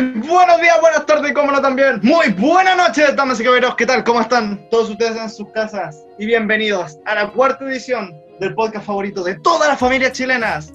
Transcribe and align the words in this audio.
Muy 0.00 0.28
buenos 0.28 0.60
días, 0.60 0.80
buenas 0.80 1.06
tardes, 1.06 1.32
como 1.32 1.50
no 1.50 1.60
también. 1.60 1.98
Muy 2.02 2.28
buenas 2.28 2.76
noches, 2.76 3.16
damas 3.16 3.40
y 3.40 3.42
caballeros. 3.42 3.74
¿Qué 3.74 3.84
tal? 3.84 4.04
¿Cómo 4.04 4.20
están 4.20 4.68
todos 4.70 4.90
ustedes 4.90 5.16
en 5.16 5.28
sus 5.28 5.50
casas? 5.50 6.04
Y 6.20 6.26
bienvenidos 6.26 6.98
a 7.04 7.16
la 7.16 7.32
cuarta 7.32 7.64
edición 7.64 8.14
del 8.38 8.54
podcast 8.54 8.86
favorito 8.86 9.24
de 9.24 9.40
todas 9.40 9.68
las 9.68 9.80
familias 9.80 10.12
chilenas, 10.12 10.72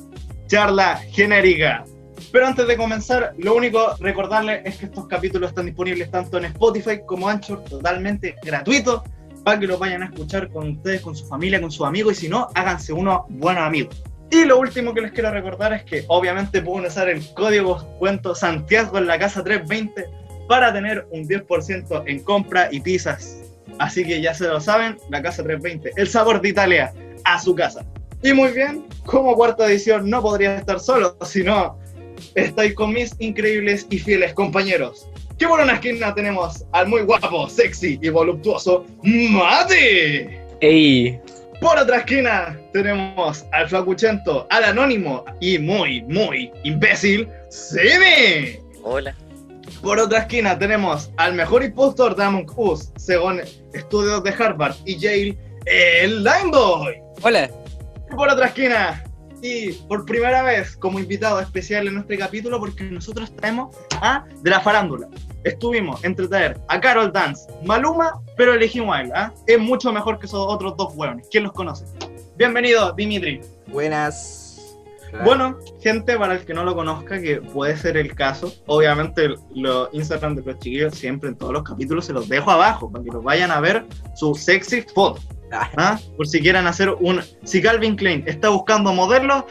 Charla 0.47 0.97
Genérica. 1.11 1.85
Pero 2.33 2.47
antes 2.47 2.67
de 2.67 2.75
comenzar, 2.75 3.33
lo 3.37 3.55
único 3.55 3.95
recordarles 4.01 4.61
es 4.65 4.75
que 4.75 4.85
estos 4.87 5.07
capítulos 5.07 5.51
están 5.51 5.67
disponibles 5.67 6.11
tanto 6.11 6.37
en 6.37 6.45
Spotify 6.45 6.99
como 7.05 7.29
Anchor, 7.29 7.63
totalmente 7.63 8.35
gratuitos, 8.43 9.03
para 9.45 9.57
que 9.57 9.67
los 9.67 9.79
vayan 9.79 10.03
a 10.03 10.07
escuchar 10.07 10.49
con 10.49 10.71
ustedes, 10.71 10.99
con 10.99 11.15
su 11.15 11.25
familia, 11.27 11.61
con 11.61 11.71
sus 11.71 11.87
amigos, 11.87 12.17
y 12.17 12.21
si 12.21 12.29
no, 12.29 12.49
háganse 12.55 12.91
unos 12.91 13.21
buenos 13.29 13.63
amigos. 13.63 14.03
Y 14.33 14.45
lo 14.45 14.57
último 14.57 14.95
que 14.95 15.01
les 15.01 15.11
quiero 15.11 15.29
recordar 15.29 15.73
es 15.73 15.83
que 15.83 16.05
obviamente 16.07 16.59
pueden 16.59 16.87
usar 16.87 17.07
el 17.07 17.23
código 17.35 17.85
cuento 17.99 18.33
Santiago 18.33 18.97
en 18.97 19.05
la 19.05 19.19
casa 19.19 19.43
320 19.43 20.07
para 20.47 20.73
tener 20.73 21.05
un 21.11 21.27
10% 21.27 22.03
en 22.07 22.19
compra 22.23 22.67
y 22.71 22.79
pizzas. 22.79 23.43
Así 23.77 24.03
que 24.03 24.21
ya 24.21 24.33
se 24.33 24.47
lo 24.47 24.59
saben, 24.59 24.97
la 25.11 25.21
casa 25.21 25.43
320, 25.43 25.91
el 26.01 26.07
sabor 26.07 26.41
de 26.41 26.49
Italia 26.49 26.91
a 27.25 27.39
su 27.39 27.53
casa. 27.53 27.85
Y 28.23 28.33
muy 28.33 28.51
bien, 28.53 28.87
como 29.05 29.35
cuarta 29.35 29.67
edición 29.67 30.09
no 30.09 30.23
podría 30.23 30.57
estar 30.57 30.79
solo, 30.79 31.15
sino 31.23 31.77
estáis 32.33 32.73
con 32.73 32.91
mis 32.91 33.13
increíbles 33.19 33.85
y 33.91 33.99
fieles 33.99 34.33
compañeros. 34.33 35.07
Que 35.37 35.47
por 35.47 35.59
una 35.59 35.73
esquina 35.73 36.15
tenemos 36.15 36.65
al 36.71 36.87
muy 36.87 37.01
guapo, 37.01 37.47
sexy 37.49 37.99
y 38.01 38.09
voluptuoso 38.09 38.83
Mati. 39.03 40.27
¡Ey! 40.59 41.21
Por 41.63 41.77
otra 41.77 41.99
esquina 41.99 42.59
tenemos 42.73 43.45
al 43.53 43.69
flacuchento, 43.69 44.45
al 44.49 44.65
anónimo 44.65 45.23
y 45.39 45.57
muy, 45.57 46.03
muy 46.03 46.51
imbécil, 46.65 47.29
Simi. 47.49 48.59
Hola. 48.83 49.15
Por 49.81 49.97
otra 49.97 50.19
esquina 50.19 50.59
tenemos 50.59 51.09
al 51.15 51.35
mejor 51.35 51.63
impostor 51.63 52.17
de 52.17 52.23
Among 52.25 52.51
Us, 52.57 52.91
según 52.97 53.39
estudios 53.71 54.21
de 54.25 54.31
Harvard 54.31 54.75
y 54.83 54.97
Yale, 54.97 55.37
el 55.65 56.21
Limeboy. 56.25 57.01
Hola. 57.21 57.49
Y 58.11 58.13
por 58.13 58.27
otra 58.27 58.47
esquina, 58.47 59.01
y 59.41 59.71
por 59.71 60.05
primera 60.05 60.43
vez 60.43 60.75
como 60.75 60.99
invitado 60.99 61.39
especial 61.39 61.87
en 61.87 61.93
nuestro 61.93 62.17
capítulo, 62.17 62.59
porque 62.59 62.83
nosotros 62.83 63.33
traemos 63.37 63.73
a 64.01 64.25
de 64.41 64.49
la 64.49 64.59
farándula. 64.59 65.07
Estuvimos 65.43 66.03
entre 66.03 66.27
traer 66.27 66.59
a 66.69 66.79
Carol 66.79 67.11
Dance, 67.11 67.51
Maluma, 67.63 68.21
pero 68.37 68.53
elegimos 68.53 68.95
a 68.95 69.01
él. 69.01 69.11
¿ah? 69.13 69.33
Es 69.45 69.59
mucho 69.59 69.91
mejor 69.91 70.19
que 70.19 70.25
esos 70.25 70.45
otros 70.47 70.75
dos 70.77 70.93
hueones. 70.95 71.27
¿Quién 71.29 71.43
los 71.43 71.53
conoce? 71.53 71.85
Bienvenido, 72.37 72.93
Dimitri. 72.93 73.41
Buenas. 73.67 74.39
Bueno, 75.23 75.59
gente, 75.79 76.17
para 76.17 76.33
el 76.33 76.45
que 76.45 76.55
no 76.55 76.63
lo 76.63 76.73
conozca, 76.73 77.21
que 77.21 77.39
puede 77.39 77.77
ser 77.77 77.97
el 77.97 78.15
caso, 78.15 78.51
obviamente 78.65 79.35
los 79.53 79.89
Instagram 79.93 80.35
de 80.35 80.41
los 80.41 80.57
chiquillos 80.57 80.95
siempre 80.95 81.29
en 81.29 81.35
todos 81.35 81.53
los 81.53 81.63
capítulos 81.63 82.05
se 82.05 82.13
los 82.13 82.27
dejo 82.27 82.49
abajo 82.49 82.91
para 82.91 83.03
que 83.03 83.11
los 83.11 83.23
vayan 83.23 83.51
a 83.51 83.59
ver 83.59 83.85
su 84.15 84.33
sexy 84.33 84.81
foto. 84.81 85.21
¿ah? 85.51 85.99
Por 86.17 86.27
si 86.27 86.41
quieren 86.41 86.65
hacer 86.65 86.89
un... 86.89 87.21
Si 87.43 87.61
Calvin 87.61 87.95
Klein 87.95 88.23
está 88.25 88.49
buscando 88.49 88.91
modelos, 88.91 89.43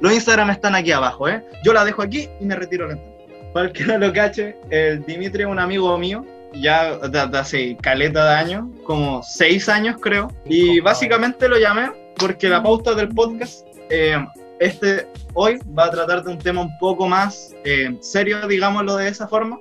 los 0.00 0.12
Instagram 0.14 0.50
están 0.50 0.74
aquí 0.74 0.92
abajo, 0.92 1.28
¿eh? 1.28 1.44
Yo 1.62 1.74
la 1.74 1.84
dejo 1.84 2.00
aquí 2.00 2.28
y 2.40 2.46
me 2.46 2.56
retiro 2.56 2.88
lentamente. 2.88 3.11
Para 3.52 3.66
el 3.66 3.72
que 3.72 3.84
no 3.84 3.98
lo 3.98 4.12
cache, 4.12 4.56
el 4.70 5.04
Dimitri 5.04 5.42
es 5.42 5.48
un 5.48 5.58
amigo 5.58 5.96
mío, 5.98 6.24
ya 6.54 6.96
desde 6.98 7.38
hace 7.38 7.76
caleta 7.76 8.24
de 8.24 8.34
años, 8.34 8.64
como 8.84 9.22
seis 9.22 9.68
años 9.68 9.96
creo, 10.00 10.28
y 10.46 10.80
básicamente 10.80 11.48
lo 11.48 11.58
llamé 11.58 11.90
porque 12.16 12.48
la 12.48 12.62
pauta 12.62 12.94
del 12.94 13.08
podcast, 13.08 13.66
eh, 13.90 14.16
este 14.58 15.06
hoy 15.34 15.58
va 15.78 15.86
a 15.86 15.90
tratar 15.90 16.22
de 16.22 16.30
un 16.30 16.38
tema 16.38 16.62
un 16.62 16.78
poco 16.78 17.06
más 17.08 17.54
eh, 17.64 17.96
serio, 18.00 18.46
digámoslo 18.46 18.96
de 18.96 19.08
esa 19.08 19.28
forma, 19.28 19.58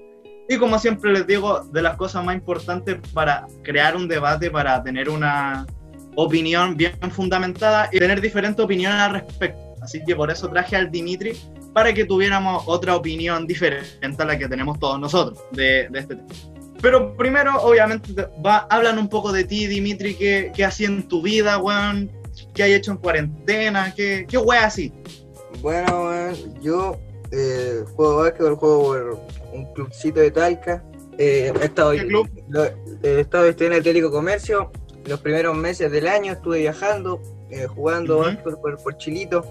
y 0.47 0.57
como 0.57 0.79
siempre 0.79 1.11
les 1.11 1.27
digo, 1.27 1.61
de 1.71 1.81
las 1.81 1.95
cosas 1.97 2.23
más 2.23 2.35
importantes 2.35 2.97
para 3.13 3.45
crear 3.63 3.95
un 3.95 4.07
debate, 4.07 4.51
para 4.51 4.81
tener 4.83 5.09
una 5.09 5.65
opinión 6.15 6.75
bien 6.75 6.93
fundamentada 7.11 7.89
y 7.91 7.99
tener 7.99 8.21
diferentes 8.21 8.63
opiniones 8.63 8.99
al 8.99 9.13
respecto. 9.13 9.59
Así 9.81 10.03
que 10.05 10.15
por 10.15 10.29
eso 10.29 10.49
traje 10.49 10.75
al 10.75 10.91
Dimitri 10.91 11.33
para 11.73 11.93
que 11.93 12.05
tuviéramos 12.05 12.63
otra 12.67 12.95
opinión 12.95 13.47
diferente 13.47 14.21
a 14.21 14.25
la 14.25 14.37
que 14.37 14.47
tenemos 14.47 14.79
todos 14.79 14.99
nosotros 14.99 15.39
de, 15.51 15.87
de 15.89 15.99
este 15.99 16.15
tema. 16.15 16.27
Pero 16.81 17.15
primero, 17.15 17.61
obviamente, 17.61 18.11
va, 18.45 18.65
hablan 18.69 18.97
un 18.97 19.07
poco 19.07 19.31
de 19.31 19.43
ti, 19.43 19.67
Dimitri, 19.67 20.15
qué, 20.15 20.51
qué 20.55 20.65
hacías 20.65 20.89
en 20.91 21.07
tu 21.07 21.21
vida, 21.21 21.57
weón, 21.59 22.11
qué 22.55 22.63
hay 22.63 22.73
hecho 22.73 22.91
en 22.91 22.97
cuarentena, 22.97 23.93
qué, 23.95 24.25
qué 24.27 24.37
weón 24.37 24.63
así. 24.63 24.91
Bueno, 25.61 26.05
weón, 26.05 26.61
yo 26.61 26.97
eh, 27.31 27.83
juego 27.95 28.17
básquetbol, 28.17 28.55
juego 28.55 28.83
por 28.83 29.19
un 29.53 29.73
clubcito 29.73 30.19
de 30.21 30.31
Talca. 30.31 30.83
Eh, 31.17 31.53
he 31.61 31.65
estado, 31.65 31.91
¿Qué 31.91 32.07
club? 32.07 32.27
lo- 32.49 32.65
he 32.65 33.19
estado 33.19 33.45
estudiando 33.45 33.75
en 33.75 33.81
Atlético 33.81 34.09
Comercio. 34.09 34.71
Los 35.05 35.19
primeros 35.19 35.55
meses 35.55 35.91
del 35.91 36.07
año 36.07 36.33
estuve 36.33 36.59
viajando, 36.59 37.21
eh, 37.51 37.67
jugando 37.67 38.15
Ujú. 38.17 38.25
básquetbol 38.25 38.59
por, 38.59 38.77
por 38.83 38.97
Chilito. 38.97 39.45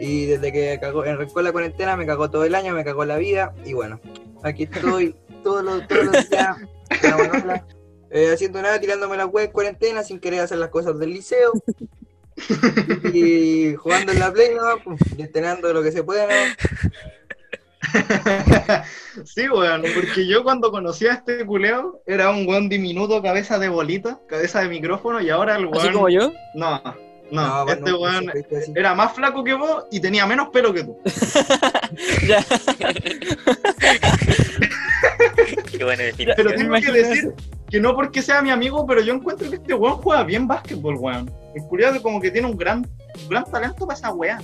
Y 0.00 0.24
desde 0.24 0.50
que 0.50 0.78
cagó, 0.80 1.02
arrancó 1.02 1.42
la 1.42 1.52
cuarentena 1.52 1.94
me 1.94 2.06
cagó 2.06 2.30
todo 2.30 2.44
el 2.44 2.54
año, 2.54 2.74
me 2.74 2.84
cagó 2.84 3.04
la 3.04 3.18
vida. 3.18 3.54
Y 3.66 3.74
bueno, 3.74 4.00
aquí 4.42 4.62
estoy 4.64 5.14
todos 5.44 5.62
los, 5.62 5.86
todos 5.86 6.06
los 6.06 6.30
días 6.30 6.56
la 7.02 7.64
eh, 8.10 8.32
haciendo 8.32 8.60
nada, 8.60 8.80
tirándome 8.80 9.16
la 9.16 9.26
web 9.26 9.44
en 9.46 9.52
cuarentena 9.52 10.02
sin 10.02 10.18
querer 10.18 10.40
hacer 10.40 10.58
las 10.58 10.70
cosas 10.70 10.98
del 10.98 11.10
liceo. 11.10 11.52
y 13.12 13.74
jugando 13.76 14.12
en 14.12 14.18
la 14.18 14.32
play, 14.32 14.54
¿no? 14.54 14.62
Pues, 14.82 14.98
destinando 15.16 15.72
lo 15.72 15.82
que 15.82 15.92
se 15.92 16.02
puede, 16.02 16.26
¿no? 16.26 16.54
sí, 19.24 19.48
weón, 19.48 19.82
porque 19.94 20.26
yo 20.26 20.42
cuando 20.42 20.70
conocí 20.70 21.06
a 21.06 21.14
este 21.14 21.44
culeo 21.44 22.02
era 22.06 22.30
un 22.30 22.46
weón 22.48 22.68
diminuto, 22.68 23.22
cabeza 23.22 23.58
de 23.58 23.68
bolita, 23.68 24.20
cabeza 24.28 24.60
de 24.62 24.68
micrófono, 24.68 25.20
y 25.20 25.30
ahora 25.30 25.56
el 25.56 25.66
weón. 25.66 25.78
Así 25.78 25.92
como 25.92 26.08
yo. 26.08 26.32
No, 26.54 26.82
no, 27.30 27.68
este 27.68 27.92
weón 27.92 28.30
era 28.74 28.94
más 28.94 29.14
flaco 29.14 29.44
que 29.44 29.54
vos 29.54 29.84
y 29.90 30.00
tenía 30.00 30.26
menos 30.26 30.48
pelo 30.48 30.72
que 30.72 30.84
tú. 30.84 30.98
ya. 32.26 32.44
Qué 35.70 35.84
buena. 35.84 36.04
Pero 36.36 36.52
tengo 36.52 36.74
que 36.74 36.92
decir 36.92 37.34
que 37.70 37.80
no 37.80 37.94
porque 37.94 38.22
sea 38.22 38.42
mi 38.42 38.50
amigo, 38.50 38.86
pero 38.86 39.00
yo 39.00 39.14
encuentro 39.14 39.48
que 39.48 39.56
este 39.56 39.74
weón 39.74 39.96
juega 39.96 40.24
bien 40.24 40.46
básquetbol, 40.46 40.96
weón. 40.96 41.30
Es 41.54 41.62
curioso 41.64 42.02
como 42.02 42.20
que 42.20 42.30
tiene 42.30 42.48
un 42.48 42.56
gran, 42.56 42.86
un 43.22 43.28
gran 43.28 43.44
talento 43.44 43.86
para 43.86 43.98
esa 43.98 44.12
weá. 44.12 44.40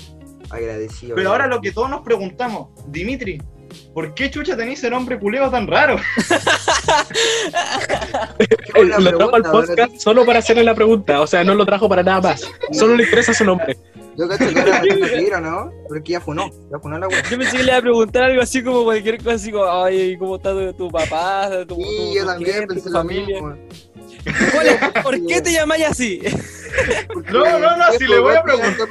Agradecido. 0.51 1.17
Pero 1.17 1.31
ahora 1.31 1.47
lo 1.47 1.61
que 1.61 1.73
todos 1.73 1.91
nos 1.91 2.03
preguntamos, 2.03 2.69
Dimitri, 2.87 3.43
¿por 3.95 4.15
qué 4.15 4.31
chucha 4.31 4.57
tenés 4.57 4.79
ese 4.79 4.91
nombre 4.91 5.19
culeo 5.19 5.51
tan 5.51 5.67
raro? 5.67 5.97
Buena 8.75 8.99
lo 8.99 9.17
trajo 9.17 9.37
al 9.37 9.43
podcast 9.43 9.97
solo 9.99 10.27
para 10.27 10.41
hacerle 10.41 10.65
la 10.65 10.75
pregunta. 10.75 11.21
O 11.21 11.27
sea, 11.27 11.45
no 11.45 11.55
lo 11.55 11.65
trajo 11.65 11.89
para 11.89 12.03
nada 12.03 12.21
más. 12.21 12.43
Solo 12.73 12.97
le 12.97 13.05
interesa 13.05 13.33
su 13.33 13.45
nombre. 13.45 13.77
Yo 14.17 14.29
cacho 14.29 14.49
que 14.53 14.61
ahora 14.61 14.83
me 14.83 14.89
tengo 14.95 15.07
que 15.07 15.23
ir, 15.23 15.35
¿o 15.35 15.41
no? 15.41 15.73
Porque 15.89 16.13
ya 16.13 16.21
funó, 16.21 16.51
ya 16.71 16.79
funó 16.79 16.99
la. 16.99 17.09
Yo 17.09 17.39
pensé 17.39 17.57
que 17.57 17.63
le 17.63 17.71
iba 17.71 17.79
a 17.79 17.83
preguntar 17.83 18.25
algo 18.25 18.43
así 18.43 18.63
como 18.63 18.85
cualquier 18.85 19.19
cosa, 19.19 19.33
así 19.33 19.51
como, 19.53 19.65
ay, 19.67 20.17
¿cómo 20.19 20.37
está 20.37 20.51
tu, 20.53 20.73
tu 20.75 20.91
papá, 20.91 21.51
tu, 21.67 21.77
Sí, 21.77 21.83
tu 21.85 22.15
yo 22.19 22.27
también 22.27 22.53
gente, 22.53 22.75
pensé 22.75 22.89
tu 22.89 22.93
lo 22.93 22.99
familia? 23.01 23.43
mismo. 23.43 23.57
¿Cuál 24.53 24.67
es- 24.67 25.03
¿Por 25.03 25.27
qué 25.27 25.41
te 25.41 25.53
llamáis 25.53 25.85
así? 25.87 26.21
Porque 27.13 27.31
No, 27.33 27.59
no, 27.59 27.77
no, 27.77 27.85
si 27.99 28.07
le 28.07 28.19
voy 28.19 28.35
a 28.35 28.43
preguntar. 28.43 28.89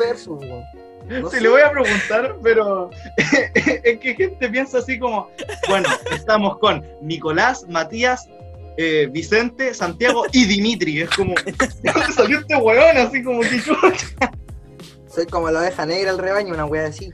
No 1.07 1.29
Si 1.29 1.38
sé. 1.38 1.41
le 1.43 1.49
voy 1.49 1.61
a 1.61 1.71
preguntar, 1.71 2.35
pero 2.41 2.89
es 3.83 3.99
que 3.99 4.16
gente 4.16 4.49
piensa 4.49 4.79
así 4.79 4.97
como, 4.99 5.29
bueno, 5.69 5.88
estamos 6.11 6.57
con 6.57 6.83
Nicolás, 7.01 7.66
Matías, 7.69 8.27
eh, 8.77 9.07
Vicente, 9.11 9.73
Santiago 9.73 10.25
y 10.31 10.45
Dimitri. 10.45 11.01
Es 11.01 11.09
como, 11.11 11.33
¿de 11.35 11.91
dónde 11.93 12.11
salió 12.11 12.39
este 12.39 12.55
weón? 12.55 12.97
Así 12.97 13.23
como 13.23 13.41
que 13.41 13.61
chucha. 13.61 14.07
Soy 15.07 15.25
como 15.27 15.49
la 15.49 15.59
oveja 15.61 15.85
negra 15.85 16.11
al 16.11 16.17
rebaño, 16.17 16.53
una 16.53 16.66
wea 16.66 16.88
así. 16.88 17.09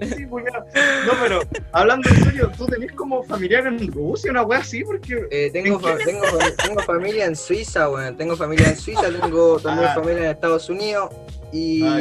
Sí, 0.00 0.24
culiao. 0.26 0.64
No, 1.06 1.12
pero 1.22 1.40
hablando 1.72 2.08
en 2.10 2.24
serio, 2.24 2.50
¿tú 2.56 2.66
tenés 2.66 2.92
como 2.92 3.22
familiar 3.22 3.66
en 3.66 3.90
Rusia, 3.92 4.30
una 4.30 4.42
wea 4.42 4.60
así? 4.60 4.82
Porque 4.84 5.26
Eh, 5.30 5.50
tengo, 5.52 5.78
fa- 5.80 5.96
tengo, 5.98 6.24
fa- 6.24 6.64
tengo 6.66 6.80
familia 6.82 7.26
en 7.26 7.36
Suiza, 7.36 7.88
weón. 7.90 8.16
Tengo 8.16 8.36
familia 8.36 8.68
en 8.68 8.76
Suiza, 8.76 9.02
tengo 9.10 9.58
también 9.60 9.88
Ah. 9.90 9.94
familia 9.94 10.24
en 10.24 10.30
Estados 10.30 10.68
Unidos 10.68 11.10
y, 11.52 11.82
Ah, 11.82 12.00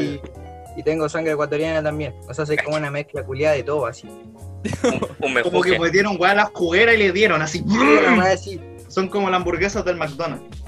y 0.76 0.84
tengo 0.84 1.10
sangre 1.10 1.34
ecuatoriana 1.34 1.84
también. 1.84 2.16
O 2.28 2.34
sea, 2.34 2.46
soy 2.46 2.58
como 2.58 2.78
una 2.78 2.92
mezcla 2.92 3.24
culiada 3.24 3.56
de 3.56 3.64
todo, 3.64 3.86
así. 3.86 4.08
Un, 4.08 5.02
un 5.20 5.42
como 5.42 5.62
que 5.62 5.80
metieron 5.80 6.18
weá 6.20 6.32
a 6.32 6.36
la 6.36 6.46
juguera 6.54 6.94
y 6.94 6.98
le 6.98 7.12
dieron 7.12 7.42
así. 7.42 7.64
Son 8.88 9.08
como 9.08 9.30
las 9.30 9.40
hamburguesas 9.40 9.86
del 9.86 9.98
McDonald's. 9.98 10.64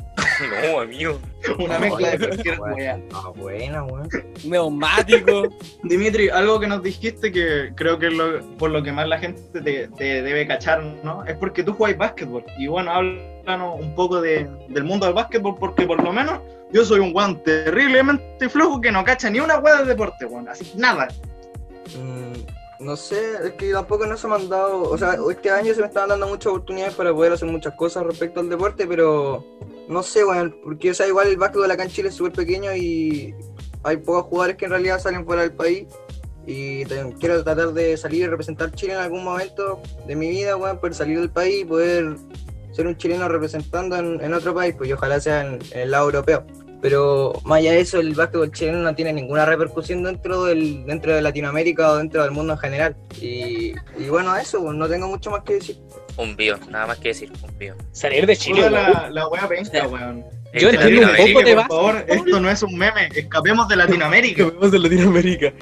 No, 0.49 0.79
amigo. 0.81 1.19
Una 1.59 1.79
mezcla 1.79 2.11
de 2.11 2.17
cualquier 2.27 2.59
Weón. 2.59 2.73
wea. 2.75 2.99
Ah, 3.13 3.29
buena, 3.35 3.83
weón. 3.83 4.09
Neumático. 4.43 5.49
Dimitri, 5.83 6.29
algo 6.29 6.59
que 6.59 6.67
nos 6.67 6.81
dijiste 6.83 7.31
que 7.31 7.71
creo 7.75 7.97
que 7.99 8.07
es 8.07 8.13
lo- 8.13 8.41
por 8.57 8.71
lo 8.71 8.81
que 8.83 8.91
más 8.91 9.07
la 9.07 9.19
gente 9.19 9.41
te, 9.61 9.87
te 9.87 10.21
debe 10.21 10.47
cachar, 10.47 10.81
¿no? 11.03 11.23
Es 11.25 11.35
porque 11.35 11.63
tú 11.63 11.73
jugáis 11.73 11.97
básquetbol. 11.97 12.43
Y 12.57 12.67
bueno, 12.67 12.91
háblanos 12.91 13.79
un 13.79 13.95
poco 13.95 14.21
de- 14.21 14.49
del 14.69 14.83
mundo 14.83 15.05
del 15.05 15.15
básquetbol, 15.15 15.55
porque 15.59 15.85
por 15.85 16.01
lo 16.03 16.11
menos 16.11 16.39
yo 16.71 16.85
soy 16.85 16.99
un 16.99 17.11
weón 17.15 17.43
terriblemente 17.43 18.47
flojo 18.49 18.79
que 18.79 18.91
no 18.91 19.03
cacha 19.03 19.29
ni 19.29 19.39
una 19.39 19.59
weá 19.59 19.77
de 19.77 19.85
deporte, 19.85 20.25
weón. 20.25 20.47
Así, 20.49 20.71
nada. 20.77 21.07
Mm, 21.97 22.33
No 22.81 22.95
sé, 22.95 23.35
es 23.43 23.53
que 23.53 23.71
tampoco 23.71 24.07
no 24.07 24.17
se 24.17 24.27
me 24.27 24.35
han 24.35 24.49
dado, 24.49 24.81
o 24.81 24.97
sea, 24.97 25.15
este 25.29 25.51
año 25.51 25.71
se 25.73 25.81
me 25.81 25.87
estaban 25.87 26.09
dando 26.09 26.27
muchas 26.27 26.47
oportunidades 26.47 26.95
para 26.95 27.13
poder 27.13 27.33
hacer 27.33 27.47
muchas 27.47 27.75
cosas 27.75 28.03
respecto 28.03 28.39
al 28.39 28.49
deporte, 28.49 28.87
pero 28.87 29.45
no 29.87 30.01
sé, 30.01 30.25
weón, 30.25 30.55
porque 30.63 30.89
o 30.89 30.93
sea, 30.95 31.07
igual 31.07 31.27
el 31.27 31.37
básquetbol 31.37 31.69
acá 31.69 31.83
en 31.83 31.89
Chile 31.91 32.09
es 32.09 32.15
súper 32.15 32.33
pequeño 32.33 32.75
y 32.75 33.35
hay 33.83 33.97
pocos 33.97 34.23
jugadores 34.23 34.57
que 34.57 34.65
en 34.65 34.71
realidad 34.71 34.99
salen 34.99 35.25
fuera 35.25 35.43
del 35.43 35.51
país 35.51 35.85
y 36.47 36.83
quiero 37.19 37.43
tratar 37.43 37.71
de 37.71 37.95
salir 37.97 38.23
y 38.23 38.27
representar 38.27 38.71
Chile 38.71 38.93
en 38.93 38.99
algún 38.99 39.23
momento 39.23 39.79
de 40.07 40.15
mi 40.15 40.29
vida, 40.29 40.55
weón, 40.55 40.79
poder 40.79 40.95
salir 40.95 41.19
del 41.19 41.29
país 41.29 41.61
y 41.61 41.65
poder 41.65 42.15
ser 42.71 42.87
un 42.87 42.97
chileno 42.97 43.27
representando 43.27 43.95
en, 43.95 44.19
en 44.23 44.33
otro 44.33 44.55
país, 44.55 44.73
pues 44.75 44.89
y 44.89 44.93
ojalá 44.93 45.19
sea 45.19 45.45
en 45.45 45.59
el 45.71 45.91
lado 45.91 46.05
europeo. 46.05 46.45
Pero 46.81 47.33
más 47.43 47.59
allá 47.59 47.73
de 47.73 47.81
eso, 47.81 47.99
el 47.99 48.13
básquetbol 48.15 48.51
chileno 48.51 48.79
no 48.79 48.95
tiene 48.95 49.13
ninguna 49.13 49.45
repercusión 49.45 50.03
dentro 50.03 50.45
del 50.45 50.83
dentro 50.85 51.13
de 51.13 51.21
Latinoamérica 51.21 51.91
o 51.91 51.97
dentro 51.97 52.23
del 52.23 52.31
mundo 52.31 52.53
en 52.53 52.59
general. 52.59 52.95
Y, 53.21 53.73
y 53.99 54.09
bueno, 54.09 54.35
eso, 54.35 54.61
pues, 54.63 54.75
no 54.75 54.87
tengo 54.87 55.07
mucho 55.07 55.29
más 55.29 55.43
que 55.43 55.53
decir. 55.53 55.77
Un 56.17 56.35
bio, 56.35 56.57
nada 56.69 56.87
más 56.87 56.97
que 56.97 57.09
decir, 57.09 57.31
un 57.47 57.57
bio. 57.57 57.75
Salir 57.91 58.25
de 58.25 58.35
Chile, 58.35 58.69
la, 58.69 59.09
la 59.11 59.27
wea 59.27 59.47
penca, 59.47 59.87
weón. 59.87 60.25
Yo 60.53 60.69
Este 60.69 60.81
entiendo 60.83 61.07
un 61.07 61.11
Latinoamérica, 61.13 61.33
poco 61.39 61.45
de 61.45 61.55
por 61.55 61.67
favor, 61.67 62.05
esto 62.09 62.39
no 62.41 62.49
es 62.49 62.63
un 62.63 62.77
meme, 62.77 63.09
escapemos 63.15 63.67
de 63.69 63.75
Latinoamérica. 63.77 64.43
Vemos 64.51 64.71
de 64.71 64.79
Latinoamérica. 64.79 65.53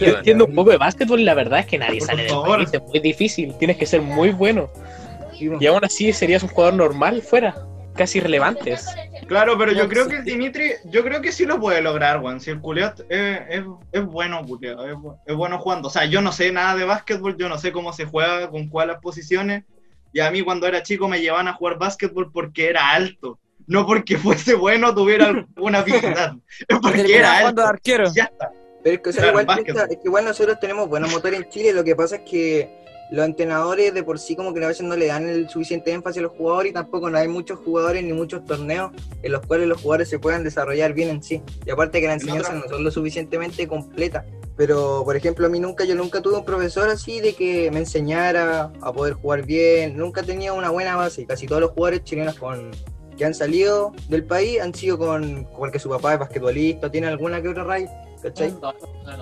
Yo 0.00 0.16
entiendo 0.16 0.46
un 0.46 0.54
poco 0.56 0.70
de 0.70 0.76
básquetbol 0.78 1.20
y 1.20 1.24
la 1.24 1.34
verdad 1.34 1.60
es 1.60 1.66
que 1.66 1.78
nadie 1.78 1.98
Por 2.00 2.08
sale 2.08 2.22
del 2.22 2.30
favor. 2.32 2.56
país. 2.56 2.70
Es 2.72 2.82
muy 2.82 2.98
difícil. 2.98 3.54
Tienes 3.58 3.76
que 3.76 3.86
ser 3.86 4.00
muy 4.02 4.30
bueno. 4.30 4.70
Pues. 4.72 5.60
Y 5.60 5.66
aún 5.66 5.84
así 5.84 6.12
serías 6.12 6.42
un 6.42 6.48
jugador 6.48 6.74
normal 6.74 7.22
fuera. 7.22 7.54
Casi 7.96 8.18
irrelevantes. 8.18 8.86
Claro, 9.28 9.56
pero 9.56 9.72
yo 9.72 9.88
creo 9.88 10.08
que 10.08 10.16
el 10.16 10.24
Dimitri, 10.24 10.72
yo 10.86 11.04
creo 11.04 11.20
que 11.22 11.30
sí 11.32 11.46
lo 11.46 11.60
puede 11.60 11.80
lograr, 11.80 12.20
weón. 12.20 12.40
Si 12.40 12.50
el 12.50 12.60
culiao 12.60 12.92
es, 13.08 13.40
es, 13.48 13.62
es 13.92 14.04
bueno, 14.04 14.44
culiao, 14.44 14.84
es, 14.86 14.94
bu- 14.94 15.18
es 15.24 15.34
bueno 15.36 15.58
jugando. 15.58 15.88
O 15.88 15.90
sea, 15.90 16.04
yo 16.04 16.20
no 16.20 16.32
sé 16.32 16.50
nada 16.50 16.74
de 16.74 16.84
básquetbol, 16.84 17.36
yo 17.36 17.48
no 17.48 17.56
sé 17.58 17.70
cómo 17.72 17.92
se 17.92 18.04
juega, 18.04 18.50
con 18.50 18.68
cuáles 18.68 18.96
posiciones. 18.98 19.64
Y 20.12 20.20
a 20.20 20.30
mí 20.30 20.42
cuando 20.42 20.66
era 20.66 20.82
chico 20.82 21.08
me 21.08 21.20
llevaban 21.20 21.48
a 21.48 21.52
jugar 21.54 21.78
básquetbol 21.78 22.30
porque 22.32 22.68
era 22.68 22.90
alto. 22.90 23.38
No 23.66 23.86
porque 23.86 24.18
fuese 24.18 24.54
bueno, 24.54 24.94
tuviera 24.94 25.26
alguna 25.28 25.78
habilidad. 25.78 26.34
Es 26.68 26.78
porque 26.82 27.16
era 27.16 27.38
alto. 27.38 27.64
arquero. 27.64 28.12
Ya 28.14 28.24
está. 28.24 28.50
Pero 28.82 28.96
es 28.96 29.02
que, 29.02 29.08
o 29.08 29.12
sea, 29.12 29.22
Claro, 29.22 29.40
igual, 29.40 29.62
piensa- 29.64 29.84
es 29.84 29.96
que 29.96 30.02
igual 30.04 30.24
nosotros 30.26 30.60
tenemos 30.60 30.88
buenos 30.88 31.10
motores 31.10 31.40
en 31.40 31.48
Chile, 31.48 31.72
lo 31.72 31.82
que 31.84 31.96
pasa 31.96 32.16
es 32.16 32.22
que 32.30 32.83
los 33.14 33.24
entrenadores 33.24 33.94
de 33.94 34.02
por 34.02 34.18
sí 34.18 34.36
como 34.36 34.52
que 34.52 34.64
a 34.64 34.68
veces 34.68 34.86
no 34.86 34.96
le 34.96 35.06
dan 35.06 35.28
el 35.28 35.48
suficiente 35.48 35.92
énfasis 35.92 36.18
a 36.18 36.22
los 36.22 36.32
jugadores 36.32 36.70
y 36.70 36.74
tampoco 36.74 37.10
no 37.10 37.18
hay 37.18 37.28
muchos 37.28 37.58
jugadores 37.60 38.02
ni 38.02 38.12
muchos 38.12 38.44
torneos 38.44 38.92
en 39.22 39.32
los 39.32 39.46
cuales 39.46 39.68
los 39.68 39.80
jugadores 39.80 40.08
se 40.08 40.18
puedan 40.18 40.44
desarrollar 40.44 40.92
bien 40.92 41.08
en 41.08 41.22
sí. 41.22 41.42
Y 41.64 41.70
aparte 41.70 42.00
que 42.00 42.06
la 42.06 42.14
En 42.14 42.20
enseñanza 42.20 42.52
no 42.52 42.68
son 42.68 42.84
lo 42.84 42.90
suficientemente 42.90 43.66
completa. 43.68 44.24
Pero, 44.56 45.02
por 45.04 45.16
ejemplo, 45.16 45.46
a 45.46 45.48
mí 45.48 45.58
nunca, 45.58 45.84
yo 45.84 45.96
nunca 45.96 46.22
tuve 46.22 46.36
un 46.36 46.44
profesor 46.44 46.88
así 46.88 47.20
de 47.20 47.34
que 47.34 47.70
me 47.72 47.80
enseñara 47.80 48.72
a 48.80 48.92
poder 48.92 49.14
jugar 49.14 49.44
bien, 49.44 49.96
nunca 49.96 50.22
tenía 50.22 50.52
una 50.52 50.70
buena 50.70 50.94
base 50.96 51.22
y 51.22 51.26
casi 51.26 51.46
todos 51.46 51.60
los 51.60 51.70
jugadores 51.72 52.04
chilenos 52.04 52.38
con, 52.38 52.70
que 53.16 53.24
han 53.24 53.34
salido 53.34 53.92
del 54.08 54.24
país 54.24 54.60
han 54.60 54.72
sido 54.72 54.96
con, 54.96 55.48
porque 55.58 55.80
su 55.80 55.88
papá 55.88 56.14
es 56.14 56.20
basquetbolista, 56.20 56.90
tiene 56.90 57.08
alguna 57.08 57.42
que 57.42 57.48
otra 57.48 57.64
raíz, 57.64 57.90
¿cachai? 58.22 58.54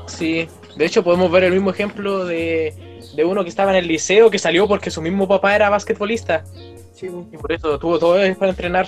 Sí, 0.07 0.47
de 0.77 0.85
hecho 0.85 1.03
podemos 1.03 1.31
ver 1.33 1.45
el 1.45 1.53
mismo 1.53 1.71
ejemplo 1.71 2.27
de, 2.27 2.92
de 3.15 3.25
uno 3.25 3.43
que 3.43 3.51
estaba 3.51 3.71
en 3.71 3.79
el 3.79 3.89
liceo 3.89 4.31
que 4.31 4.39
salió 4.39 4.67
porque 4.69 4.91
su 4.91 5.03
mismo 5.03 5.29
papá 5.29 5.55
era 5.55 5.71
basquetbolista 5.71 6.45
Sí, 6.95 7.11
y 7.33 7.37
por 7.37 7.53
eso 7.53 7.79
tuvo 7.79 7.99
todo 7.99 8.23
eso 8.23 8.39
para 8.39 8.51
entrenar. 8.51 8.87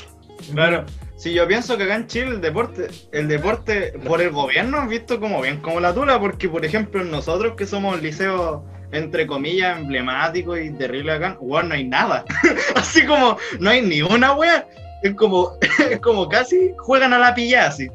Claro. 0.52 0.84
Si 1.16 1.32
yo 1.32 1.46
pienso 1.46 1.76
que 1.76 1.84
acá 1.84 1.94
en 1.94 2.06
Chile 2.06 2.30
el 2.32 2.40
deporte, 2.40 2.88
el 3.12 3.28
deporte 3.28 3.94
por 4.06 4.20
el 4.20 4.30
gobierno 4.30 4.82
es 4.82 4.88
visto 4.88 5.20
como 5.20 5.40
bien 5.40 5.60
como 5.60 5.80
la 5.80 5.94
tula, 5.94 6.20
porque 6.20 6.48
por 6.48 6.64
ejemplo 6.64 7.02
nosotros 7.04 7.54
que 7.56 7.66
somos 7.66 8.02
liceo 8.02 8.64
entre 8.92 9.26
comillas 9.26 9.78
emblemático 9.78 10.56
y 10.56 10.70
terrible 10.72 11.12
acá, 11.12 11.36
weón, 11.40 11.68
no 11.68 11.74
hay 11.74 11.84
nada. 11.84 12.24
así 12.76 13.06
como 13.06 13.36
no 13.58 13.70
hay 13.70 13.82
ni 13.82 14.02
una 14.02 14.34
wea. 14.34 14.68
Es 15.02 15.14
como, 15.14 15.56
es 15.90 16.00
como 16.00 16.28
casi 16.28 16.72
juegan 16.78 17.12
a 17.12 17.18
la 17.18 17.34
pillada 17.34 17.68
así. 17.68 17.88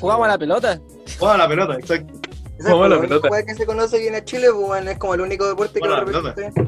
Jugamos 0.00 0.26
a 0.26 0.30
la 0.30 0.38
pelota. 0.38 0.80
Juegan 1.18 1.40
a 1.40 1.44
la 1.44 1.48
pelota, 1.48 1.74
exacto. 1.74 2.17
Esa 2.58 2.72
a 2.72 2.84
es 2.84 2.90
la 2.90 3.00
pelota. 3.00 3.28
que 3.46 3.54
se 3.54 3.66
conoce 3.66 3.98
bien 3.98 4.14
en 4.14 4.24
Chile, 4.24 4.48
pues 4.52 4.66
bueno, 4.66 4.90
es 4.90 4.98
como 4.98 5.14
el 5.14 5.20
único 5.20 5.46
deporte 5.48 5.74
que 5.74 5.80
Bueno, 5.80 6.04
lo 6.04 6.22
la 6.22 6.32
representa. 6.34 6.62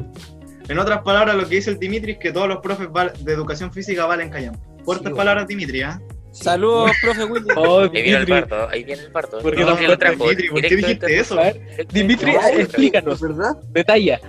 En 0.69 0.79
otras 0.79 1.01
palabras, 1.03 1.35
lo 1.35 1.47
que 1.47 1.55
dice 1.55 1.69
el 1.71 1.79
Dimitri 1.79 2.13
es 2.13 2.17
que 2.19 2.31
todos 2.31 2.47
los 2.47 2.59
profes 2.59 2.87
de 3.19 3.33
educación 3.33 3.73
física 3.73 4.05
valen 4.05 4.29
callampa. 4.29 4.59
Fuertes 4.85 5.09
Sí, 5.09 5.13
palabras, 5.15 5.47
Dimitri, 5.47 5.81
¿ah? 5.81 6.01
Saludos, 6.31 6.91
profe 7.01 7.25
Willy. 7.25 7.47
Oh, 7.57 7.79
Ahí 7.81 7.89
viene 7.89 8.17
el 8.19 8.25
Dimitri, 8.25 8.49
parto, 8.49 8.69
ahí 8.69 8.83
viene 8.85 9.01
el 9.03 9.11
parto. 9.11 9.39
¿Por 9.39 9.53
qué 9.55 9.63
No, 9.65 9.71
no 9.71 9.77
que 9.77 9.87
lo 9.87 9.97
trajo 9.97 10.23
Dimitri, 10.23 10.49
¿por 10.49 10.61
qué 10.61 10.75
dijiste 10.77 11.19
eso? 11.19 11.37
a 11.39 11.43
ver, 11.43 11.87
Dimitri, 11.91 12.31
Australia. 12.35 12.63
explícanos, 12.63 13.19
¿Verdad? 13.21 13.55
detalla. 13.69 14.21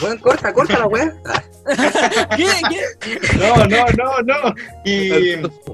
Bueno, 0.00 0.20
corta, 0.20 0.52
corta 0.52 0.78
la 0.80 0.86
weá. 0.86 1.14
¿Qué? 2.36 2.46
¿Qué? 3.00 3.18
No, 3.38 3.56
no, 3.66 3.86
no, 3.96 4.22
no. 4.22 4.54
Y, 4.84 5.10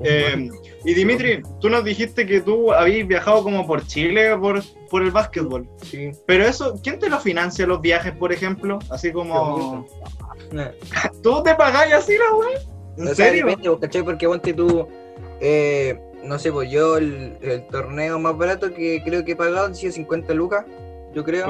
eh, 0.04 0.50
y 0.84 0.94
Dimitri, 0.94 1.42
tú 1.60 1.68
nos 1.68 1.84
dijiste 1.84 2.26
que 2.26 2.40
tú 2.40 2.72
habías 2.72 3.06
viajado 3.06 3.42
como 3.42 3.66
por 3.66 3.86
Chile 3.86 4.36
por, 4.36 4.62
por 4.90 5.02
el 5.02 5.10
básquetbol. 5.10 5.68
Sí. 5.82 6.10
Pero 6.26 6.44
eso, 6.44 6.80
¿quién 6.82 6.98
te 6.98 7.08
lo 7.08 7.20
financia 7.20 7.66
los 7.66 7.80
viajes, 7.80 8.12
por 8.12 8.32
ejemplo? 8.32 8.78
Así 8.90 9.12
como... 9.12 9.86
¿Tú 11.22 11.42
te 11.42 11.54
pagáis 11.54 11.94
así 11.94 12.16
la 12.18 12.36
wea? 12.36 12.58
¿En 12.98 13.08
O 13.08 13.14
sea, 13.14 13.26
serio? 13.26 13.46
depende, 13.46 13.78
¿cachai? 13.80 14.02
Porque 14.02 14.26
ponte 14.26 14.52
tú, 14.52 14.86
eh, 15.40 15.98
no 16.24 16.38
sé, 16.38 16.52
pues 16.52 16.70
yo 16.70 16.98
el, 16.98 17.36
el 17.40 17.66
torneo 17.68 18.18
más 18.18 18.36
barato 18.36 18.72
que 18.74 19.02
creo 19.04 19.24
que 19.24 19.32
he 19.32 19.36
pagado 19.36 19.66
han 19.66 19.74
sido 19.74 19.92
50 19.92 20.34
lucas, 20.34 20.66
yo 21.14 21.24
creo, 21.24 21.46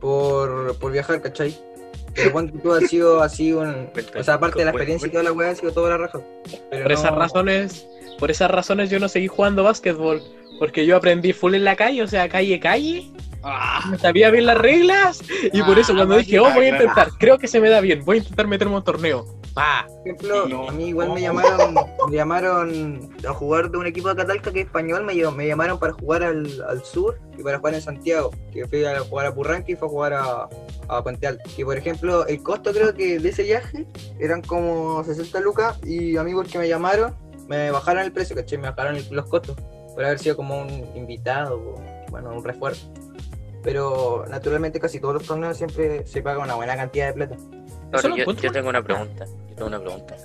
por, 0.00 0.76
por 0.78 0.92
viajar, 0.92 1.20
¿cachai? 1.20 1.56
Pero 2.14 2.32
ponte 2.32 2.58
tú 2.58 2.72
ha 2.72 2.80
sido 2.80 3.22
así 3.22 3.52
un... 3.52 3.88
O 4.18 4.22
sea, 4.22 4.34
aparte 4.34 4.58
de 4.60 4.64
la 4.66 4.70
experiencia 4.72 5.06
y 5.08 5.10
toda 5.10 5.22
la 5.24 5.32
weá, 5.32 5.50
ha 5.50 5.54
sido 5.54 5.72
toda 5.72 5.90
la 5.90 5.96
raja. 5.98 6.20
Pero 6.70 6.82
Por 6.82 6.92
no- 6.92 6.98
esas 6.98 7.14
razones, 7.14 7.88
por 8.18 8.30
esas 8.30 8.50
razones 8.50 8.90
yo 8.90 8.98
no 8.98 9.08
seguí 9.08 9.28
jugando 9.28 9.62
básquetbol, 9.64 10.20
porque 10.58 10.86
yo 10.86 10.96
aprendí 10.96 11.32
full 11.32 11.54
en 11.54 11.64
la 11.64 11.76
calle, 11.76 12.02
o 12.02 12.06
sea, 12.08 12.28
calle 12.28 12.58
calle. 12.60 13.10
No 13.42 13.98
sabía 13.98 14.30
bien 14.30 14.46
las 14.46 14.58
reglas 14.58 15.22
y 15.52 15.62
por 15.62 15.78
eso 15.78 15.92
Ah, 15.92 15.96
cuando 15.96 16.16
dije, 16.18 16.38
oh, 16.38 16.52
voy 16.52 16.66
a 16.66 16.68
intentar, 16.70 17.08
creo 17.18 17.38
que 17.38 17.48
se 17.48 17.60
me 17.60 17.68
da 17.70 17.80
bien, 17.80 18.04
voy 18.04 18.16
a 18.16 18.20
intentar 18.20 18.46
meterme 18.46 18.74
a 18.74 18.78
un 18.78 18.84
torneo. 18.84 19.24
Pa. 19.54 19.86
Por 19.88 19.98
ejemplo, 20.06 20.46
No. 20.46 20.68
a 20.68 20.72
mí 20.72 20.88
igual 20.88 21.10
me 21.12 21.20
llamaron, 21.22 21.74
me 22.08 22.16
llamaron 22.16 23.10
a 23.28 23.32
jugar 23.32 23.70
de 23.70 23.78
un 23.78 23.86
equipo 23.86 24.08
de 24.08 24.16
Catalca 24.16 24.52
que 24.52 24.60
es 24.60 24.66
español, 24.66 25.04
me, 25.04 25.14
me 25.32 25.46
llamaron 25.46 25.78
para 25.78 25.92
jugar 25.94 26.22
al, 26.22 26.46
al 26.68 26.84
sur 26.84 27.18
y 27.38 27.42
para 27.42 27.58
jugar 27.58 27.74
en 27.74 27.82
Santiago, 27.82 28.30
que 28.52 28.66
fui 28.68 28.84
a 28.84 29.00
jugar 29.00 29.26
a 29.26 29.34
Purranque 29.34 29.72
y 29.72 29.76
fue 29.76 29.88
a 29.88 29.90
jugar 29.90 30.12
a, 30.14 30.48
a 30.88 31.02
Puente 31.02 31.26
Alto. 31.26 31.48
Que 31.56 31.64
por 31.64 31.76
ejemplo, 31.76 32.26
el 32.26 32.42
costo 32.42 32.72
creo 32.72 32.94
que 32.94 33.18
de 33.18 33.28
ese 33.28 33.42
viaje 33.42 33.86
eran 34.20 34.42
como 34.42 35.02
60 35.02 35.40
lucas 35.40 35.78
y 35.84 36.16
amigos 36.16 36.46
que 36.48 36.58
me 36.58 36.68
llamaron 36.68 37.14
me 37.48 37.72
bajaron 37.72 38.04
el 38.04 38.12
precio, 38.12 38.36
¿cachai? 38.36 38.58
Me 38.58 38.68
bajaron 38.70 38.94
el- 38.94 39.08
los 39.10 39.26
costos 39.26 39.56
por 39.94 40.04
haber 40.04 40.20
sido 40.20 40.36
como 40.36 40.60
un 40.62 40.70
invitado, 40.94 41.56
o, 41.58 41.74
bueno, 42.10 42.30
un 42.32 42.44
refuerzo. 42.44 42.88
Pero 43.62 44.24
naturalmente 44.28 44.80
casi 44.80 45.00
todos 45.00 45.14
los 45.14 45.26
torneos 45.26 45.56
siempre 45.56 46.06
se 46.06 46.22
paga 46.22 46.42
una 46.42 46.54
buena 46.54 46.76
cantidad 46.76 47.08
de 47.08 47.12
plata. 47.12 47.36
Yo, 47.92 48.52
tengo 48.52 48.68
una 48.70 48.82
pregunta. 48.82 49.26
Yo 49.26 49.54
tengo 49.56 49.66
una 49.68 49.80
pregunta. 49.80 50.16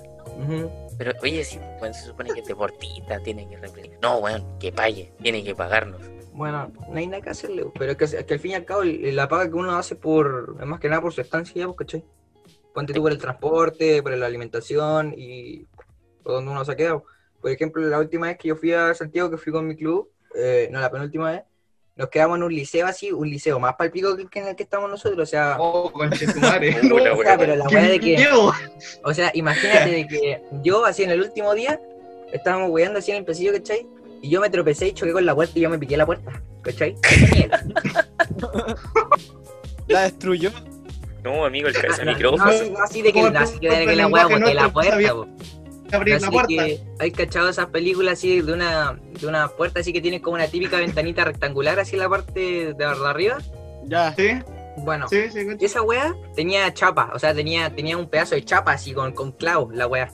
Pero, 0.98 1.12
oye, 1.24 1.44
si 1.44 1.60
bueno, 1.80 1.94
se 1.94 2.04
supone 2.06 2.34
que 2.34 2.39
el 2.42 2.46
deportista 2.46 3.20
tiene 3.20 3.48
que 3.50 3.58
representar. 3.58 4.00
No, 4.01 4.18
weón, 4.20 4.60
que 4.60 4.72
pague, 4.72 5.13
tiene 5.22 5.44
que 5.44 5.56
pagarnos. 5.56 6.01
Bueno, 6.34 6.72
no 6.89 6.98
hay 6.98 7.08
nada 7.08 7.22
que 7.22 7.30
hacerle, 7.30 7.65
pero 7.80 7.92
es 7.94 7.98
que, 7.98 8.04
es 8.06 8.24
que 8.25 8.34
al 8.34 8.39
fin 8.42 8.51
y 8.51 8.56
al 8.56 8.65
cabo 8.65 8.82
el- 8.84 9.15
la 9.15 9.27
paga 9.30 9.48
que 9.50 9.56
uno 9.56 9.75
hace 9.77 9.96
por, 9.96 10.58
es 10.60 10.65
más 10.65 10.80
que 10.82 10.89
nada 10.89 11.01
por 11.01 11.13
su 11.13 11.22
estancia, 11.22 11.54
ya, 11.62 11.65
pues, 11.68 11.77
¿cachai? 11.77 12.04
Ponte 12.74 12.94
tú 12.94 13.01
por 13.01 13.12
el 13.13 13.18
transporte, 13.18 14.04
por 14.04 14.12
la 14.18 14.25
alimentación 14.25 15.13
y 15.18 15.65
por 16.24 16.34
donde 16.34 16.51
uno 16.51 16.65
se 16.65 16.74
ha 16.74 16.75
quedado. 16.75 17.06
Por 17.39 17.51
ejemplo, 17.51 17.82
la 17.84 18.00
última 18.00 18.27
vez 18.27 18.38
que 18.38 18.50
yo 18.50 18.58
fui 18.58 18.74
a 18.74 18.94
Santiago, 18.94 19.30
que 19.30 19.38
fui 19.38 19.54
con 19.54 19.65
mi 19.65 19.77
club, 19.77 20.10
eh, 20.36 20.68
no, 20.72 20.82
la 20.82 20.92
penúltima 20.92 21.32
vez, 21.32 21.44
nos 21.96 22.10
quedamos 22.10 22.38
en 22.38 22.44
un 22.44 22.54
liceo 22.54 22.86
así, 22.88 23.12
un 23.12 23.30
liceo 23.30 23.58
más 23.60 23.75
palpico 23.75 24.18
que 24.30 24.40
en 24.40 24.50
el 24.50 24.56
que 24.56 24.64
estamos 24.64 24.90
nosotros, 24.90 25.20
o 25.20 25.25
sea, 25.25 25.56
Oh, 25.60 25.90
conchetumare. 25.92 26.72
La 26.72 26.82
no, 26.90 26.96
o 26.96 27.24
sea, 27.24 27.38
pero 27.38 27.56
la 27.56 27.68
weá 27.70 27.84
de 27.88 28.00
que, 28.00 28.18
miedo. 28.18 28.52
o 29.04 29.14
sea, 29.14 29.32
imagínate 29.34 29.90
de 29.90 30.08
que 30.08 30.42
yo 30.62 30.86
así 30.86 31.04
en 31.04 31.12
el 31.12 31.22
último 31.22 31.54
día, 31.54 31.80
estábamos 32.34 32.70
weando 32.72 33.00
así 33.00 33.12
en 33.12 33.18
el 33.18 33.25
pasillo, 33.25 33.54
¿cachai? 33.54 33.88
Y 34.22 34.30
yo 34.30 34.42
me 34.42 34.50
tropecé 34.50 34.88
y 34.88 34.94
choqué 34.94 35.14
con 35.14 35.25
la 35.25 35.34
puerta 35.36 35.58
y 35.58 35.62
yo 35.62 35.70
me 35.70 35.80
piqué 35.80 35.96
la 35.96 36.06
puerta, 36.06 36.42
¿cachai? 36.62 36.96
La 39.88 40.02
destruyó. 40.02 40.50
No, 41.24 41.46
amigo, 41.46 41.68
el, 41.68 41.75
ese 41.75 42.04
No, 42.04 42.12
micrófono. 42.12 42.46
No, 42.46 42.52
así, 42.52 42.70
no 42.72 42.80
así 42.84 43.02
de 43.04 43.14
que, 43.14 43.20
así 43.22 43.60
de 43.60 43.86
que 43.86 43.96
la 43.96 44.08
weá 44.08 44.25
boté 44.28 44.54
la 44.54 44.70
puerta, 44.74 44.98
Abrir 45.96 46.16
Así 46.16 46.25
la 46.25 46.32
puerta. 46.32 46.48
que 46.48 46.80
hay 47.00 47.12
cachado 47.12 47.50
esas 47.50 47.68
películas 47.68 48.14
así 48.14 48.42
de 48.42 48.54
una, 48.54 49.00
de 49.20 49.28
una 49.28 49.48
puerta 49.50 49.80
así 49.80 49.92
que 49.94 50.02
tiene 50.02 50.22
como 50.22 50.36
una 50.36 50.48
típica 50.48 50.78
ventanita 50.78 51.24
rectangular 51.25 51.80
así 51.80 51.96
en 51.96 52.00
la 52.00 52.10
parte 52.10 52.74
de, 52.74 52.86
arriba. 52.86 53.38
Ya. 53.86 54.14
Sí, 54.16 54.30
Bueno, 54.78 55.08
sí, 55.08 55.30
sí, 55.32 55.40
conche- 55.46 55.66
esa 55.66 55.82
weá 55.82 56.16
tenía 56.36 56.74
chapa, 56.74 57.12
o 57.14 57.20
sea, 57.20 57.34
tenía, 57.34 57.74
tenía 57.74 57.98
un 57.98 58.10
pedazo 58.10 58.36
de 58.36 58.44
chapa 58.44 58.74
así 58.74 58.94
con, 58.94 59.14
con 59.14 59.32
clavos, 59.32 59.74
la 59.75 59.88
weá. 59.88 60.12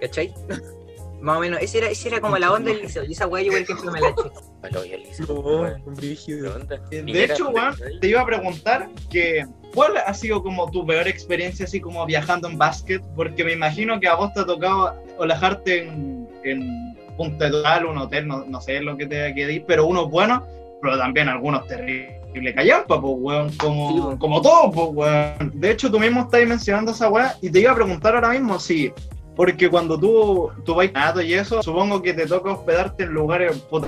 ¿Cachai? 0.00 0.32
Más 1.20 1.36
o 1.36 1.40
menos, 1.40 1.60
ese 1.60 1.78
era, 1.78 1.90
ese 1.90 2.08
era 2.08 2.20
como 2.20 2.38
la 2.38 2.52
onda 2.52 2.70
del 2.70 2.82
liceo. 2.82 3.02
Y 3.04 3.12
esa 3.12 3.26
weá 3.26 3.42
yo, 3.42 3.50
por 3.50 3.60
ejemplo, 3.60 3.90
me 3.90 4.00
la 4.00 4.08
eché. 4.10 4.22
Palo 4.60 4.84
y 4.84 4.92
Elisa. 4.92 5.24
No, 5.28 5.34
weón. 5.34 5.82
un 5.86 5.94
brígido. 5.94 6.54
¿Qué 6.90 7.00
onda? 7.00 7.12
De 7.12 7.24
hecho, 7.24 7.50
weón, 7.50 7.74
¿sí? 7.76 7.82
te 8.00 8.08
iba 8.08 8.20
a 8.20 8.26
preguntar 8.26 8.88
que 9.10 9.46
¿cuál 9.74 9.96
ha 9.96 10.14
sido 10.14 10.42
como 10.42 10.70
tu 10.70 10.86
peor 10.86 11.06
experiencia 11.08 11.64
así 11.64 11.80
como 11.80 12.04
viajando 12.06 12.48
en 12.48 12.58
básquet? 12.58 13.02
Porque 13.14 13.44
me 13.44 13.52
imagino 13.52 14.00
que 14.00 14.08
a 14.08 14.14
vos 14.14 14.32
te 14.32 14.40
ha 14.40 14.46
tocado 14.46 14.94
alejarte 15.20 15.84
en, 15.84 16.28
en 16.44 16.94
Punta 17.16 17.50
Total, 17.50 17.86
un 17.86 17.98
hotel, 17.98 18.26
no, 18.28 18.44
no 18.44 18.60
sé 18.60 18.80
lo 18.80 18.96
que 18.96 19.06
te 19.06 19.34
quedé, 19.34 19.64
pero 19.66 19.86
unos 19.86 20.10
buenos, 20.10 20.42
pero 20.80 20.98
también 20.98 21.28
algunos 21.28 21.66
terribles 21.66 22.18
callampa, 22.54 23.00
pues 23.00 23.14
weón, 23.18 23.52
como, 23.56 23.88
Sí, 23.92 24.00
weón. 24.00 24.18
como 24.18 24.40
todo, 24.40 24.70
pues 24.70 24.88
weón. 24.92 25.52
De 25.54 25.70
hecho, 25.70 25.90
tú 25.90 25.98
mismo 25.98 26.22
estás 26.22 26.46
mencionando 26.46 26.92
esa 26.92 27.08
weá 27.08 27.36
y 27.40 27.50
te 27.50 27.60
iba 27.60 27.72
a 27.72 27.74
preguntar 27.74 28.14
ahora 28.14 28.30
mismo 28.30 28.58
si... 28.58 28.92
Porque 29.34 29.70
cuando 29.70 29.96
tú, 29.98 30.50
tú 30.64 30.74
vas 30.74 30.90
a 30.94 31.22
y 31.22 31.34
eso, 31.34 31.62
supongo 31.62 32.02
que 32.02 32.12
te 32.12 32.26
toca 32.26 32.50
hospedarte 32.50 33.04
en 33.04 33.10
lugares 33.10 33.56
puta, 33.70 33.86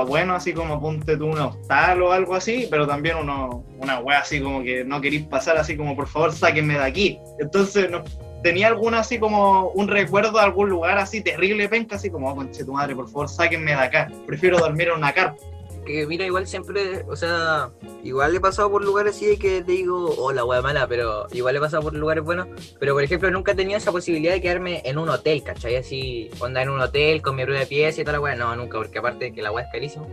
bueno, 0.00 0.34
así 0.34 0.52
como 0.52 0.80
ponte 0.80 1.16
tú 1.16 1.26
un 1.26 1.38
hostal 1.38 2.02
o 2.02 2.12
algo 2.12 2.34
así, 2.34 2.66
pero 2.70 2.86
también 2.86 3.16
uno, 3.16 3.64
una 3.78 4.00
wea 4.00 4.20
así 4.20 4.40
como 4.40 4.62
que 4.62 4.84
no 4.84 5.00
queréis 5.00 5.24
pasar 5.26 5.56
así 5.56 5.76
como 5.76 5.94
por 5.94 6.08
favor 6.08 6.32
sáquenme 6.32 6.74
de 6.74 6.84
aquí. 6.84 7.18
Entonces, 7.38 7.90
no, 7.90 8.02
¿tenía 8.42 8.68
alguna 8.68 9.00
así 9.00 9.18
como 9.18 9.68
un 9.68 9.88
recuerdo 9.88 10.32
de 10.32 10.40
algún 10.40 10.68
lugar 10.68 10.98
así 10.98 11.20
terrible 11.20 11.68
penca, 11.68 11.96
así 11.96 12.10
como, 12.10 12.30
oh, 12.30 12.34
conche 12.34 12.64
tu 12.64 12.72
madre, 12.72 12.94
por 12.94 13.06
favor 13.06 13.28
sáquenme 13.28 13.72
de 13.72 13.80
acá? 13.80 14.10
Prefiero 14.26 14.58
dormir 14.58 14.88
en 14.88 14.94
una 14.94 15.12
carpa. 15.12 15.36
Que 15.84 16.06
mira, 16.06 16.24
igual 16.24 16.46
siempre, 16.46 17.04
o 17.08 17.16
sea, 17.16 17.70
igual 18.04 18.34
he 18.36 18.40
pasado 18.40 18.70
por 18.70 18.84
lugares 18.84 19.16
así 19.16 19.26
de 19.26 19.36
que 19.36 19.62
te 19.62 19.72
digo, 19.72 20.14
oh, 20.16 20.32
la 20.32 20.44
wea 20.44 20.62
mala, 20.62 20.86
pero 20.86 21.26
igual 21.32 21.56
he 21.56 21.60
pasado 21.60 21.82
por 21.82 21.94
lugares 21.94 22.22
buenos. 22.22 22.46
Pero 22.78 22.94
por 22.94 23.02
ejemplo, 23.02 23.30
nunca 23.32 23.52
he 23.52 23.54
tenido 23.56 23.78
esa 23.78 23.90
posibilidad 23.90 24.32
de 24.32 24.40
quedarme 24.40 24.80
en 24.84 24.96
un 24.98 25.08
hotel, 25.08 25.42
¿cachai? 25.42 25.76
Así, 25.76 26.30
onda 26.38 26.62
en 26.62 26.68
un 26.68 26.80
hotel 26.80 27.20
con 27.20 27.34
mi 27.34 27.44
propia 27.44 27.66
pieza 27.66 28.00
y 28.00 28.04
toda 28.04 28.18
la 28.18 28.20
wea. 28.20 28.36
No, 28.36 28.54
nunca, 28.54 28.78
porque 28.78 28.98
aparte 28.98 29.24
de 29.26 29.32
que 29.32 29.42
la 29.42 29.50
wea 29.50 29.64
es 29.64 29.72
carísima. 29.72 30.06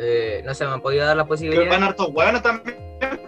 Eh, 0.00 0.42
no 0.46 0.54
se 0.54 0.64
me 0.64 0.72
han 0.72 0.80
podido 0.80 1.04
dar 1.04 1.16
la 1.16 1.26
posibilidad. 1.26 1.68
van 1.68 1.82
hartos 1.82 2.08
hueones 2.12 2.40
también, 2.40 2.76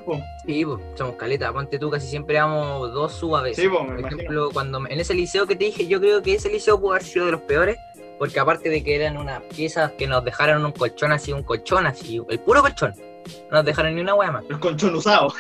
po. 0.07 0.21
Sí, 0.47 0.64
pues, 0.64 0.80
somos 0.95 1.16
caleta. 1.16 1.52
Ponte 1.52 1.80
tú, 1.80 1.90
casi 1.90 2.07
siempre 2.07 2.37
damos 2.37 2.92
dos 2.92 3.12
suaves. 3.12 3.57
Sí, 3.57 3.69
pues, 3.69 3.83
me 3.83 3.88
Por 3.88 3.99
imagino. 3.99 4.21
ejemplo, 4.21 4.50
cuando 4.52 4.78
en 4.87 5.00
ese 5.00 5.14
liceo 5.14 5.49
que 5.49 5.57
te 5.57 5.64
dije, 5.64 5.88
yo 5.88 6.00
creo 6.00 6.23
que 6.23 6.35
ese 6.35 6.49
liceo 6.49 6.80
pudo 6.80 6.92
haber 6.92 7.02
sido 7.02 7.26
de 7.26 7.33
los 7.33 7.40
peores, 7.40 7.76
porque 8.20 8.38
aparte 8.38 8.68
de 8.68 8.84
que 8.84 8.96
eran 8.96 9.16
unas 9.16 9.42
piezas 9.44 9.92
que 9.92 10.06
nos 10.06 10.22
dejaron 10.22 10.62
un 10.62 10.72
colchón 10.72 11.10
así, 11.10 11.32
un 11.32 11.42
colchón 11.42 11.86
así, 11.86 12.20
el 12.28 12.38
puro 12.40 12.60
colchón. 12.60 12.92
No 13.50 13.56
nos 13.56 13.64
dejaron 13.64 13.94
ni 13.94 14.02
una 14.02 14.14
hueá 14.14 14.30
más. 14.30 14.44
El 14.50 14.60
colchón 14.60 14.94
usado. 14.94 15.32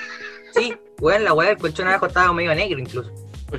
Sí, 0.54 0.74
weón, 0.98 1.24
la 1.24 1.34
hueá 1.34 1.50
del 1.50 1.58
colchón 1.58 1.88
abajo 1.88 2.06
estaba 2.06 2.32
medio 2.32 2.54
negro 2.54 2.78
incluso. 2.78 3.12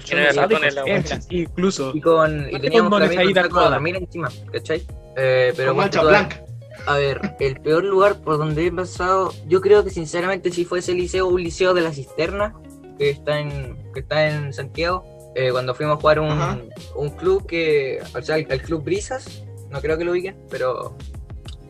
Tiene 0.05 0.31
razón 0.31 0.63
en 0.63 0.73
la. 0.73 1.03
Incluso. 1.29 1.91
Y 1.93 2.01
con 2.01 2.49
y 2.49 2.59
teníamos 2.59 2.99
también 2.99 3.27
un 3.27 3.35
saco 3.35 3.59
de 3.59 3.65
de 3.65 3.69
dormir 3.69 3.95
encima, 3.97 4.29
¿cachai? 4.51 4.87
Eh, 5.15 5.53
pero 5.55 5.67
con 5.67 5.77
mancha 5.77 6.01
blanca. 6.01 6.43
A 6.87 6.97
ver, 6.97 7.35
el 7.39 7.61
peor 7.61 7.83
lugar 7.83 8.21
por 8.23 8.39
donde 8.39 8.65
he 8.65 8.71
pasado, 8.71 9.35
yo 9.47 9.61
creo 9.61 9.83
que 9.83 9.91
sinceramente 9.91 10.49
si 10.49 10.65
fue 10.65 10.79
ese 10.79 10.93
liceo, 10.93 11.27
un 11.27 11.43
liceo 11.43 11.75
de 11.75 11.81
la 11.81 11.93
cisterna, 11.93 12.55
que 12.97 13.11
está 13.11 13.39
en, 13.39 13.77
que 13.93 13.99
está 13.99 14.29
en 14.29 14.51
Santiago, 14.51 15.05
eh, 15.35 15.50
cuando 15.51 15.73
fuimos 15.75 15.97
a 15.97 16.01
jugar 16.01 16.19
un, 16.19 16.69
un 16.95 17.09
club 17.11 17.45
que, 17.45 18.00
o 18.15 18.21
sea, 18.21 18.38
el, 18.38 18.45
el 18.50 18.61
club 18.61 18.83
Brisas, 18.83 19.43
no 19.69 19.79
creo 19.81 19.97
que 19.97 20.03
lo 20.05 20.11
ubiquen, 20.11 20.35
pero 20.50 20.95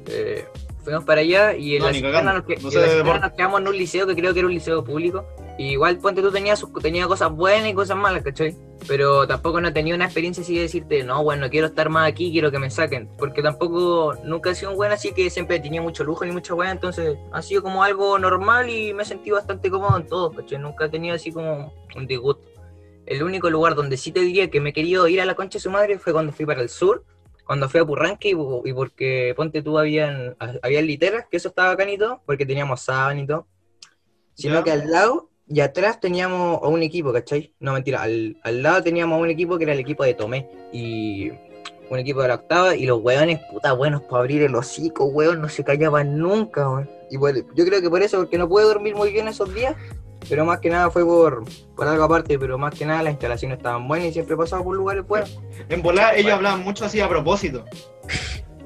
eh, 0.08 0.46
fuimos 0.84 1.03
para 1.03 1.22
allá 1.22 1.56
y 1.56 1.75
en 1.75 1.84
No, 1.84 1.91
la 1.91 2.01
cagando, 2.01 2.34
nos, 2.34 2.44
que- 2.46 2.56
no 2.58 2.68
en 2.68 2.72
sé 2.72 3.03
nos 3.03 3.32
quedamos 3.34 3.62
en 3.62 3.68
un 3.68 3.77
liceo 3.77 4.08
que 4.08 4.15
creo 4.15 4.34
que 4.34 4.39
era 4.39 4.48
un 4.48 4.53
liceo 4.53 4.84
público, 4.84 5.25
y 5.58 5.72
igual 5.74 5.98
ponte 6.00 6.22
tú 6.22 6.32
tenía, 6.32 6.56
sus, 6.56 6.74
tenía 6.82 7.06
cosas 7.08 7.32
buenas 7.32 7.70
y 7.70 7.74
cosas 7.74 7.96
malas, 7.98 8.24
¿cachai? 8.24 8.56
Pero 8.88 9.27
tampoco 9.27 9.62
no 9.62 9.72
tenía 9.72 9.94
una 9.94 10.06
experiencia 10.06 10.41
así 10.41 10.56
de 10.56 10.62
decirte, 10.63 11.03
no, 11.03 11.24
bueno, 11.24 11.48
quiero 11.51 11.68
estar 11.68 11.89
más 11.89 12.10
aquí, 12.10 12.32
quiero 12.32 12.50
que 12.50 12.58
me 12.58 12.72
saquen. 12.72 13.08
Porque 13.15 13.44
tampoco, 13.44 14.15
nunca 14.24 14.50
he 14.50 14.56
sido 14.56 14.72
un 14.72 14.77
buen 14.77 14.91
así 14.91 15.12
que 15.12 15.30
siempre 15.30 15.60
tenía 15.60 15.84
mucho 15.84 16.03
lujo 16.03 16.25
ni 16.25 16.32
mucha 16.32 16.56
buena. 16.56 16.72
Entonces 16.72 17.15
ha 17.32 17.44
sido 17.44 17.62
como 17.62 17.84
algo 17.84 18.18
normal 18.18 18.72
y 18.72 18.91
me 18.96 19.03
he 19.03 19.06
sentido 19.06 19.36
bastante 19.36 19.70
cómodo 19.70 19.96
en 19.98 20.08
todo, 20.08 20.32
¿cachai? 20.32 20.58
Nunca 20.58 20.86
he 20.86 20.89
tenido 20.89 21.13
así 21.13 21.32
como 21.32 21.72
un 21.96 22.08
disgusto. 22.08 22.41
El 23.12 23.24
único 23.24 23.50
lugar 23.50 23.75
donde 23.75 23.98
sí 23.98 24.12
te 24.12 24.22
diría 24.22 24.50
que 24.50 24.62
me 24.62 24.70
he 24.70 24.74
querido 24.74 25.08
ir 25.08 25.20
a 25.20 25.25
la 25.25 25.36
concha 25.36 25.58
de 25.58 25.63
su 25.63 25.70
madre 25.70 26.00
fue 26.00 26.13
cuando 26.13 26.32
fui 26.32 26.46
para 26.46 26.62
el 26.62 26.70
sur, 26.70 27.03
cuando 27.46 27.68
fui 27.68 27.82
a 27.82 27.86
Purranque 27.86 28.30
y, 28.30 28.32
y 28.70 28.74
porque, 28.74 29.34
ponte 29.36 29.62
tú, 29.62 29.77
habían, 29.77 30.38
había 30.62 30.82
literas, 30.82 31.25
que 31.30 31.36
eso 31.36 31.50
estaba 31.50 31.75
todo, 31.75 32.22
porque 32.25 32.46
teníamos 32.46 32.82
sábana 32.82 33.20
y 33.20 33.27
todo. 33.27 33.48
Sino 34.34 34.63
que 34.63 34.72
al 34.72 34.89
lado 34.89 35.30
y 35.46 35.60
atrás 35.60 36.00
teníamos 36.00 36.63
a 36.63 36.68
un 36.68 36.82
equipo, 36.82 37.12
¿cachai? 37.12 37.53
No, 37.60 37.74
mentira, 37.74 38.01
al, 38.01 38.38
al 38.44 38.63
lado 38.63 38.82
teníamos 38.82 39.18
a 39.18 39.22
un 39.22 39.30
equipo 39.30 39.58
que 39.58 39.65
era 39.65 39.74
el 39.74 39.80
equipo 39.80 40.06
de 40.06 40.13
Tomé. 40.13 40.50
Y 40.72 41.32
un 41.89 42.00
equipo 42.00 42.22
de 42.22 42.30
la 42.30 42.36
octava 42.36 42.74
y 42.77 42.86
los 42.86 43.01
weones, 43.01 43.41
puta, 43.51 43.74
buenos 43.74 44.03
para 44.03 44.22
abrir 44.22 44.44
el 44.44 44.56
hocico, 44.56 45.03
weón, 45.03 45.41
no 45.41 45.50
se 45.50 45.65
callaban 45.65 46.18
nunca, 46.18 46.70
weón. 46.70 46.89
Y 47.10 47.18
por- 47.18 47.36
yo 47.53 47.65
creo 47.65 47.82
que 47.82 47.89
por 47.89 48.01
eso, 48.01 48.20
porque 48.20 48.38
no 48.38 48.48
pude 48.48 48.63
dormir 48.63 48.96
muy 48.96 49.12
bien 49.12 49.27
esos 49.27 49.53
días, 49.53 49.75
pero 50.30 50.46
más 50.46 50.60
que 50.60 50.70
nada 50.70 50.90
fue 50.92 51.04
por, 51.06 51.44
por 51.75 51.88
algo 51.88 52.04
aparte, 52.04 52.38
pero 52.40 52.58
más 52.58 52.74
que 52.74 52.86
nada 52.86 53.04
las 53.04 53.12
instalaciones 53.13 53.58
estaban 53.58 53.88
buenas 53.88 54.08
y 54.10 54.13
siempre 54.13 54.36
he 54.36 54.38
pasado 54.38 54.63
por 54.63 54.75
lugares 54.75 55.06
buenos. 55.08 55.40
En 55.70 55.82
volar 55.82 56.18
ellos 56.18 56.34
hablaban 56.34 56.63
mucho 56.63 56.86
así 56.86 57.00
a 57.00 57.10
propósito. 57.10 57.66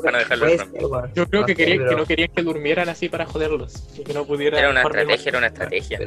Para 0.04 0.20
dejarlo 0.20 0.46
weón. 0.46 1.12
Yo 1.16 1.26
creo 1.28 1.42
No 1.42 1.48
que 1.48 1.54
sé, 1.54 1.58
querían 1.66 1.88
que 1.90 1.96
no 1.96 2.06
querían 2.06 2.30
que 2.36 2.44
durmieran 2.44 2.90
así 2.90 3.10
para 3.10 3.26
joderlos. 3.26 3.88
Y 3.98 4.04
que 4.04 4.14
no 4.14 4.26
pudieran. 4.26 4.60
Era 4.60 4.70
una 4.70 4.82
estrategia, 4.84 5.30
era 5.30 5.38
una 5.40 5.48
estrategia. 5.48 6.00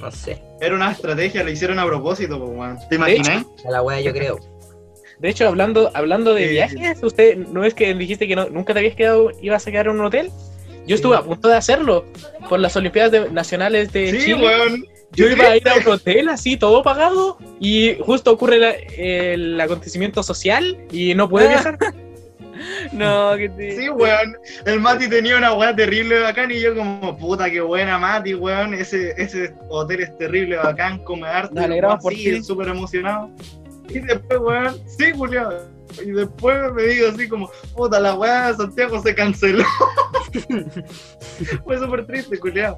no 0.00 0.10
sé, 0.10 0.42
Era 0.60 0.74
una 0.74 0.90
estrategia, 0.90 1.44
lo 1.44 1.50
hicieron 1.50 1.78
a 1.78 1.86
propósito, 1.86 2.38
pues, 2.38 2.50
weón. 2.58 2.78
¿Te 2.88 2.96
imaginas? 2.96 3.44
a 3.66 3.70
la 3.70 3.82
wea 3.82 4.00
yo 4.00 4.12
creo. 4.12 4.40
De 5.20 5.28
hecho, 5.28 5.46
hablando, 5.46 5.90
hablando 5.94 6.34
de 6.34 6.44
Sí. 6.46 6.50
viajes, 6.50 7.02
usted 7.02 7.36
no 7.36 7.62
es 7.64 7.72
que 7.74 7.94
dijiste 7.94 8.26
que 8.26 8.34
no- 8.34 8.48
nunca 8.48 8.72
te 8.72 8.80
habías 8.80 8.96
quedado, 8.96 9.30
ibas 9.40 9.64
a 9.66 9.70
quedar 9.70 9.86
en 9.86 10.00
un 10.00 10.06
hotel. 10.06 10.30
Yo 10.86 10.94
estuve 10.96 11.16
a 11.16 11.22
punto 11.22 11.48
de 11.48 11.56
hacerlo 11.56 12.04
por 12.48 12.60
las 12.60 12.76
Olimpiadas 12.76 13.10
de- 13.12 13.30
Nacionales 13.30 13.92
de 13.92 14.10
Sí, 14.10 14.18
Chile. 14.26 14.44
weón. 14.46 14.84
Yo 15.12 15.28
iba 15.30 15.44
a 15.46 15.56
ir 15.56 15.68
a 15.68 15.74
un 15.76 15.88
hotel 15.88 16.28
así, 16.28 16.56
todo 16.56 16.82
pagado, 16.82 17.38
y 17.60 17.96
justo 18.00 18.32
ocurre 18.32 18.58
la- 18.58 18.74
el 18.96 19.60
acontecimiento 19.60 20.22
social 20.24 20.76
y 20.90 21.14
no 21.14 21.28
pude 21.28 21.44
Ah. 21.46 21.48
viajar. 21.48 21.78
No, 22.92 23.36
que 23.36 23.48
te... 23.48 23.76
Sí, 23.76 23.88
weón. 23.90 24.36
El 24.64 24.80
Mati 24.80 25.08
tenía 25.08 25.36
una 25.36 25.52
weá 25.54 25.74
terrible 25.74 26.20
bacán 26.20 26.50
y 26.52 26.60
yo 26.60 26.74
como, 26.74 27.18
puta, 27.18 27.50
qué 27.50 27.60
buena 27.60 27.98
Mati, 27.98 28.34
weón. 28.34 28.72
Ese, 28.74 29.12
ese 29.20 29.52
hotel 29.68 30.00
es 30.02 30.16
terrible 30.18 30.56
bacán, 30.56 30.98
come 31.04 31.26
arte. 31.26 31.58
Alegramos 31.60 32.00
por 32.02 32.14
sí, 32.14 32.24
ti. 32.24 32.42
súper 32.44 32.68
emocionado. 32.68 33.28
Y 33.88 33.98
después, 33.98 34.38
weón, 34.40 34.76
sí, 34.86 35.06
Julián. 35.14 35.48
Y 36.02 36.10
después 36.12 36.72
me 36.72 36.82
digo 36.84 37.08
así 37.08 37.28
como, 37.28 37.50
puta, 37.76 38.00
la 38.00 38.14
weá 38.14 38.48
de 38.52 38.56
Santiago 38.56 39.00
se 39.02 39.14
canceló. 39.14 39.64
Fue 41.64 41.78
súper 41.78 42.06
triste, 42.06 42.36
Julián. 42.38 42.74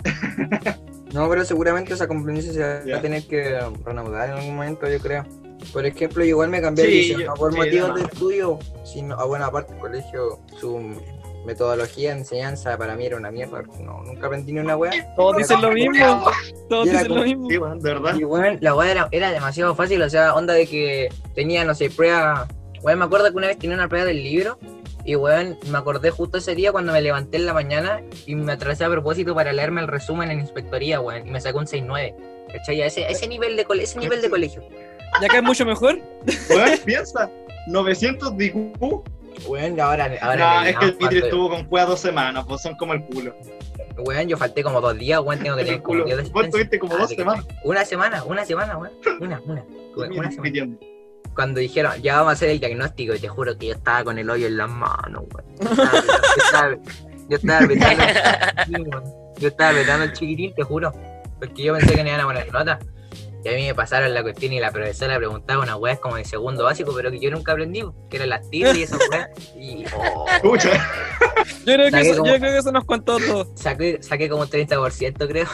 No, 1.13 1.29
pero 1.29 1.45
seguramente 1.45 1.95
esa 1.95 2.07
competencia 2.09 2.53
se 2.53 2.91
va 2.93 2.99
a 2.99 3.01
tener 3.01 3.27
que 3.27 3.59
reanudar 3.85 4.31
en 4.31 4.35
algún 4.37 4.57
momento, 4.57 4.89
yo 4.89 4.99
creo. 4.99 5.25
Por 5.73 5.87
ejemplo, 5.87 6.25
igual 6.25 6.51
me 6.51 6.61
cambié 6.61 6.85
de 6.85 6.91
Sí, 6.91 6.97
liceo, 6.99 7.19
yo- 7.21 7.27
no 7.27 7.35
por 7.35 7.53
sí, 7.53 7.59
motivos 7.59 7.95
de 7.95 8.03
estudio, 8.03 8.59
sino, 8.85 9.15
a 9.19 9.25
buena 9.25 9.51
parte 9.51 9.73
el 9.73 9.79
colegio, 9.81 10.39
su 10.61 11.01
metodología 11.47 12.13
de 12.13 12.19
enseñanza 12.21 12.77
para 12.77 12.97
mí 12.97 13.07
era 13.07 13.17
una 13.17 13.31
mierda. 13.31 13.63
No, 13.81 14.03
nunca 14.03 14.27
aprendí 14.27 14.53
ni 14.53 14.61
una 14.61 14.77
wea. 14.77 14.93
Todos 15.17 15.37
dicen 15.39 15.63
lo 15.63 15.71
mismo. 15.73 16.25
Todos 16.69 16.91
dicen 16.91 17.15
lo 17.15 17.23
mismo. 17.23 17.49
Sí, 17.49 17.55
de 17.83 17.95
verdad. 17.95 18.17
Y 18.17 18.25
bueno, 18.25 18.59
la 18.61 18.75
wea 18.75 18.91
era, 18.91 19.09
era 19.13 19.31
demasiado 19.33 19.75
fácil, 19.75 20.03
o 20.03 20.11
sea, 20.11 20.35
onda 20.35 20.55
de 20.55 20.67
que 20.67 21.09
tenía, 21.35 21.65
no 21.65 21.75
sé, 21.75 21.89
prueba. 21.91 22.47
Weón, 22.87 23.01
me 23.01 23.05
acuerdo 23.05 23.29
que 23.33 23.37
una 23.37 23.49
vez 23.49 23.59
tenía 23.59 23.75
una 23.75 23.89
prueba 23.89 24.07
del 24.07 24.23
libro. 24.23 24.59
Y 25.05 25.17
weón, 25.17 25.59
me 25.71 25.79
acordé 25.79 26.11
justo 26.13 26.39
ese 26.39 26.55
día 26.55 26.71
cuando 26.71 26.93
me 26.93 27.01
levanté 27.03 27.37
en 27.37 27.47
la 27.47 27.53
mañana 27.53 28.01
y 28.27 28.37
me 28.37 28.53
atrasé 28.53 28.85
a 28.85 28.89
propósito 28.89 29.35
para 29.35 29.53
leerme 29.53 29.81
el 29.81 29.89
resumen 29.89 30.31
en 30.31 30.39
inspectoría, 30.41 31.01
weón. 31.01 31.27
Y 31.27 31.31
me 31.33 31.41
sacó 31.41 31.59
un 31.59 31.67
6-9. 31.67 32.15
¿Cachai? 32.53 32.83
A 32.83 32.87
ese, 32.87 33.11
ese 33.11 33.27
nivel 33.27 33.57
de 33.57 33.65
cole- 33.65 33.83
ese 33.83 33.99
nivel 33.99 34.23
de 34.23 34.31
colegio. 34.31 34.63
Ya 35.21 35.29
que 35.29 35.37
es 35.39 35.43
mucho 35.43 35.67
mejor. 35.67 35.99
Weón, 36.49 36.79
piensa. 36.85 37.29
900 37.67 38.37
de 38.37 38.45
IQ. 38.47 38.57
Weón, 39.49 39.81
ahora, 39.81 40.09
ahora 40.21 40.63
el 40.63 40.69
es 40.69 40.79
que 40.79 40.85
el 40.87 40.97
Mitri 41.01 41.19
estuvo 41.19 41.51
con 41.51 41.65
cueva 41.65 41.87
dos 41.91 41.99
semanas, 42.01 42.45
pues 42.47 42.63
son 42.63 42.77
como 42.77 42.93
el 42.95 43.05
culo. 43.05 43.35
Weón, 43.99 44.29
yo 44.29 44.37
falté 44.37 44.63
como 44.63 44.81
dos 44.81 44.97
días, 44.97 45.21
weón, 45.21 45.43
tengo 45.43 45.57
que 45.57 45.65
tener 45.65 45.83
como 45.83 46.03
culo. 46.03 46.05
10 46.05 46.17
de 46.19 46.23
Vos 46.23 46.31
asistencia. 46.45 46.51
tuviste 46.53 46.79
como 46.79 46.95
Ah, 46.95 46.99
dos 46.99 47.11
semanas. 47.11 47.45
Una 47.65 47.85
semana, 47.85 48.23
una 48.25 48.45
semana, 48.45 48.79
weón. 48.79 48.93
Una, 49.21 49.41
una. 49.45 49.65
Tuve 49.95 50.09
una 50.17 50.31
semana. 50.31 50.77
Cuando 51.35 51.61
dijeron, 51.61 52.01
ya 52.03 52.17
vamos 52.17 52.31
a 52.31 52.33
hacer 52.33 52.51
el 52.51 52.61
diagnóstico, 52.61 53.15
y 53.15 53.19
te 53.19 53.29
juro 53.29 53.57
que 53.59 53.67
yo 53.67 53.75
estaba 53.75 54.05
con 54.05 54.19
el 54.19 54.29
hoyo 54.31 54.47
en 54.47 54.57
las 54.57 54.71
manos, 54.71 55.25
weón. 55.35 55.77
Yo 55.77 56.45
estaba- 56.45 56.77
Yo 57.29 57.37
estaba 57.37 57.59
apretando 57.65 58.05
el 58.05 58.15
chiquitín, 58.65 58.89
weón. 58.95 59.05
Yo 59.39 59.49
estaba 59.49 59.71
apretando 59.71 60.05
el 60.05 60.13
chiquitín, 60.13 60.55
te 60.55 60.63
juro. 60.63 60.93
Porque 61.39 61.63
yo 61.65 61.75
pensé 61.75 61.95
que 61.95 62.03
no 62.03 62.09
iban 62.09 62.21
a 62.21 62.25
poner 62.25 62.53
nota. 62.53 62.79
Y 63.45 63.49
a 63.49 63.53
mí 63.53 63.67
me 63.67 63.75
pasaron 63.75 64.13
la 64.15 64.23
cuestión 64.23 64.53
y 64.55 64.59
la 64.61 64.73
profesora 64.73 65.17
preguntaba 65.19 65.63
unas 65.63 65.77
weas 65.77 66.01
como 66.01 66.17
de 66.17 66.25
segundo 66.25 66.65
básico, 66.65 66.93
pero 66.97 67.11
que 67.13 67.21
yo 67.21 67.31
nunca 67.31 67.53
aprendí, 67.53 67.85
que 68.11 68.17
eran 68.17 68.31
las 68.31 68.49
tiras 68.51 68.77
y 68.77 68.83
esas 68.85 68.99
weas. 69.11 69.29
Y 69.57 69.85
oh, 69.97 70.27
Escucha. 70.35 70.71
Yo 71.65 71.75
creo 71.75 71.91
que, 71.91 72.01
eso, 72.01 72.21
como- 72.23 72.33
yo 72.33 72.39
creo 72.41 72.53
que 72.53 72.59
eso 72.59 72.73
nos 72.73 72.85
contó 72.85 73.19
todo. 73.19 73.53
saqué, 73.57 73.99
saqué 74.03 74.29
como 74.29 74.43
un 74.43 74.49
30%, 74.49 75.29
creo. 75.29 75.47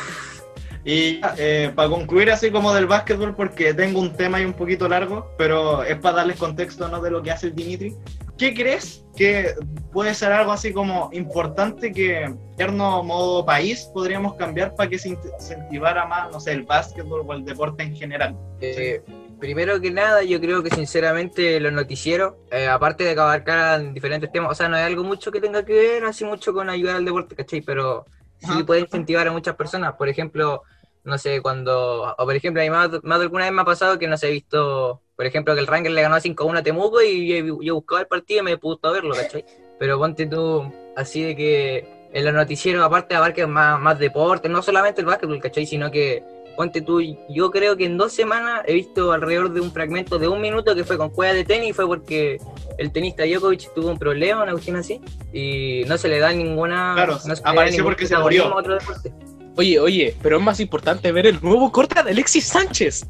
Y 0.85 1.21
eh, 1.39 1.73
para 1.75 1.89
concluir 1.89 2.31
así 2.31 2.51
como 2.51 2.75
del 2.75 2.87
básquetbol, 2.87 3.37
porque 3.37 3.73
tengo 3.73 4.01
un 4.01 4.13
tema 4.15 4.39
ahí 4.39 4.45
un 4.45 4.53
poquito 4.53 4.89
largo, 4.89 5.33
pero 5.39 5.85
es 5.85 5.97
para 5.99 6.17
darles 6.17 6.39
contexto 6.39 6.89
¿no? 6.89 7.01
de 7.01 7.11
lo 7.11 7.23
que 7.23 7.31
hace 7.31 7.49
el 7.49 7.55
Dimitri. 7.55 7.97
¿qué 8.43 8.55
crees 8.55 9.05
que 9.17 9.55
puede 9.93 10.15
ser 10.15 10.33
algo 10.33 10.51
así 10.51 10.73
como 10.73 11.11
importante 11.13 11.93
que 11.93 12.23
en 12.25 12.37
gobierno 12.53 13.05
modo 13.05 13.47
país 13.47 13.89
podríamos 13.95 14.35
cambiar 14.35 14.75
para 14.75 14.91
que 14.91 14.99
se 14.99 15.11
incentivara 15.11 16.07
más, 16.07 16.33
no 16.33 16.41
sé, 16.41 16.51
el 16.51 16.65
básquetbol 16.65 17.23
o 17.25 17.33
el 17.35 17.45
deporte 17.45 17.85
en 17.85 17.95
general? 17.95 18.37
Eh, 18.61 19.01
primero 19.39 19.81
que 19.81 19.93
nada, 19.93 20.25
yo 20.25 20.41
creo 20.41 20.61
que 20.61 20.71
sinceramente 20.71 21.61
los 21.61 21.73
noticieros, 21.73 22.35
eh, 22.51 22.67
aparte 22.67 23.05
de 23.05 23.15
que 23.15 23.21
abarcaran 23.21 23.95
diferentes 23.95 24.33
temas, 24.33 24.51
o 24.51 24.55
sea, 24.57 24.69
no 24.69 24.75
hay 24.75 24.85
algo 24.85 25.05
mucho 25.05 25.31
que 25.31 25.41
tenga 25.41 25.65
que 25.65 25.75
ver 25.75 26.05
así 26.05 26.25
mucho 26.25 26.53
con 26.53 26.69
ayudar 26.69 26.97
al 26.97 27.05
deporte, 27.05 27.37
¿cachai? 27.37 27.61
Pero 27.61 28.07
sí 28.43 28.63
puede 28.65 28.81
incentivar 28.81 29.29
a 29.29 29.33
muchas 29.33 29.57
personas. 29.57 29.95
Por 29.95 30.09
ejemplo, 30.09 30.63
no 31.05 31.19
sé, 31.19 31.41
cuando, 31.41 32.15
o 32.17 32.25
por 32.25 32.35
ejemplo, 32.35 32.63
a 32.63 32.65
mí 32.65 32.71
más, 32.71 32.91
más 33.03 33.19
de 33.19 33.25
alguna 33.25 33.45
vez 33.45 33.53
me 33.53 33.63
ha 33.63 33.65
pasado 33.65 33.99
que 33.99 34.07
no 34.07 34.17
sé, 34.17 34.29
he 34.29 34.33
visto, 34.33 35.03
por 35.17 35.27
ejemplo, 35.27 35.55
que 35.55 35.61
el 35.61 35.67
Ranger 35.67 35.93
le 35.93 36.03
ganó 36.03 36.17
5-1 36.17 36.59
a 36.59 36.63
Temuco 36.63 37.03
y 37.03 37.29
yo, 37.29 37.63
yo 37.63 37.75
buscaba 37.75 38.01
el 38.03 38.07
partido 38.07 38.41
y 38.41 38.45
me 38.45 38.59
pudo 38.59 38.93
verlo, 38.93 39.15
¿cachai? 39.15 39.45
Pero 39.79 39.99
ponte 39.99 40.27
tú 40.27 40.73
así 40.97 41.23
de 41.23 41.37
que 41.37 42.09
en 42.13 42.25
los 42.25 42.35
noticieros, 42.35 42.85
aparte, 42.85 43.15
abarquen 43.15 43.51
más, 43.51 43.81
más 43.81 43.99
deporte, 43.99 44.49
no 44.49 44.63
solamente 44.63 45.01
el 45.01 45.07
básquetbol, 45.07 45.41
¿cachai? 45.41 45.67
Sino 45.67 45.91
que 45.91 46.23
Ponte 46.57 46.83
tú, 46.83 47.01
yo 47.31 47.51
creo 47.51 47.77
que 47.77 47.87
en 47.87 47.97
dos 47.97 48.13
semanas 48.13 48.61
he 48.67 48.75
visto 48.75 49.13
alrededor 49.13 49.53
de 49.53 49.61
un 49.61 49.73
fragmento 49.73 50.19
de 50.19 50.29
un 50.29 50.41
minuto 50.41 50.75
que 50.75 50.85
fue 50.85 50.99
con 50.99 51.09
cueva 51.11 51.33
de 51.33 51.45
tenis 51.45 51.71
y 51.71 51.73
fue 51.73 51.87
porque 51.87 52.39
el 52.79 52.93
tenista 52.93 53.25
Djokovic 53.25 53.73
tuvo 53.75 53.89
un 53.89 53.99
problema, 53.99 54.43
una 54.43 54.53
cuestión 54.53 54.77
así, 54.77 55.01
y 55.33 55.83
no 55.87 55.97
se 55.97 56.09
le 56.09 56.19
da 56.19 56.33
ninguna. 56.33 56.93
Claro, 56.95 57.19
no 57.27 57.37
se 57.37 57.43
apareció 57.43 57.79
ningún 57.79 57.85
porque 57.93 58.07
se 58.07 58.17
murió. 58.19 58.47
a 58.47 58.57
otro 58.57 58.75
deporte. 58.75 59.13
Oye, 59.57 59.79
oye, 59.81 60.17
pero 60.23 60.37
es 60.39 60.43
más 60.43 60.61
importante 60.61 61.11
ver 61.13 61.27
el 61.27 61.39
nuevo 61.43 61.71
corte 61.73 62.03
de 62.03 62.11
Alexis 62.11 62.45
Sánchez. 62.47 63.07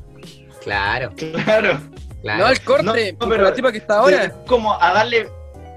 Claro, 0.63 1.13
Claro. 1.17 1.81
claro. 2.23 2.39
No 2.45 2.49
el 2.49 2.61
corte, 2.63 2.85
No, 2.85 2.93
pero 2.93 3.31
pero- 3.31 3.43
la 3.45 3.55
tipa 3.55 3.73
que 3.73 3.79
está 3.79 3.99
ahora. 3.99 4.25
Es 4.25 4.33
como 4.47 4.81
a 4.81 4.93
darle 4.93 5.29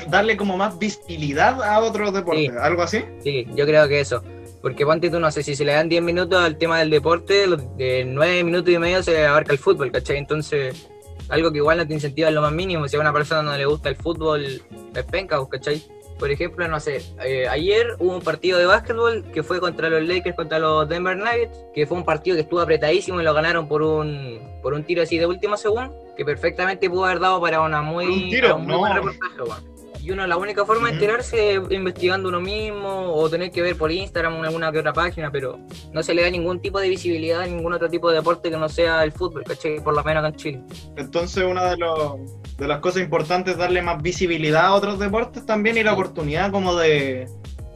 darle 0.10 0.38
como 0.38 0.56
más 0.56 0.78
visibilidad 0.78 1.64
a 1.64 1.80
otros 1.80 2.14
deportes, 2.14 2.46
Sí. 2.52 2.58
algo 2.62 2.84
así. 2.84 3.04
Sí, 3.24 3.48
yo 3.56 3.66
creo 3.66 3.88
que 3.88 4.00
eso. 4.02 4.22
Porque 4.66 4.84
ponte 4.84 5.12
tú, 5.12 5.20
no 5.20 5.30
sé, 5.30 5.44
si 5.44 5.56
se 5.56 5.64
le 5.64 5.74
dan 5.74 5.90
10 5.90 6.02
minutos 6.02 6.42
al 6.42 6.58
tema 6.58 6.80
del 6.80 6.90
deporte, 6.90 7.46
los 7.46 7.78
de 7.78 8.04
9 8.04 8.44
minutos 8.44 8.74
y 8.74 8.80
medio 8.80 9.04
se 9.04 9.24
abarca 9.28 9.52
el 9.52 9.60
fútbol, 9.60 9.92
¿cachai? 9.92 10.18
Entonces, 10.18 10.90
algo 11.30 11.52
que 11.52 11.60
igual 11.60 11.78
no 11.78 11.86
te 11.88 11.94
incentiva 11.94 12.30
en 12.30 12.34
lo 12.34 12.42
más 12.42 12.52
mínimo. 12.52 12.88
Si 12.88 12.96
a 12.96 13.00
una 13.00 13.14
persona 13.14 13.44
no 13.44 13.56
le 13.56 13.68
gusta 13.68 13.90
el 13.90 13.96
fútbol, 13.96 14.44
es 14.44 15.04
penca, 15.12 15.38
pues, 15.38 15.50
¿cachai? 15.62 15.84
Por 16.18 16.32
ejemplo, 16.32 16.68
no 16.68 16.80
sé, 16.80 17.04
eh, 17.24 17.48
ayer 17.48 17.90
hubo 18.00 18.16
un 18.16 18.24
partido 18.24 18.58
de 18.58 18.66
básquetbol 18.66 19.26
que 19.32 19.44
fue 19.44 19.60
contra 19.60 19.88
los 19.88 20.02
Lakers, 20.02 20.36
contra 20.36 20.58
los 20.58 20.90
Denver 20.90 21.16
Nuggets, 21.16 21.56
que 21.76 21.86
fue 21.86 21.98
un 21.98 22.04
partido 22.04 22.36
que 22.36 22.42
estuvo 22.42 22.60
apretadísimo 22.60 23.22
y 23.22 23.24
lo 23.24 23.36
ganaron 23.36 23.68
por 23.68 23.84
un, 23.84 24.40
por 24.64 24.74
un 24.74 24.84
tiro 24.84 25.04
así 25.04 25.20
de 25.20 25.28
último 25.28 25.58
segundo, 25.58 25.94
que 26.18 26.26
perfectamente 26.26 26.90
pudo 26.90 27.06
haber 27.06 27.20
dado 27.20 27.40
para 27.40 27.62
una 27.62 27.84
muy, 27.84 28.06
¿Por 28.06 28.14
un 28.16 28.30
tiro? 28.32 28.56
un 28.56 28.62
muy 28.64 28.72
No. 28.72 28.80
buen 28.80 28.96
reportaje, 28.96 29.42
weón. 29.44 29.75
Y 30.06 30.12
uno, 30.12 30.28
la 30.28 30.38
única 30.38 30.64
forma 30.66 30.90
de 30.90 30.94
enterarse 30.94 31.56
es 31.56 31.62
investigando 31.72 32.30
uno 32.30 32.40
mismo 32.40 33.12
o 33.12 33.28
tener 33.28 33.50
que 33.50 33.64
ver 33.64 33.76
por 33.76 33.92
Instagram 33.92 34.36
o 34.36 34.44
alguna 34.44 34.72
que 34.72 34.78
otra 34.78 34.94
página, 34.94 35.32
pero 35.32 35.58
no 35.94 36.04
se 36.04 36.14
le 36.14 36.22
da 36.22 36.30
ningún 36.30 36.60
tipo 36.62 36.80
de 36.80 36.90
visibilidad 36.90 37.42
a 37.42 37.48
ningún 37.48 37.74
otro 37.74 37.90
tipo 37.90 38.10
de 38.12 38.18
deporte 38.18 38.52
que 38.52 38.58
no 38.58 38.70
sea 38.70 39.04
el 39.04 39.12
fútbol, 39.12 39.44
¿cachai? 39.44 39.84
Por 39.84 39.96
lo 39.96 40.04
menos 40.04 40.20
acá 40.22 40.28
en 40.28 40.36
Chile. 40.36 40.62
Entonces, 40.96 41.44
una 41.44 41.72
de, 41.72 41.78
los- 41.78 42.20
de 42.56 42.68
las 42.68 42.80
cosas 42.82 43.02
importantes 43.02 43.54
es 43.54 43.58
darle 43.58 43.82
más 43.82 44.00
visibilidad 44.04 44.68
a 44.68 44.74
otros 44.76 45.00
deportes 45.00 45.44
también 45.44 45.76
y 45.78 45.82
la 45.84 45.94
oportunidad 45.94 46.52
como 46.52 46.76
de, 46.76 47.28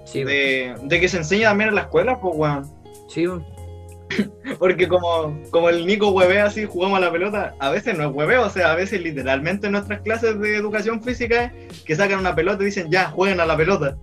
Sí, 0.05 0.23
de, 0.23 0.75
de 0.83 0.99
que 0.99 1.07
se 1.09 1.17
enseñe 1.17 1.41
también 1.45 1.69
en 1.69 1.75
la 1.75 1.81
escuela, 1.81 2.19
pues, 2.21 2.35
weón. 2.37 2.71
sí, 3.07 3.27
weón. 3.27 3.43
Porque 4.59 4.87
como, 4.87 5.39
como 5.51 5.69
el 5.69 5.85
Nico 5.85 6.09
huevea 6.09 6.45
así, 6.45 6.65
jugamos 6.65 6.97
a 6.97 7.01
la 7.01 7.11
pelota, 7.11 7.55
a 7.59 7.69
veces 7.69 7.97
no 7.97 8.09
es 8.09 8.15
hueveo, 8.15 8.45
o 8.45 8.49
sea, 8.49 8.71
a 8.71 8.75
veces 8.75 9.01
literalmente 9.01 9.67
en 9.67 9.73
nuestras 9.73 10.01
clases 10.01 10.39
de 10.39 10.55
educación 10.55 11.03
física 11.03 11.53
es 11.69 11.81
que 11.83 11.95
sacan 11.95 12.19
una 12.19 12.35
pelota 12.35 12.63
y 12.63 12.67
dicen, 12.67 12.89
ya, 12.89 13.09
jueguen 13.09 13.39
a 13.39 13.45
la 13.45 13.55
pelota. 13.55 13.97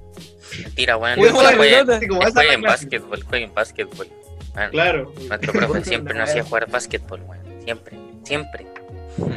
Mentira, 0.63 0.97
weón. 0.97 1.19
Jueguen 1.19 1.37
a 1.37 1.43
la 1.43 1.57
Jueguen, 1.57 1.75
pelota, 1.75 1.97
así 1.97 2.09
como 2.09 2.21
jueguen 2.23 2.63
básquetbol, 2.63 3.23
jueguen 3.25 3.55
básquetbol. 3.55 4.09
Man, 4.55 4.71
Claro. 4.71 5.13
Nuestro 5.29 5.53
profe 5.53 5.85
siempre 5.85 6.15
nos 6.15 6.31
hacía 6.31 6.45
jugar 6.45 6.71
básquetbol, 6.71 7.21
weón. 7.23 7.63
Siempre, 7.65 7.99
siempre. 8.25 8.76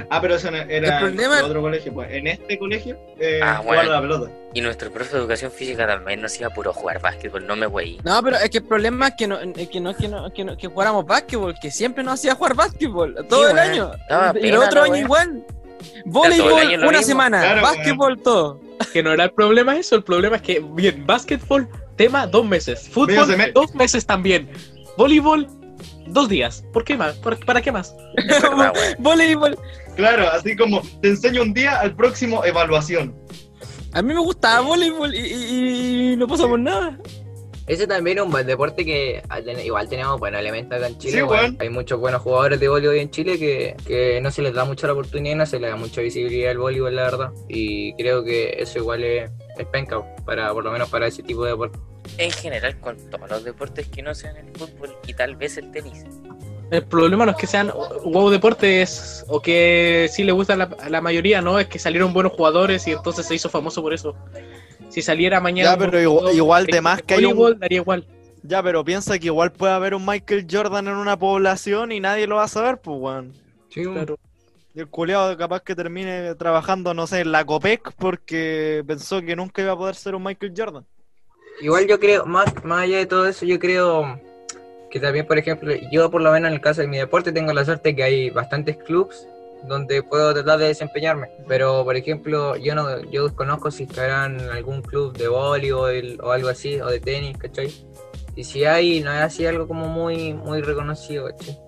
Ah, 0.10 0.20
pero 0.22 0.36
eso 0.36 0.50
no- 0.52 0.58
era 0.58 1.00
El 1.00 1.04
problema- 1.06 1.40
en 1.40 1.46
otro 1.46 1.62
colegio. 1.62 1.94
Pues 1.94 2.12
en 2.12 2.28
este 2.28 2.58
colegio, 2.60 2.98
eh, 3.20 3.40
Ah, 3.44 3.62
bueno. 3.64 3.92
la 3.92 4.02
pelota. 4.02 4.32
Y 4.54 4.62
nuestro 4.62 4.92
profe 4.92 5.14
de 5.14 5.20
educación 5.20 5.52
física 5.52 5.86
también 5.88 6.22
nos 6.22 6.38
iba 6.40 6.50
puro 6.50 6.72
a 6.72 6.74
jugar 6.74 7.00
básquetbol, 7.00 7.46
no 7.46 7.56
me 7.56 7.68
güey. 7.68 8.00
No, 8.04 8.22
pero 8.24 8.38
es 8.38 8.50
que 8.50 8.58
el 8.60 8.64
problema 8.64 9.10
es 9.10 9.14
que 9.16 9.28
no, 9.28 9.40
es 9.40 9.70
que 9.70 9.80
no, 9.80 9.96
que 9.96 10.08
no, 10.08 10.34
que 10.34 10.44
no- 10.44 10.58
que 10.58 10.68
jugáramos 10.68 11.06
básquetbol, 11.06 11.54
que 11.62 11.70
siempre 11.72 12.04
nos 12.04 12.16
hacía 12.16 12.36
jugar 12.36 12.56
básquetbol, 12.56 13.16
todo 13.30 13.44
Sí, 13.46 13.50
el 13.52 13.56
weón. 13.56 13.70
año. 13.72 13.92
Daba 14.10 14.40
y 14.40 14.48
el 14.50 14.58
otro 14.58 14.82
año 14.84 14.92
wea. 14.94 15.02
igual. 15.02 15.46
Voleibol 16.06 16.52
una 16.54 16.88
mismo. 16.90 17.02
semana, 17.02 17.40
Claro, 17.42 17.62
básquetbol 17.62 18.20
todo. 18.22 18.60
Que 18.92 19.04
no 19.04 19.12
era 19.14 19.26
el 19.26 19.32
problema 19.32 19.78
eso, 19.78 19.96
el 19.96 20.04
problema 20.04 20.38
es 20.38 20.42
que, 20.42 20.60
bien, 20.74 21.06
básquetbol, 21.06 21.68
tema 21.96 22.26
dos 22.28 22.46
meses. 22.46 22.90
Fútbol, 22.90 23.28
dos 23.54 23.76
meses 23.76 24.06
también. 24.06 24.50
Voleibol, 24.98 25.48
dos 26.08 26.30
días. 26.30 26.64
¿Por 26.74 26.84
qué 26.84 26.98
más? 26.98 27.16
¿Para, 27.18 27.38
para 27.38 27.62
qué 27.62 27.72
más? 27.72 27.96
Verdad, 28.28 28.54
weón. 28.58 28.74
Voleibol. 29.00 29.58
Claro, 29.96 30.30
así 30.32 30.56
como 30.56 30.82
te 31.02 31.10
enseño 31.10 31.42
un 31.42 31.54
día, 31.54 31.80
al 31.80 31.96
próximo 31.96 32.44
evaluación. 32.46 33.16
A 33.94 34.02
mí 34.02 34.14
me 34.14 34.20
gustaba 34.20 34.62
voleibol 34.62 35.14
y, 35.16 35.20
y- 35.20 36.12
y 36.14 36.16
no 36.18 36.28
pasamos 36.28 36.60
nada. 36.60 36.98
Ese 37.68 37.86
también 37.86 38.18
es 38.18 38.24
un 38.24 38.32
buen 38.32 38.48
deporte 38.48 38.84
que 38.84 39.22
ah, 39.30 39.40
igual 39.42 39.88
tenemos 39.88 40.20
buenos 40.20 40.40
elementos 40.42 40.76
acá 40.76 40.88
en 40.88 40.98
Chile. 40.98 41.18
Sí, 41.18 41.22
weón. 41.22 41.56
Hay 41.60 41.70
muchos 41.70 42.00
buenos 42.00 42.22
jugadores 42.24 42.60
de 42.60 42.68
voleibol 42.68 42.98
en 42.98 43.12
Chile 43.12 43.38
que, 43.38 43.76
que 43.86 44.20
no 44.22 44.32
se 44.32 44.42
les 44.42 44.54
da 44.56 44.66
mucha 44.66 44.88
la 44.88 44.94
oportunidad, 44.94 45.36
no 45.36 45.46
se 45.46 45.60
les 45.60 45.70
da 45.70 45.76
mucha 45.76 46.02
visibilidad 46.02 46.50
al 46.52 46.58
voleibol, 46.58 46.96
la 46.96 47.04
verdad. 47.04 47.30
Y 47.48 47.94
creo 47.94 48.24
que 48.24 48.56
eso 48.58 48.80
igual 48.80 49.04
es, 49.04 49.30
es 49.58 49.66
penca, 49.68 50.02
para, 50.26 50.52
por 50.52 50.64
lo 50.64 50.72
menos 50.72 50.90
para 50.90 51.06
ese 51.08 51.22
tipo 51.22 51.44
de 51.44 51.52
deporte. 51.52 51.78
En 52.18 52.32
general, 52.32 52.78
con 52.80 52.98
todos 53.10 53.30
los 53.30 53.44
deportes 53.44 53.88
que 53.88 54.02
no 54.02 54.14
sean 54.14 54.36
el 54.38 54.48
fútbol 54.58 54.96
y 55.08 55.14
tal 55.14 55.36
vez 55.36 55.58
el 55.58 55.72
tenis. 55.72 56.06
El 56.72 56.84
problema 56.86 57.26
no 57.26 57.32
es 57.32 57.38
que 57.38 57.48
sean 57.48 57.72
wow 58.06 58.30
deportes 58.30 59.26
o 59.28 59.42
que 59.42 60.08
sí 60.12 60.24
le 60.24 60.32
gusta 60.32 60.54
a 60.54 60.58
la, 60.58 60.64
a 60.80 60.90
la 60.90 61.02
mayoría, 61.02 61.42
no, 61.42 61.58
es 61.60 61.68
que 61.68 61.80
salieron 61.80 62.14
buenos 62.14 62.34
jugadores 62.34 62.86
y 62.88 62.92
entonces 62.92 63.26
se 63.26 63.36
hizo 63.36 63.50
famoso 63.50 63.82
por 63.82 63.94
eso. 63.94 64.16
Si 64.90 65.02
saliera 65.02 65.40
mañana. 65.40 65.72
Ya, 65.72 65.78
pero 65.78 66.00
igual- 66.32 66.66
de 66.68 66.82
más 66.82 67.02
que 67.02 67.16
hay 67.16 67.26
un- 67.26 67.60
daría 67.60 67.78
igual. 67.78 68.06
Ya, 68.44 68.62
pero 68.64 68.86
piensa 68.86 69.18
que 69.20 69.26
igual 69.28 69.52
puede 69.52 69.74
haber 69.74 69.94
un 69.96 70.06
Michael 70.06 70.46
Jordan 70.50 70.88
en 70.88 70.96
una 70.96 71.18
población 71.18 71.92
y 71.92 72.00
nadie 72.00 72.26
lo 72.28 72.36
va 72.38 72.44
a 72.44 72.48
saber, 72.48 72.78
pues, 72.80 72.98
weón. 73.00 73.34
Sí, 73.70 73.82
weón. 73.82 73.94
Claro. 73.96 74.20
Y 74.76 74.80
el 74.80 74.88
culeado 74.88 75.36
capaz 75.38 75.62
que 75.62 75.76
termine 75.76 76.36
trabajando, 76.36 76.94
no 76.94 77.08
sé, 77.08 77.22
en 77.22 77.32
la 77.32 77.44
Copec 77.46 77.94
porque 77.98 78.84
pensó 78.86 79.22
que 79.22 79.36
nunca 79.36 79.62
iba 79.64 79.72
a 79.74 79.78
poder 79.78 79.96
ser 79.96 80.14
un 80.16 80.24
Michael 80.24 80.54
Jordan. 80.56 80.86
Igual 81.62 81.88
yo 81.88 82.00
creo, 82.00 82.26
más, 82.26 82.64
más 82.64 82.84
allá 82.84 82.98
de 82.98 83.06
todo 83.06 83.28
eso, 83.28 83.46
yo 83.46 83.60
creo 83.60 84.20
que 84.90 85.00
también, 85.00 85.28
por 85.28 85.38
ejemplo, 85.38 85.74
yo 85.92 86.10
por 86.10 86.22
lo 86.22 86.32
menos 86.32 86.48
en 86.50 86.54
el 86.56 86.62
caso 86.62 86.82
de 86.82 86.88
mi 86.88 86.98
deporte 86.98 87.32
tengo 87.32 87.54
la 87.54 87.66
suerte 87.66 87.96
que 87.96 88.04
hay 88.04 88.30
bastantes 88.30 88.78
clubs 88.78 89.28
donde 89.64 90.02
puedo 90.04 90.34
tratar 90.34 90.58
de 90.60 90.68
desempeñarme. 90.68 91.28
Pero, 91.48 91.84
por 91.84 91.96
ejemplo, 91.98 92.56
yo 92.56 92.76
no 92.76 93.02
yo 93.12 93.26
desconozco 93.28 93.72
si 93.72 93.84
estarán 93.84 94.40
en 94.40 94.50
algún 94.50 94.82
club 94.82 95.16
de 95.18 95.28
voleibol 95.28 96.18
o 96.24 96.32
algo 96.32 96.48
así, 96.50 96.80
o 96.80 96.88
de 96.88 97.00
tenis, 97.02 97.38
¿cachai? 97.38 97.70
Y 98.36 98.44
si 98.46 98.64
hay, 98.64 99.02
no 99.02 99.12
es 99.12 99.20
así 99.20 99.46
algo 99.46 99.68
como 99.68 99.88
muy, 99.90 100.34
muy 100.34 100.62
reconocido, 100.62 101.26
¿cachai? 101.28 101.60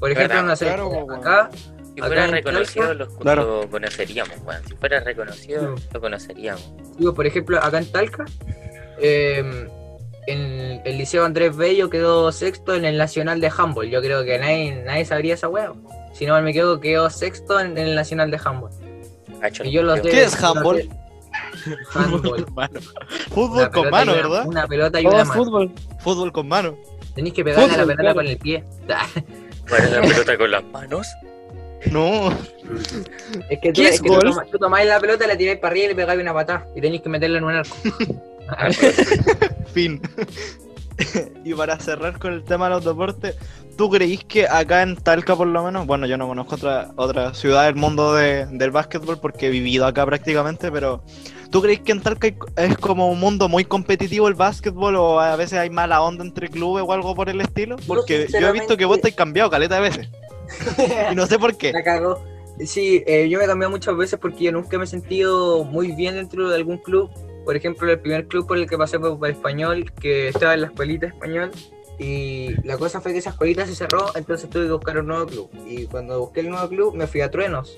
Por 0.00 0.10
ejemplo, 0.10 0.42
no 0.42 0.56
sé, 0.56 0.64
Claro, 0.66 1.06
acá, 1.12 1.48
Si 1.94 2.00
fuera 2.00 2.26
reconocido, 2.26 2.86
Talca- 2.86 2.94
lo, 2.94 3.18
Claro. 3.18 3.60
lo 3.62 3.70
conoceríamos, 3.70 4.36
weón. 4.44 4.62
Si 4.66 4.74
fuera 4.74 4.98
reconocido, 5.00 5.76
Sí. 5.76 5.84
lo 5.92 6.00
conoceríamos. 6.00 6.72
digo, 6.98 7.14
por 7.14 7.26
ejemplo, 7.26 7.58
acá 7.62 7.78
en 7.78 7.92
Talca, 7.92 8.24
eh, 9.00 9.68
en 10.26 10.80
el 10.84 10.98
Liceo 10.98 11.24
Andrés 11.24 11.56
Bello 11.56 11.90
quedó 11.90 12.30
sexto 12.32 12.74
en 12.74 12.84
el 12.84 12.96
Nacional 12.98 13.40
de 13.40 13.50
Handball. 13.56 13.88
Yo 13.90 14.00
creo 14.00 14.24
que 14.24 14.38
nadie, 14.38 14.82
nadie 14.84 15.04
sabría 15.04 15.34
esa 15.34 15.48
hueá. 15.48 15.72
Si 16.12 16.26
no 16.26 16.40
me 16.42 16.50
equivoco, 16.50 16.80
quedó 16.80 17.10
sexto 17.10 17.58
en, 17.58 17.76
en 17.78 17.86
el 17.88 17.94
Nacional 17.94 18.30
de 18.30 18.38
Y 19.64 19.70
yo 19.72 19.82
los 19.82 20.02
de- 20.02 20.10
¿Qué 20.10 20.22
es 20.24 20.42
handball? 20.42 20.76
de- 20.76 20.88
Handball. 21.94 22.46
Mano. 22.54 22.80
Fútbol 23.30 23.58
Una 23.62 23.70
con 23.70 23.82
pelota 23.84 23.90
mano, 23.90 24.12
y 24.12 24.18
una- 24.18 24.28
¿verdad? 24.28 24.46
Una 24.46 24.66
pelota 24.66 25.00
y 25.00 25.04
Todo 25.04 25.12
una 25.14 25.22
es 25.22 25.28
mano. 25.28 25.44
fútbol. 25.44 25.72
Fútbol 26.00 26.32
con 26.32 26.48
mano. 26.48 26.76
Tenéis 27.14 27.34
que 27.34 27.44
pegarle 27.44 27.64
a 27.74 27.76
la 27.78 27.82
Fútbol, 27.82 27.86
pelota 27.96 28.02
claro. 28.02 28.14
con 28.14 28.26
el 28.26 28.38
pie. 28.38 28.64
Jugar 29.68 29.90
la 29.90 30.00
pelota 30.02 30.38
con 30.38 30.50
las 30.50 30.64
manos. 30.64 31.06
No. 31.90 32.30
Es 33.50 33.58
que 33.60 33.72
tú, 33.72 33.80
¿Qué 33.82 33.88
es 33.88 33.94
es 33.96 34.00
que 34.02 34.08
tú 34.50 34.58
tomáis 34.58 34.86
la 34.88 35.00
pelota, 35.00 35.26
la 35.26 35.36
tiráis 35.36 35.58
para 35.58 35.72
arriba 35.72 35.86
y 35.86 35.88
le 35.88 35.94
pegáis 35.94 36.20
una 36.20 36.32
patada. 36.34 36.66
Y 36.76 36.80
tenéis 36.80 37.02
que 37.02 37.08
meterla 37.08 37.38
en 37.38 37.44
un 37.44 37.54
arco. 37.54 37.76
Fin. 39.72 40.00
y 41.44 41.54
para 41.54 41.78
cerrar 41.80 42.18
con 42.18 42.32
el 42.32 42.44
tema 42.44 42.66
de 42.68 42.74
los 42.76 42.84
deportes, 42.84 43.36
¿tú 43.76 43.90
creís 43.90 44.24
que 44.24 44.46
acá 44.46 44.82
en 44.82 44.96
Talca 44.96 45.34
por 45.36 45.46
lo 45.46 45.64
menos, 45.64 45.86
bueno, 45.86 46.06
yo 46.06 46.16
no 46.18 46.28
conozco 46.28 46.54
otra, 46.56 46.90
otra 46.96 47.34
ciudad 47.34 47.64
del 47.64 47.74
mundo 47.76 48.14
de- 48.14 48.46
del 48.46 48.70
básquetbol 48.70 49.18
porque 49.18 49.46
he 49.46 49.50
vivido 49.50 49.86
acá 49.86 50.04
prácticamente, 50.04 50.70
pero 50.70 51.02
¿tú 51.50 51.62
creís 51.62 51.80
que 51.80 51.92
en 51.92 52.02
Talca 52.02 52.26
hay- 52.28 52.36
es 52.56 52.76
como 52.76 53.08
un 53.10 53.18
mundo 53.18 53.48
muy 53.48 53.64
competitivo 53.64 54.28
el 54.28 54.34
básquetbol 54.34 54.96
o 54.96 55.20
a 55.20 55.34
veces 55.36 55.58
hay 55.58 55.70
mala 55.70 56.02
onda 56.02 56.22
entre 56.24 56.48
clubes 56.48 56.84
o 56.86 56.92
algo 56.92 57.14
por 57.14 57.28
el 57.30 57.40
estilo? 57.40 57.76
Porque 57.86 58.26
yo 58.30 58.48
he 58.48 58.52
visto 58.52 58.76
que 58.76 58.84
vos 58.84 59.00
te 59.00 59.08
has 59.08 59.14
cambiado 59.14 59.50
caleta 59.50 59.76
de 59.76 59.80
veces 59.80 60.08
y 61.10 61.14
no 61.14 61.26
sé 61.26 61.38
por 61.38 61.56
qué. 61.56 61.72
La 61.72 61.82
cagó. 61.82 62.22
Sí, 62.66 63.02
eh, 63.06 63.28
yo 63.30 63.38
me 63.38 63.44
he 63.44 63.48
cambiado 63.48 63.70
muchas 63.70 63.96
veces 63.96 64.18
porque 64.20 64.44
yo 64.44 64.52
nunca 64.52 64.76
me 64.76 64.84
he 64.84 64.86
sentido 64.86 65.64
muy 65.64 65.92
bien 65.92 66.14
dentro 66.14 66.48
de 66.50 66.56
algún 66.56 66.76
club. 66.76 67.10
Por 67.44 67.56
ejemplo, 67.56 67.90
el 67.90 67.98
primer 67.98 68.26
club 68.26 68.46
por 68.46 68.56
el 68.58 68.68
que 68.68 68.78
pasé 68.78 68.98
fue 68.98 69.16
por 69.18 69.28
español, 69.28 69.92
que 70.00 70.28
estaba 70.28 70.54
en 70.54 70.62
la 70.62 70.66
escuelita 70.68 71.06
español. 71.06 71.50
Y 71.98 72.54
la 72.64 72.78
cosa 72.78 73.00
fue 73.00 73.12
que 73.12 73.18
esa 73.18 73.30
escuelita 73.30 73.66
se 73.66 73.74
cerró, 73.74 74.06
entonces 74.14 74.48
tuve 74.48 74.66
que 74.66 74.72
buscar 74.72 74.98
un 74.98 75.06
nuevo 75.06 75.26
club. 75.26 75.50
Y 75.66 75.86
cuando 75.86 76.20
busqué 76.20 76.40
el 76.40 76.50
nuevo 76.50 76.68
club, 76.68 76.94
me 76.94 77.06
fui 77.06 77.20
a 77.20 77.30
Truenos. 77.30 77.76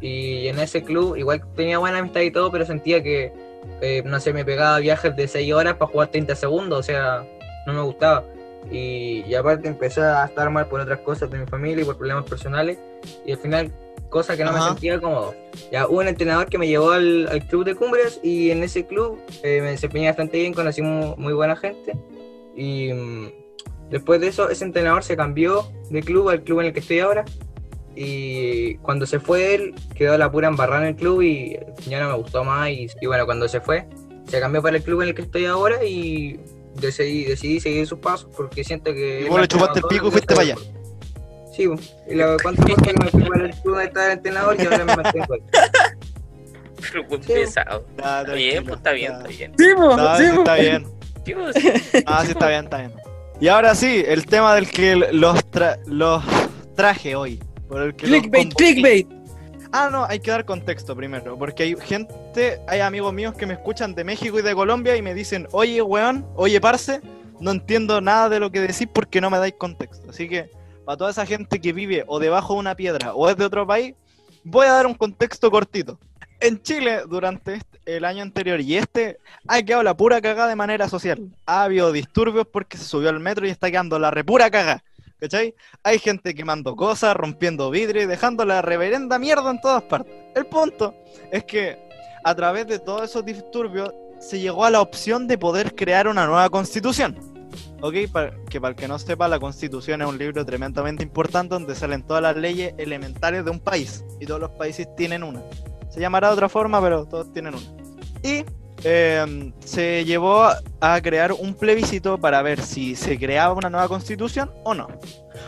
Y 0.00 0.48
en 0.48 0.58
ese 0.58 0.82
club, 0.82 1.16
igual 1.16 1.42
tenía 1.54 1.78
buena 1.78 1.98
amistad 1.98 2.20
y 2.20 2.30
todo, 2.30 2.50
pero 2.50 2.64
sentía 2.64 3.02
que, 3.02 3.32
eh, 3.80 4.02
no 4.04 4.18
sé, 4.20 4.32
me 4.32 4.44
pegaba 4.44 4.78
viajes 4.78 5.14
de 5.14 5.28
6 5.28 5.52
horas 5.52 5.74
para 5.74 5.90
jugar 5.90 6.08
30 6.08 6.34
segundos, 6.34 6.78
o 6.78 6.82
sea, 6.82 7.24
no 7.66 7.72
me 7.72 7.82
gustaba. 7.82 8.24
Y, 8.70 9.24
y 9.26 9.34
aparte 9.34 9.68
empecé 9.68 10.00
a 10.02 10.24
estar 10.24 10.48
mal 10.50 10.66
por 10.66 10.80
otras 10.80 11.00
cosas 11.00 11.30
de 11.30 11.38
mi 11.38 11.46
familia 11.46 11.82
y 11.82 11.84
por 11.84 11.96
problemas 11.96 12.24
personales. 12.24 12.78
Y 13.24 13.32
al 13.32 13.38
final, 13.38 13.72
cosa 14.12 14.36
que 14.36 14.44
no 14.44 14.52
me 14.52 14.58
Ajá. 14.58 14.68
sentía 14.68 15.00
cómodo. 15.00 15.34
Ya 15.72 15.88
hubo 15.88 15.98
un 15.98 16.06
entrenador 16.06 16.46
que 16.48 16.58
me 16.58 16.68
llevó 16.68 16.92
al, 16.92 17.26
al 17.28 17.44
club 17.48 17.64
de 17.64 17.74
Cumbres 17.74 18.20
y 18.22 18.50
en 18.50 18.62
ese 18.62 18.86
club 18.86 19.18
eh, 19.42 19.60
me 19.62 19.70
desempeñé 19.70 20.06
bastante 20.06 20.38
bien, 20.38 20.52
conocí 20.54 20.82
mu- 20.82 21.16
muy, 21.16 21.32
buena 21.32 21.56
gente. 21.56 21.96
Y 22.54 22.92
mm, 22.92 23.30
después 23.90 24.20
de 24.20 24.28
eso, 24.28 24.48
ese 24.50 24.64
entrenador 24.64 25.02
se 25.02 25.16
cambió 25.16 25.66
de 25.90 26.02
club 26.02 26.28
al 26.28 26.42
club 26.42 26.60
en 26.60 26.66
el 26.66 26.72
que 26.72 26.80
estoy 26.80 27.00
ahora. 27.00 27.24
Y 27.96 28.76
cuando 28.76 29.06
se 29.06 29.18
fue 29.18 29.54
él, 29.54 29.74
quedó 29.94 30.16
la 30.16 30.30
pura 30.30 30.48
embarrada 30.48 30.82
en 30.82 30.88
el 30.88 30.96
club 30.96 31.22
y 31.22 31.56
ya 31.88 32.00
no 32.00 32.08
me 32.10 32.14
gustó 32.16 32.44
más. 32.44 32.70
Y, 32.70 32.86
y 33.00 33.06
bueno, 33.06 33.24
cuando 33.26 33.48
se 33.48 33.60
fue, 33.60 33.86
se 34.28 34.40
cambió 34.40 34.62
para 34.62 34.76
el 34.76 34.82
club 34.82 35.02
en 35.02 35.08
el 35.08 35.14
que 35.14 35.22
estoy 35.22 35.46
ahora 35.46 35.84
y 35.84 36.38
decidí, 36.80 37.24
decidí 37.24 37.60
seguir 37.60 37.86
sus 37.86 37.98
pasos 37.98 38.28
porque 38.36 38.62
siento 38.64 38.92
que... 38.94 39.22
Y 39.26 39.28
vos 39.28 39.40
le 39.40 39.48
chupaste 39.48 39.80
el 39.80 39.84
pico 39.88 40.08
y 40.08 40.10
fuiste 40.10 40.34
para 40.34 40.40
allá. 40.42 40.56
Sí, 41.54 41.68
y 42.08 42.14
la, 42.14 42.36
¿cuánto 42.42 42.64
tiempo 42.64 42.82
que 42.84 42.94
me 42.94 43.10
fui 43.10 43.22
para 43.24 43.44
el 43.44 43.54
club 43.56 43.76
de 43.78 43.84
estar 43.84 44.10
entrenador 44.10 44.56
y 44.58 44.64
ahora 44.64 44.84
me 44.84 44.96
mantengo 44.96 45.34
ahí? 45.34 45.40
Pero 46.92 47.22
Sí. 47.22 47.32
pesado. 47.32 47.86
Está 47.96 48.22
bien, 48.32 48.64
pues 48.64 48.76
está 48.76 48.92
bien, 48.92 49.12
está 49.12 49.28
bien. 49.28 49.52
Sí, 49.58 49.66
No, 49.76 50.16
sí, 50.16 50.24
está 50.24 50.54
bien. 50.56 50.86
Sí, 51.24 51.34
pues, 51.34 51.56
Ah, 52.06 52.22
sí, 52.24 52.32
está 52.32 52.48
bien, 52.48 52.64
está 52.64 52.78
bien. 52.78 52.92
Y 53.40 53.48
ahora 53.48 53.74
sí, 53.74 54.02
el 54.06 54.26
tema 54.26 54.54
del 54.54 54.68
que 54.68 54.96
los, 54.96 55.38
tra- 55.50 55.78
los 55.86 56.22
traje 56.74 57.14
hoy. 57.14 57.40
Por 57.68 57.82
el 57.82 57.94
que 57.94 58.06
los 58.06 58.20
Clickbait, 58.20 58.54
clickbait. 58.54 59.08
Ah, 59.72 59.88
no, 59.90 60.04
hay 60.04 60.20
que 60.20 60.30
dar 60.30 60.44
contexto 60.44 60.94
primero, 60.94 61.38
porque 61.38 61.62
hay 61.62 61.76
gente, 61.80 62.60
hay 62.68 62.80
amigos 62.80 63.12
míos 63.14 63.34
que 63.34 63.46
me 63.46 63.54
escuchan 63.54 63.94
de 63.94 64.04
México 64.04 64.38
y 64.38 64.42
de 64.42 64.54
Colombia 64.54 64.96
y 64.96 65.02
me 65.02 65.14
dicen, 65.14 65.48
oye, 65.52 65.80
weón, 65.80 66.26
oye, 66.34 66.60
parce, 66.60 67.00
no 67.40 67.52
entiendo 67.52 68.00
nada 68.02 68.28
de 68.28 68.38
lo 68.38 68.50
que 68.52 68.60
decís 68.60 68.86
porque 68.92 69.20
no 69.22 69.30
me 69.30 69.38
dais 69.38 69.54
contexto. 69.56 70.10
Así 70.10 70.28
que, 70.28 70.50
para 70.84 70.96
toda 70.96 71.10
esa 71.10 71.26
gente 71.26 71.60
que 71.60 71.72
vive 71.72 72.04
o 72.06 72.18
debajo 72.18 72.54
de 72.54 72.60
una 72.60 72.74
piedra 72.74 73.14
o 73.14 73.28
es 73.28 73.36
de 73.36 73.44
otro 73.44 73.66
país, 73.66 73.94
voy 74.44 74.66
a 74.66 74.72
dar 74.72 74.86
un 74.86 74.94
contexto 74.94 75.50
cortito. 75.50 75.98
En 76.40 76.60
Chile, 76.62 77.02
durante 77.08 77.54
este- 77.54 77.78
el 77.84 78.04
año 78.04 78.22
anterior 78.22 78.60
y 78.60 78.76
este, 78.76 79.18
ha 79.46 79.62
quedado 79.62 79.82
la 79.82 79.96
pura 79.96 80.20
cagada 80.20 80.48
de 80.48 80.56
manera 80.56 80.88
social. 80.88 81.30
Ha 81.46 81.64
habido 81.64 81.92
disturbios 81.92 82.46
porque 82.46 82.76
se 82.78 82.84
subió 82.84 83.08
al 83.10 83.20
metro 83.20 83.46
y 83.46 83.50
está 83.50 83.70
quedando 83.70 83.98
la 83.98 84.10
repura 84.10 84.50
cagada. 84.50 84.82
¿Cachai? 85.18 85.54
Hay 85.84 86.00
gente 86.00 86.34
quemando 86.34 86.74
cosas, 86.74 87.14
rompiendo 87.14 87.70
vidrio 87.70 88.02
y 88.02 88.06
dejando 88.06 88.44
la 88.44 88.60
reverenda 88.60 89.20
mierda 89.20 89.50
en 89.52 89.60
todas 89.60 89.84
partes. 89.84 90.12
El 90.34 90.46
punto 90.46 90.94
es 91.30 91.44
que 91.44 91.78
a 92.24 92.34
través 92.34 92.66
de 92.66 92.80
todos 92.80 93.02
esos 93.08 93.24
disturbios 93.24 93.92
se 94.18 94.40
llegó 94.40 94.64
a 94.64 94.70
la 94.70 94.80
opción 94.80 95.28
de 95.28 95.38
poder 95.38 95.76
crear 95.76 96.08
una 96.08 96.26
nueva 96.26 96.48
constitución. 96.50 97.16
¿Ok? 97.80 97.94
Pa- 98.12 98.30
que 98.48 98.60
para 98.60 98.70
el 98.70 98.76
que 98.76 98.88
no 98.88 98.98
sepa, 98.98 99.28
la 99.28 99.38
constitución 99.38 100.02
es 100.02 100.08
un 100.08 100.18
libro 100.18 100.44
tremendamente 100.44 101.02
importante 101.02 101.54
donde 101.54 101.74
salen 101.74 102.02
todas 102.02 102.22
las 102.22 102.36
leyes 102.36 102.74
elementales 102.78 103.44
de 103.44 103.50
un 103.50 103.60
país. 103.60 104.04
Y 104.20 104.26
todos 104.26 104.40
los 104.40 104.50
países 104.52 104.86
tienen 104.96 105.22
una. 105.22 105.42
Se 105.90 106.00
llamará 106.00 106.28
de 106.28 106.34
otra 106.34 106.48
forma, 106.48 106.80
pero 106.80 107.04
todos 107.06 107.32
tienen 107.32 107.54
una. 107.54 107.82
Y 108.22 108.44
eh, 108.84 109.52
se 109.64 110.04
llevó 110.04 110.44
a 110.80 111.00
crear 111.02 111.32
un 111.32 111.54
plebiscito 111.54 112.18
para 112.18 112.42
ver 112.42 112.60
si 112.60 112.96
se 112.96 113.18
creaba 113.18 113.54
una 113.54 113.70
nueva 113.70 113.88
constitución 113.88 114.50
o 114.64 114.74
no. 114.74 114.88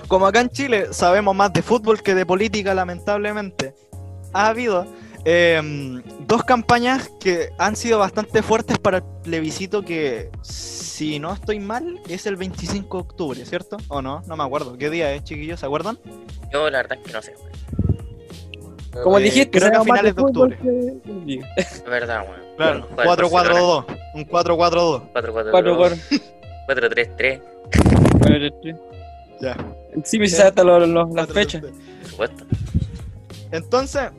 Como 0.09 0.27
acá 0.27 0.41
en 0.41 0.51
Chile 0.51 0.89
sabemos 0.93 1.35
más 1.35 1.53
de 1.53 1.63
fútbol 1.63 2.03
que 2.03 2.15
de 2.15 2.27
política, 2.27 2.75
lamentablemente, 2.75 3.75
ha 4.33 4.49
habido 4.49 4.87
eh, 5.25 6.03
dos 6.27 6.45
campañas 6.45 7.11
que 7.21 7.51
han 7.59 7.77
sido 7.77 7.99
bastante 7.99 8.43
fuertes 8.43 8.79
para 8.79 8.99
el 8.99 9.05
plebiscito 9.23 9.83
que, 9.83 10.31
si 10.43 11.19
no 11.19 11.33
estoy 11.33 11.61
mal, 11.61 12.01
es 12.09 12.27
el 12.27 12.37
25 12.37 12.97
de 12.97 13.03
octubre, 13.03 13.45
¿cierto? 13.47 13.77
¿O 13.89 14.03
no? 14.03 14.23
No 14.27 14.37
me 14.37 14.45
acuerdo. 14.45 14.77
¿Qué 14.79 14.91
día 14.91 15.13
es, 15.13 15.25
chiquillos? 15.25 15.61
¿Se 15.61 15.67
acuerdan? 15.67 15.99
yo 16.53 16.71
la 16.71 16.79
verdad 16.79 16.99
es 16.99 17.07
que 17.07 17.13
no 17.13 17.23
sé. 17.23 17.35
Como 19.03 19.19
Eh, 19.19 19.23
dijiste, 19.23 19.51
creo 19.59 19.71
que 19.73 19.77
a 19.77 19.83
finales 19.83 20.15
de 20.15 20.23
octubre. 20.23 20.57
que- 20.63 21.41
Es 21.57 21.85
verdad, 21.85 22.23
weón. 22.29 22.41
Claro, 22.57 22.87
Juega 22.95 23.13
el 23.15 23.23
Barcelona. 23.23 23.85
4-4-2. 23.85 23.87
Un 24.15 24.25
4-4-2. 24.25 25.03
4-4-2. 25.13 25.51
Cuatro, 25.51 25.77
cuatro. 25.77 25.99
4-3-3, 26.69 27.43
Bueno, 28.21 28.55
sí. 28.63 28.73
Ya. 29.41 29.57
Sí, 30.05 30.19
me 30.19 30.29
sabe 30.29 30.49
hasta 30.51 30.63
las 30.65 31.29
fechas. 31.33 31.63
por 31.63 32.09
supuesto. 32.09 32.45
Entonces, 33.51 34.11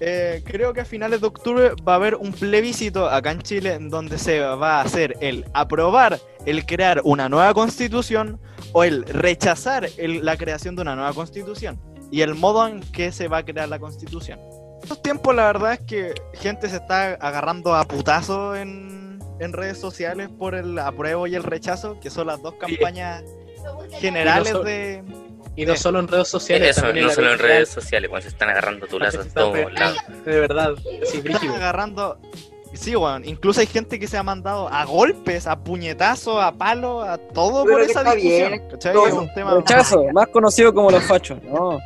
eh, 0.00 0.42
creo 0.44 0.72
que 0.72 0.80
a 0.80 0.84
finales 0.84 1.20
de 1.20 1.26
octubre 1.26 1.70
va 1.86 1.92
a 1.92 1.96
haber 1.96 2.14
un 2.16 2.32
plebiscito 2.32 3.08
acá 3.08 3.30
en 3.32 3.42
Chile 3.42 3.74
en 3.74 3.88
donde 3.88 4.18
se 4.18 4.40
va 4.40 4.76
a 4.78 4.80
hacer 4.82 5.16
el 5.20 5.44
aprobar 5.54 6.18
el 6.46 6.64
crear 6.66 7.00
una 7.04 7.28
nueva 7.28 7.52
constitución 7.54 8.40
o 8.72 8.84
el 8.84 9.04
rechazar 9.04 9.88
el- 9.96 10.24
la 10.24 10.36
creación 10.36 10.74
de 10.76 10.82
una 10.82 10.94
nueva 10.96 11.12
constitución 11.12 11.78
y 12.10 12.20
el 12.22 12.34
modo 12.34 12.66
en 12.66 12.80
que 12.80 13.12
se 13.12 13.28
va 13.28 13.38
a 13.38 13.44
crear 13.44 13.68
la 13.68 13.78
constitución. 13.78 14.38
En 14.40 14.82
estos 14.82 15.00
tiempos 15.02 15.34
la 15.34 15.46
verdad 15.46 15.74
es 15.74 15.80
que 15.80 16.14
gente 16.34 16.68
se 16.68 16.76
está 16.76 17.12
agarrando 17.14 17.74
a 17.74 17.84
putazo 17.84 18.56
en, 18.56 19.20
en 19.38 19.52
redes 19.52 19.78
sociales 19.78 20.28
por 20.38 20.54
el 20.54 20.78
apruebo 20.78 21.26
y 21.26 21.34
el 21.36 21.42
rechazo, 21.44 21.98
que 22.00 22.10
son 22.10 22.26
las 22.26 22.42
dos 22.42 22.54
campañas 22.54 23.22
generales 24.00 24.50
Y 24.50 24.54
no 24.54 24.60
de... 24.64 25.04
Y 25.54 25.66
no 25.66 25.76
solo 25.76 26.00
en 26.00 26.08
redes 26.08 26.28
sociales, 26.28 26.70
Eso, 26.70 26.82
también 26.82 27.06
no 27.06 27.12
solo 27.12 27.32
en 27.32 27.38
redes 27.38 27.68
sociales, 27.68 28.08
cuando 28.08 28.22
se 28.22 28.28
están 28.28 28.48
agarrando 28.50 28.86
tu 28.86 28.98
lazo 28.98 29.18
Se 29.22 29.28
en 29.28 29.34
todos 29.34 29.72
lados. 29.72 29.98
De 30.24 30.40
verdad, 30.40 30.70
sí, 30.82 30.88
están 31.02 31.22
brígido. 31.22 31.54
agarrando. 31.56 32.18
Sí, 32.74 32.96
weón. 32.96 33.26
Incluso 33.26 33.60
hay 33.60 33.66
gente 33.66 33.98
que 33.98 34.06
se 34.08 34.16
ha 34.16 34.22
mandado 34.22 34.66
a 34.68 34.86
golpes, 34.86 35.46
a 35.46 35.58
puñetazos, 35.62 36.42
a 36.42 36.52
palos, 36.52 37.06
a 37.06 37.18
todo 37.18 37.64
Pero 37.64 37.76
por 37.76 37.82
esa 37.82 38.00
está 38.00 38.14
discusión. 38.14 38.62
Todo 38.94 39.06
Es 39.06 39.12
un 39.12 39.34
tema. 39.34 39.54
Rechazo, 39.56 40.04
más 40.14 40.28
conocido 40.28 40.72
como 40.72 40.90
los 40.90 41.04
fachos. 41.04 41.38
No. 41.42 41.78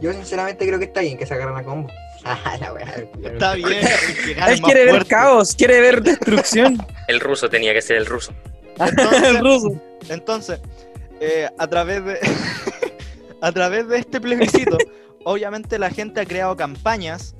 Yo 0.00 0.12
sinceramente 0.14 0.66
creo 0.66 0.78
que 0.78 0.86
está 0.86 1.02
bien 1.02 1.18
que 1.18 1.26
se 1.26 1.34
agarren 1.34 1.56
a 1.56 1.62
combo. 1.62 1.88
Ah, 2.22 2.54
la 2.60 2.72
wea. 2.74 3.04
Está 3.22 3.54
bien. 3.54 3.80
Él 4.48 4.60
quiere 4.60 4.80
ver 4.84 4.90
fuerte. 4.90 5.08
caos, 5.08 5.54
quiere 5.54 5.80
ver 5.80 6.02
destrucción. 6.02 6.76
El 7.08 7.18
ruso 7.18 7.48
tenía 7.48 7.72
que 7.72 7.80
ser 7.80 7.96
el 7.96 8.04
ruso. 8.04 8.32
Entonces- 8.78 9.22
El 9.24 9.38
ruso. 9.38 9.72
Entonces, 10.08 10.60
eh, 11.20 11.48
a 11.58 11.66
través 11.66 12.04
de. 12.04 12.18
A 13.40 13.52
través 13.52 13.88
de 13.88 13.98
este 13.98 14.20
plebiscito, 14.20 14.78
obviamente 15.24 15.78
la 15.78 15.90
gente 15.90 16.20
ha 16.20 16.26
creado 16.26 16.56
campañas 16.56 17.34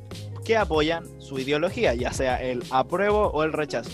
que 0.44 0.56
apoyan 0.56 1.04
su 1.20 1.38
ideología, 1.38 1.94
ya 1.94 2.12
sea 2.12 2.36
el 2.42 2.62
apruebo 2.70 3.28
o 3.28 3.42
el 3.42 3.52
rechazo. 3.52 3.90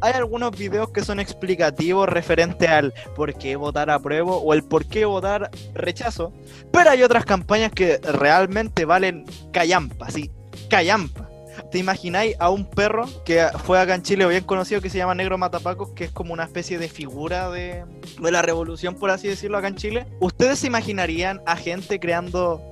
Hay 0.00 0.14
algunos 0.14 0.50
videos 0.58 0.90
que 0.90 1.04
son 1.04 1.20
explicativos 1.20 2.08
referente 2.08 2.66
al 2.66 2.92
por 3.14 3.34
qué 3.34 3.54
votar 3.54 3.88
apruebo 3.88 4.36
o 4.38 4.52
el 4.52 4.64
por 4.64 4.86
qué 4.86 5.04
votar 5.04 5.50
rechazo, 5.74 6.32
pero 6.72 6.90
hay 6.90 7.04
otras 7.04 7.24
campañas 7.24 7.70
que 7.70 7.98
realmente 7.98 8.84
valen 8.84 9.24
callampa, 9.52 10.10
sí, 10.10 10.30
callampa. 10.68 11.31
¿Te 11.70 11.78
imagináis 11.78 12.36
a 12.38 12.50
un 12.50 12.64
perro 12.64 13.06
que 13.24 13.46
fue 13.64 13.80
acá 13.80 13.94
en 13.94 14.02
Chile 14.02 14.26
bien 14.26 14.44
conocido 14.44 14.80
que 14.80 14.90
se 14.90 14.98
llama 14.98 15.14
Negro 15.14 15.38
Matapacos, 15.38 15.90
que 15.90 16.04
es 16.04 16.10
como 16.10 16.32
una 16.32 16.44
especie 16.44 16.78
de 16.78 16.88
figura 16.88 17.50
de, 17.50 17.84
de 18.20 18.30
la 18.30 18.42
revolución, 18.42 18.94
por 18.94 19.10
así 19.10 19.28
decirlo, 19.28 19.58
acá 19.58 19.68
en 19.68 19.76
Chile? 19.76 20.06
¿Ustedes 20.20 20.60
se 20.60 20.66
imaginarían 20.66 21.40
a 21.46 21.56
gente 21.56 22.00
creando 22.00 22.62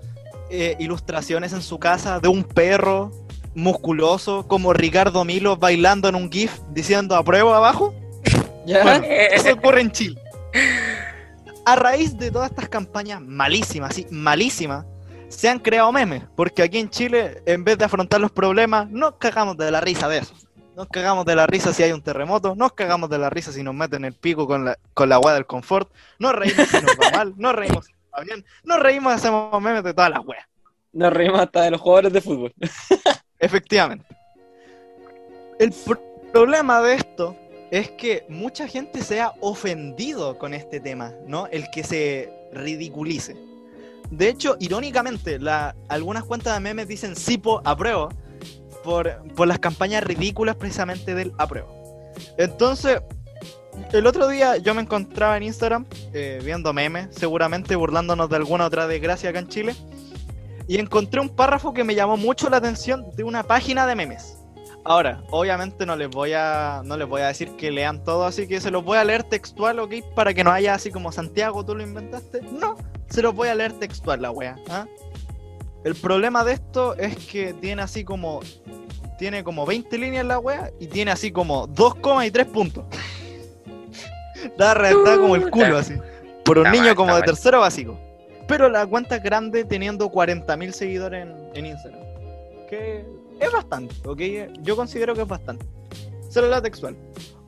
eh, 0.51 0.77
ilustraciones 0.79 1.53
en 1.53 1.63
su 1.63 1.79
casa 1.79 2.21
de 2.21 2.29
un 2.29 2.43
perro 2.43 3.13
musculoso 3.55 4.47
como 4.47 4.73
Ricardo 4.73 5.25
Milo 5.25 5.57
bailando 5.57 6.09
en 6.09 6.15
un 6.15 6.31
GIF 6.31 6.59
diciendo 6.71 7.17
apruebo 7.17 7.55
abajo? 7.55 7.95
¿Ya? 8.67 8.83
Bueno, 8.83 9.05
eso 9.07 9.53
ocurre 9.53 9.81
en 9.81 9.93
Chile. 9.93 10.21
A 11.65 11.77
raíz 11.77 12.19
de 12.19 12.31
todas 12.31 12.51
estas 12.51 12.69
campañas 12.69 13.21
malísimas, 13.21 13.95
sí, 13.95 14.07
malísimas, 14.11 14.87
se 15.31 15.49
han 15.49 15.59
creado 15.59 15.91
memes. 15.93 16.25
Porque 16.37 16.63
aquí 16.63 16.79
en 16.79 16.91
Chile, 16.91 17.43
en 17.47 17.65
vez 17.65 17.79
de 17.79 17.85
afrontar 17.87 18.21
los 18.21 18.31
problemas, 18.31 18.91
nos 18.91 19.15
cagamos 19.17 19.57
de 19.57 19.71
la 19.71 19.81
risa 19.81 20.09
de 20.09 20.19
eso. 20.19 20.35
Nos 20.77 20.89
cagamos 20.89 21.25
de 21.25 21.35
la 21.37 21.47
risa 21.47 21.73
si 21.73 21.83
hay 21.83 21.93
un 21.93 22.03
terremoto, 22.03 22.55
nos 22.55 22.73
cagamos 22.73 23.11
de 23.11 23.19
la 23.19 23.29
risa 23.29 23.53
si 23.53 23.63
nos 23.63 23.75
meten 23.75 24.05
el 24.05 24.15
pico 24.15 24.47
con 24.47 24.65
la, 24.65 24.79
con 24.95 25.09
la 25.09 25.19
del 25.35 25.45
confort, 25.45 25.91
nos 26.19 26.35
reímos 26.35 26.69
si 26.69 26.77
nos 26.81 26.97
va 26.97 27.11
mal, 27.11 27.35
nos 27.37 27.55
reímos 27.55 27.85
si 27.87 27.93
nos 27.93 28.03
va 28.19 28.25
bien, 28.25 28.45
nos 28.65 28.81
reímos 28.81 29.13
y 29.13 29.17
hacemos 29.17 29.61
memes 29.61 29.85
de 29.85 29.93
todas 29.93 30.11
las 30.11 30.25
weas. 30.25 30.47
Nos 30.93 31.13
reímos 31.13 31.41
hasta 31.41 31.63
de 31.63 31.73
los 31.73 31.81
jugadores 31.81 32.13
de 32.13 32.21
fútbol. 32.21 32.55
Efectivamente. 33.39 34.07
El 35.59 35.73
pr- 35.73 36.01
problema 36.33 36.81
de 36.81 36.95
esto 36.95 37.37
es 37.71 37.91
que 37.91 38.25
mucha 38.29 38.67
gente 38.67 39.03
se 39.03 39.21
ha 39.21 39.33
ofendido 39.41 40.39
con 40.39 40.55
este 40.55 40.81
tema, 40.81 41.13
¿no? 41.27 41.47
El 41.49 41.71
que 41.71 41.85
se 41.85 42.33
ridiculice. 42.53 43.37
De 44.11 44.29
hecho, 44.29 44.57
irónicamente, 44.59 45.39
algunas 45.89 46.25
cuentas 46.25 46.55
de 46.55 46.61
memes 46.61 46.89
dicen 46.89 47.15
Sipo 47.15 47.63
apruebo 47.65 48.09
por, 48.83 49.23
por 49.37 49.47
las 49.47 49.59
campañas 49.59 50.03
ridículas 50.03 50.57
precisamente 50.57 51.15
del 51.15 51.33
apruebo. 51.39 52.13
Entonces, 52.37 53.01
el 53.93 54.07
otro 54.07 54.29
día 54.29 54.57
yo 54.57 54.75
me 54.75 54.83
encontraba 54.83 55.37
en 55.37 55.45
Instagram 55.45 55.87
eh, 56.13 56.41
viendo 56.45 56.73
memes, 56.73 57.09
seguramente 57.13 57.77
burlándonos 57.77 58.29
de 58.29 58.37
alguna 58.37 58.67
otra 58.67 58.87
desgracia 58.87 59.31
acá 59.31 59.39
en 59.39 59.49
Chile, 59.49 59.77
y 60.67 60.79
encontré 60.79 61.21
un 61.21 61.29
párrafo 61.29 61.73
que 61.73 61.85
me 61.85 61.95
llamó 61.95 62.17
mucho 62.17 62.51
la 62.51 62.59
atención 62.59 63.07
de 63.17 63.25
una 63.25 63.43
página 63.45 63.87
de 63.87 63.95
memes. 63.95 64.40
Ahora, 64.85 65.23
obviamente 65.31 65.85
no 65.85 65.95
les 65.95 66.09
voy 66.09 66.33
a 66.33 66.83
no 66.85 66.97
les 66.97 67.07
voy 67.07 67.21
a 67.21 67.27
decir 67.27 67.51
que 67.57 67.71
lean 67.71 68.03
todo, 68.03 68.25
así 68.25 68.49
que 68.49 68.61
se 68.61 68.71
los 68.71 68.83
voy 68.83 68.97
a 68.97 69.05
leer 69.05 69.25
textual, 69.25 69.79
¿ok? 69.79 69.95
Para 70.15 70.33
que 70.33 70.43
no 70.43 70.51
haya 70.51 70.75
así 70.75 70.91
como 70.91 71.13
Santiago, 71.13 71.65
tú 71.65 71.75
lo 71.75 71.83
inventaste. 71.83 72.41
No, 72.43 72.77
se 73.09 73.21
los 73.23 73.35
voy 73.35 73.49
a 73.49 73.55
leer 73.55 73.75
textual 73.75 74.23
la 74.23 74.31
wea. 74.31 74.57
¿ah? 74.71 74.87
El 75.85 75.95
problema 75.95 76.45
de 76.45 76.55
esto 76.55 76.95
es 76.97 77.17
que 77.27 77.53
tiene 77.53 77.83
así 77.83 78.05
como 78.05 78.41
tiene 79.19 79.45
como 79.45 79.67
20 79.67 79.99
líneas 79.99 80.25
la 80.25 80.39
wea 80.39 80.71
y 80.81 80.87
tiene 80.87 81.11
así 81.11 81.31
como 81.31 81.67
2 81.67 81.97
comas 81.97 82.27
y 82.27 82.31
3 82.31 82.47
puntos. 82.47 82.85
da 84.57 84.73
redactada 84.73 85.19
como 85.19 85.37
el 85.37 85.51
culo 85.51 85.77
así. 85.77 85.95
Por 86.43 86.59
un 86.59 86.67
Está 86.67 86.73
niño 86.73 86.87
mal, 86.87 86.95
como 86.97 87.15
de 87.15 87.21
mal. 87.21 87.25
tercero 87.27 87.61
básico. 87.61 87.99
Pero 88.49 88.71
la 88.71 88.87
cuenta 88.87 89.17
es 89.17 89.23
grande 89.23 89.65
teniendo 89.65 90.11
40.000 90.11 90.73
seguidores 90.73 91.27
en, 91.27 91.35
en 91.55 91.67
Instagram. 91.67 92.01
Que 92.69 93.05
es 93.41 93.53
bastante, 93.53 93.95
¿ok? 94.07 94.21
Yo 94.63 94.77
considero 94.77 95.15
que 95.15 95.23
es 95.23 95.29
bastante. 95.29 95.67
Leo 96.35 96.63
textual. 96.63 96.97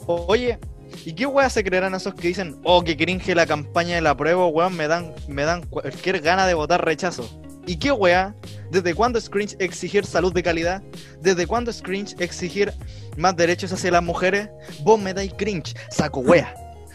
O- 0.06 0.24
Oye, 0.28 0.58
¿y 1.04 1.12
qué 1.12 1.26
weas 1.26 1.52
se 1.52 1.62
creerán 1.62 1.94
esos 1.94 2.14
que 2.14 2.28
dicen, 2.28 2.60
oh, 2.64 2.82
que 2.82 2.96
cringe 2.96 3.34
la 3.34 3.46
campaña 3.46 3.94
de 3.94 4.00
la 4.00 4.16
prueba, 4.16 4.46
weón, 4.46 4.76
me 4.76 4.88
dan, 4.88 5.14
me 5.28 5.44
dan 5.44 5.64
cualquier 5.66 6.20
gana 6.20 6.46
de 6.46 6.54
votar 6.54 6.84
rechazo? 6.84 7.28
¿Y 7.66 7.76
qué 7.76 7.92
wea? 7.92 8.34
¿Desde 8.72 8.94
cuándo 8.94 9.18
es 9.20 9.30
cringe 9.30 9.54
exigir 9.60 10.04
salud 10.04 10.32
de 10.32 10.42
calidad? 10.42 10.82
¿Desde 11.20 11.46
cuándo 11.46 11.70
es 11.70 11.80
cringe 11.80 12.16
exigir 12.18 12.72
más 13.16 13.36
derechos 13.36 13.72
hacia 13.72 13.92
las 13.92 14.02
mujeres? 14.02 14.48
Vos 14.82 15.00
me 15.00 15.14
dais 15.14 15.32
cringe, 15.34 15.74
saco 15.90 16.20
wea. 16.20 16.52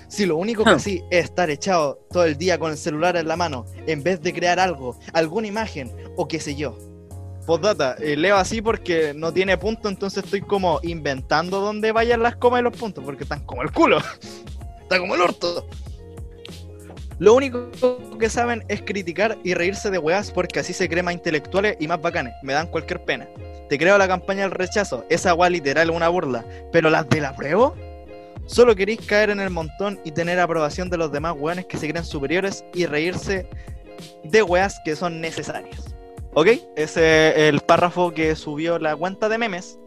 Si 0.09 0.25
lo 0.25 0.35
único 0.37 0.63
que 0.63 0.71
así 0.71 1.03
es 1.11 1.25
estar 1.25 1.49
echado 1.49 1.99
todo 2.09 2.25
el 2.25 2.37
día 2.37 2.57
con 2.59 2.71
el 2.71 2.77
celular 2.77 3.15
en 3.17 3.27
la 3.27 3.35
mano, 3.37 3.65
en 3.87 4.03
vez 4.03 4.21
de 4.21 4.33
crear 4.33 4.59
algo, 4.59 4.97
alguna 5.13 5.47
imagen 5.47 5.91
o 6.17 6.27
qué 6.27 6.39
sé 6.39 6.55
yo. 6.55 6.77
Postdata, 7.47 7.95
eh, 7.99 8.17
leo 8.17 8.35
así 8.35 8.61
porque 8.61 9.13
no 9.15 9.31
tiene 9.31 9.57
punto, 9.57 9.87
entonces 9.87 10.25
estoy 10.25 10.41
como 10.41 10.81
inventando 10.83 11.61
dónde 11.61 11.93
vayan 11.93 12.21
las 12.21 12.35
comas 12.35 12.59
y 12.59 12.63
los 12.63 12.75
puntos, 12.75 13.05
porque 13.05 13.23
están 13.23 13.45
como 13.45 13.61
el 13.61 13.71
culo. 13.71 13.99
Está 14.81 14.99
como 14.99 15.15
el 15.15 15.21
orto. 15.21 15.65
Lo 17.19 17.33
único 17.33 17.69
que 18.19 18.29
saben 18.29 18.65
es 18.67 18.81
criticar 18.81 19.37
y 19.45 19.53
reírse 19.53 19.89
de 19.89 19.97
weas 19.97 20.29
porque 20.29 20.59
así 20.59 20.73
se 20.73 20.89
creen 20.89 21.05
más 21.05 21.13
intelectuales 21.13 21.77
y 21.79 21.87
más 21.87 22.01
bacanes. 22.01 22.33
Me 22.43 22.51
dan 22.51 22.67
cualquier 22.67 23.05
pena. 23.05 23.29
Te 23.69 23.77
creo 23.77 23.97
la 23.97 24.09
campaña 24.09 24.41
del 24.41 24.51
rechazo, 24.51 25.05
esa 25.09 25.33
wea 25.33 25.49
literal 25.49 25.89
es 25.89 25.95
una 25.95 26.09
burla. 26.09 26.43
Pero 26.73 26.89
las 26.89 27.07
de 27.07 27.21
la 27.21 27.33
prueba, 27.33 27.73
solo 28.45 28.75
queréis 28.75 28.99
caer 29.05 29.29
en 29.29 29.39
el 29.39 29.51
montón 29.51 30.01
y 30.03 30.11
tener 30.11 30.37
aprobación 30.37 30.89
de 30.89 30.97
los 30.97 31.13
demás 31.13 31.33
weones 31.37 31.65
que 31.65 31.77
se 31.77 31.87
creen 31.87 32.03
superiores 32.03 32.65
y 32.73 32.85
reírse 32.85 33.47
de 34.25 34.43
weas 34.43 34.81
que 34.83 34.97
son 34.97 35.21
necesarias. 35.21 35.96
¿Ok? 36.39 36.49
Ese 36.75 37.29
es 37.29 37.35
el 37.49 37.61
párrafo 37.61 38.13
que 38.13 38.35
subió 38.35 38.77
la 38.77 38.95
cuenta 38.95 39.27
de 39.27 39.39
memes. 39.39 39.79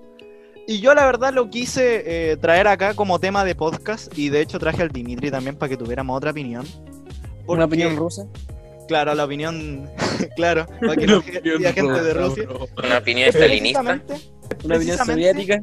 Y 0.67 0.81
yo 0.81 0.95
la 0.95 1.07
verdad 1.07 1.33
lo 1.33 1.49
quise 1.49 2.03
eh, 2.33 2.37
traer 2.39 2.67
acá 2.67 2.95
como 2.95 3.21
tema 3.21 3.45
de 3.45 3.55
podcast 3.55 4.13
y 4.19 4.31
de 4.31 4.41
hecho 4.41 4.59
traje 4.59 4.83
al 4.83 4.89
Dimitri 4.89 5.31
también 5.31 5.55
para 5.55 5.71
que 5.71 5.77
tuviéramos 5.77 6.17
otra 6.17 6.33
opinión. 6.33 6.67
Una 7.47 7.67
opinión 7.67 7.95
rusa. 7.95 8.27
Claro, 8.89 9.15
la 9.15 9.27
opinión, 9.27 9.89
claro, 10.35 10.67
para 10.81 10.97
que 10.97 11.07
no 11.07 11.23
haya 11.57 11.73
gente 11.73 12.03
de 12.03 12.15
Rusia. 12.15 12.49
Una 12.83 12.99
opinión 12.99 13.29
estalinista, 13.29 13.81
Una 14.65 14.77
opinión 14.77 14.99
soviética. 14.99 15.63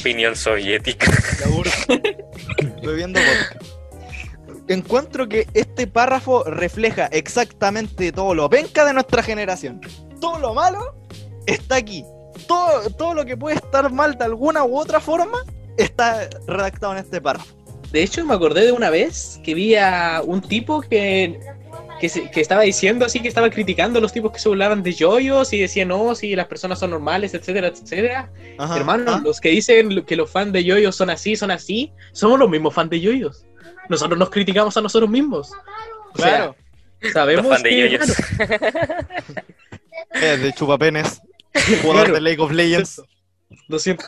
opinión 0.00 0.36
soviética. 0.36 1.12
La. 1.40 2.80
Bebiendo 2.80 3.18
vodka. 3.18 3.73
Encuentro 4.68 5.28
que 5.28 5.46
este 5.54 5.86
párrafo 5.86 6.42
refleja 6.44 7.06
exactamente 7.06 8.12
todo 8.12 8.34
lo 8.34 8.48
penca 8.48 8.84
de 8.84 8.92
nuestra 8.94 9.22
generación. 9.22 9.80
Todo 10.20 10.38
lo 10.38 10.54
malo 10.54 10.94
está 11.46 11.76
aquí. 11.76 12.04
Todo, 12.48 12.88
todo 12.90 13.14
lo 13.14 13.24
que 13.24 13.36
puede 13.36 13.56
estar 13.56 13.92
mal 13.92 14.16
de 14.16 14.24
alguna 14.24 14.64
u 14.64 14.76
otra 14.78 15.00
forma 15.00 15.38
está 15.76 16.28
redactado 16.46 16.92
en 16.94 16.98
este 17.00 17.20
párrafo. 17.20 17.54
De 17.92 18.02
hecho, 18.02 18.24
me 18.24 18.34
acordé 18.34 18.64
de 18.66 18.72
una 18.72 18.90
vez 18.90 19.38
que 19.44 19.54
vi 19.54 19.76
a 19.76 20.20
un 20.24 20.40
tipo 20.40 20.80
que, 20.80 21.38
que, 22.00 22.08
se- 22.08 22.28
que 22.30 22.40
estaba 22.40 22.62
diciendo 22.62 23.04
así, 23.04 23.20
que 23.20 23.28
estaba 23.28 23.50
criticando 23.50 23.98
a 23.98 24.02
los 24.02 24.12
tipos 24.12 24.32
que 24.32 24.40
se 24.40 24.48
burlaban 24.48 24.82
de 24.82 24.92
yoyos 24.94 25.52
y 25.52 25.60
decían, 25.60 25.88
no, 25.88 26.14
si 26.16 26.34
las 26.34 26.46
personas 26.46 26.78
son 26.80 26.90
normales, 26.90 27.34
etcétera, 27.34 27.68
etcétera. 27.68 28.32
Ajá, 28.58 28.76
Hermano, 28.78 29.12
¿ah? 29.14 29.20
los 29.22 29.40
que 29.40 29.50
dicen 29.50 30.04
que 30.04 30.16
los 30.16 30.28
fans 30.30 30.52
de 30.52 30.64
yoyos 30.64 30.96
son 30.96 31.10
así, 31.10 31.36
son 31.36 31.50
así, 31.52 31.92
somos 32.12 32.38
los 32.38 32.48
mismos 32.50 32.74
fans 32.74 32.90
de 32.90 33.00
yoyos. 33.00 33.44
Nosotros 33.88 34.18
nos 34.18 34.30
criticamos 34.30 34.76
a 34.76 34.80
nosotros 34.80 35.10
mismos. 35.10 35.50
O 36.14 36.18
sea, 36.18 36.28
Claro, 36.36 36.56
sabemos 37.12 37.62
que, 37.62 37.94
es 40.12 40.42
de 40.42 40.52
chupapenes, 40.52 41.20
jugador 41.82 42.04
Claro. 42.04 42.14
de 42.14 42.20
League 42.20 42.40
of 42.42 42.50
Legends. 42.52 43.02
lo 43.68 43.78
siento. 43.78 44.04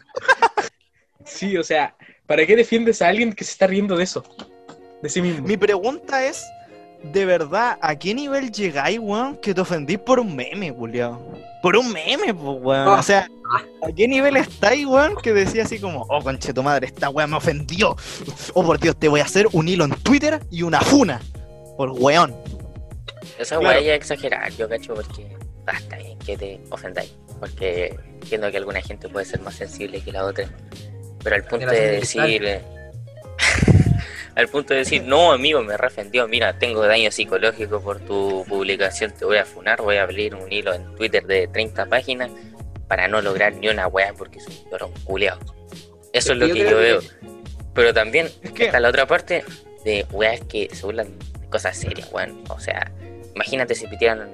Sí, 1.25 1.57
o 1.57 1.65
sea, 1.65 1.97
¿para 2.27 2.47
qué 2.47 2.57
defiendes 2.57 3.03
a 3.03 3.09
alguien 3.09 3.33
que 3.33 3.45
se 3.45 3.53
está 3.53 3.67
riendo 3.67 3.97
de 3.97 4.05
eso? 4.05 4.25
De 5.03 5.09
sí 5.09 5.21
mismo. 5.21 5.47
Mi 5.47 5.57
pregunta 5.57 6.25
es, 6.25 6.45
¿de 7.13 7.25
verdad 7.25 7.79
a 7.81 7.97
qué 7.97 8.15
nivel 8.15 8.51
llegáis, 8.53 8.99
weón, 8.99 9.37
que 9.37 9.55
te 9.55 9.61
ofendís 9.61 9.99
por 9.99 10.21
un 10.21 10.35
meme, 10.37 10.73
culiao? 10.73 11.21
Por 11.63 11.77
un 11.77 11.93
meme, 11.93 12.33
pues, 12.35 12.59
weón. 12.61 12.89
O 12.89 13.03
sea, 13.03 13.29
¿a 13.83 13.93
qué 13.93 14.07
nivel 14.07 14.37
estáis, 14.37 14.87
weón, 14.87 15.17
que 15.23 15.33
decía 15.33 15.65
así 15.65 15.79
como, 15.79 16.03
oh, 16.09 16.23
conche 16.23 16.53
tu 16.53 16.63
madre, 16.63 16.87
esta 16.87 17.09
weón 17.09 17.31
me 17.31 17.37
ofendió? 17.37 17.97
Oh, 18.55 18.65
por 18.65 18.79
Dios, 18.79 18.97
te 18.99 19.09
voy 19.09 19.21
a 19.21 19.25
hacer 19.25 19.47
un 19.53 19.69
hilo 19.69 19.85
en 19.85 19.91
Twitter 20.03 20.41
y 20.51 20.63
una 20.63 20.81
funa. 20.81 21.21
Por 21.77 21.91
weón. 21.91 22.35
Esa 23.39 23.59
Claro. 23.59 23.77
weá 23.77 23.81
ya 23.81 23.93
es 23.95 23.97
exagerar, 24.01 24.53
yo 24.53 24.69
cacho, 24.69 24.95
porque 24.95 25.37
basta 25.65 25.97
bien 25.97 26.19
que 26.21 26.37
te 26.37 26.61
ofendáis. 26.71 27.13
Porque 27.39 27.95
entiendo 28.23 28.51
que 28.51 28.57
alguna 28.57 28.81
gente 28.81 29.09
puede 29.09 29.27
ser 29.27 29.41
más 29.41 29.55
sensible 29.57 30.01
que 30.01 30.13
la 30.13 30.25
otra. 30.25 30.49
Pero 31.23 31.37
al 31.37 31.45
punto 31.45 31.67
de 31.67 31.91
decir. 31.93 32.61
Al 34.37 34.49
punto 34.49 34.75
de 34.75 34.81
decir, 34.81 35.03
no, 35.03 35.33
amigo, 35.33 35.63
me 35.63 35.77
refendió. 35.77 36.29
Mira, 36.29 36.59
tengo 36.59 36.87
daño 36.87 37.11
psicológico 37.11 37.81
por 37.81 38.01
tu 38.01 38.45
publicación, 38.49 39.11
te 39.13 39.25
voy 39.25 39.39
a 39.39 39.45
funar. 39.45 39.81
Voy 39.83 39.97
a 39.97 40.03
abrir 40.03 40.35
un 40.35 40.51
hilo 40.53 40.73
en 40.75 40.95
Twitter 40.95 41.25
de 41.27 41.49
30 41.49 41.87
páginas 41.87 42.31
para 42.87 43.09
no 43.09 43.21
lograr 43.23 43.55
ni 43.55 43.69
una 43.69 43.89
weá 43.89 44.13
porque 44.13 44.39
es 44.39 44.47
un 44.47 44.71
llorón 44.71 44.93
culeado. 45.05 45.41
Eso 46.13 46.33
es 46.33 46.39
lo 46.39 46.47
que 46.47 46.59
yo 46.61 46.69
que- 46.69 46.75
veo. 46.75 47.01
Pero 47.75 47.93
también 47.93 48.27
Es 48.43 48.53
que, 48.53 48.67
Está 48.67 48.79
la 48.81 48.89
otra 48.91 49.07
parte 49.07 49.45
de 49.85 50.07
weas 50.13 50.41
que 50.43 50.69
se 50.75 50.85
burlan 50.87 51.19
de 51.19 51.49
cosas 51.49 51.77
serias, 51.77 52.11
weón. 52.13 52.43
O 52.49 52.59
sea, 52.61 52.91
imagínate 53.35 53.75
si 53.75 53.87
pitieran 53.87 54.31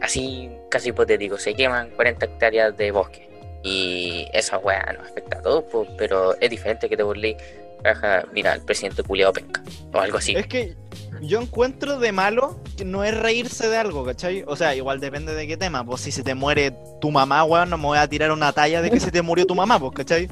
así, 0.00 0.50
casi 0.70 0.90
hipotético, 0.90 1.38
se 1.38 1.54
queman 1.54 1.90
40 1.90 2.26
hectáreas 2.26 2.76
de 2.76 2.90
bosque. 2.90 3.28
Y 3.62 4.28
esa 4.32 4.58
wea 4.58 4.94
nos 4.96 5.10
afecta 5.10 5.38
a 5.38 5.42
todos, 5.42 5.64
pues, 5.72 5.88
pero 5.98 6.36
es 6.40 6.48
diferente 6.50 6.88
que 6.88 6.96
te 6.96 7.02
burles, 7.02 7.36
ajá, 7.84 8.24
mira, 8.32 8.54
el 8.54 8.62
presidente 8.62 9.02
culiado 9.02 9.32
penca, 9.32 9.62
o 9.92 9.98
algo 9.98 10.18
así. 10.18 10.34
es 10.34 10.46
que 10.46 10.76
yo 11.22 11.40
encuentro 11.40 11.98
de 11.98 12.12
malo 12.12 12.60
que 12.76 12.84
no 12.84 13.04
es 13.04 13.16
reírse 13.16 13.68
de 13.68 13.76
algo, 13.76 14.04
¿cachai? 14.04 14.44
O 14.46 14.56
sea, 14.56 14.74
igual 14.74 15.00
depende 15.00 15.34
de 15.34 15.46
qué 15.46 15.56
tema. 15.56 15.84
Pues 15.84 16.02
si 16.02 16.12
se 16.12 16.22
te 16.22 16.34
muere 16.34 16.74
tu 17.00 17.10
mamá, 17.10 17.44
weón, 17.44 17.70
no 17.70 17.78
me 17.78 17.84
voy 17.84 17.98
a 17.98 18.08
tirar 18.08 18.30
una 18.32 18.52
talla 18.52 18.82
de 18.82 18.90
que 18.90 19.00
se 19.00 19.10
te 19.10 19.22
murió 19.22 19.46
tu 19.46 19.54
mamá, 19.54 19.78
pues, 19.78 19.92
¿cachai? 19.92 20.28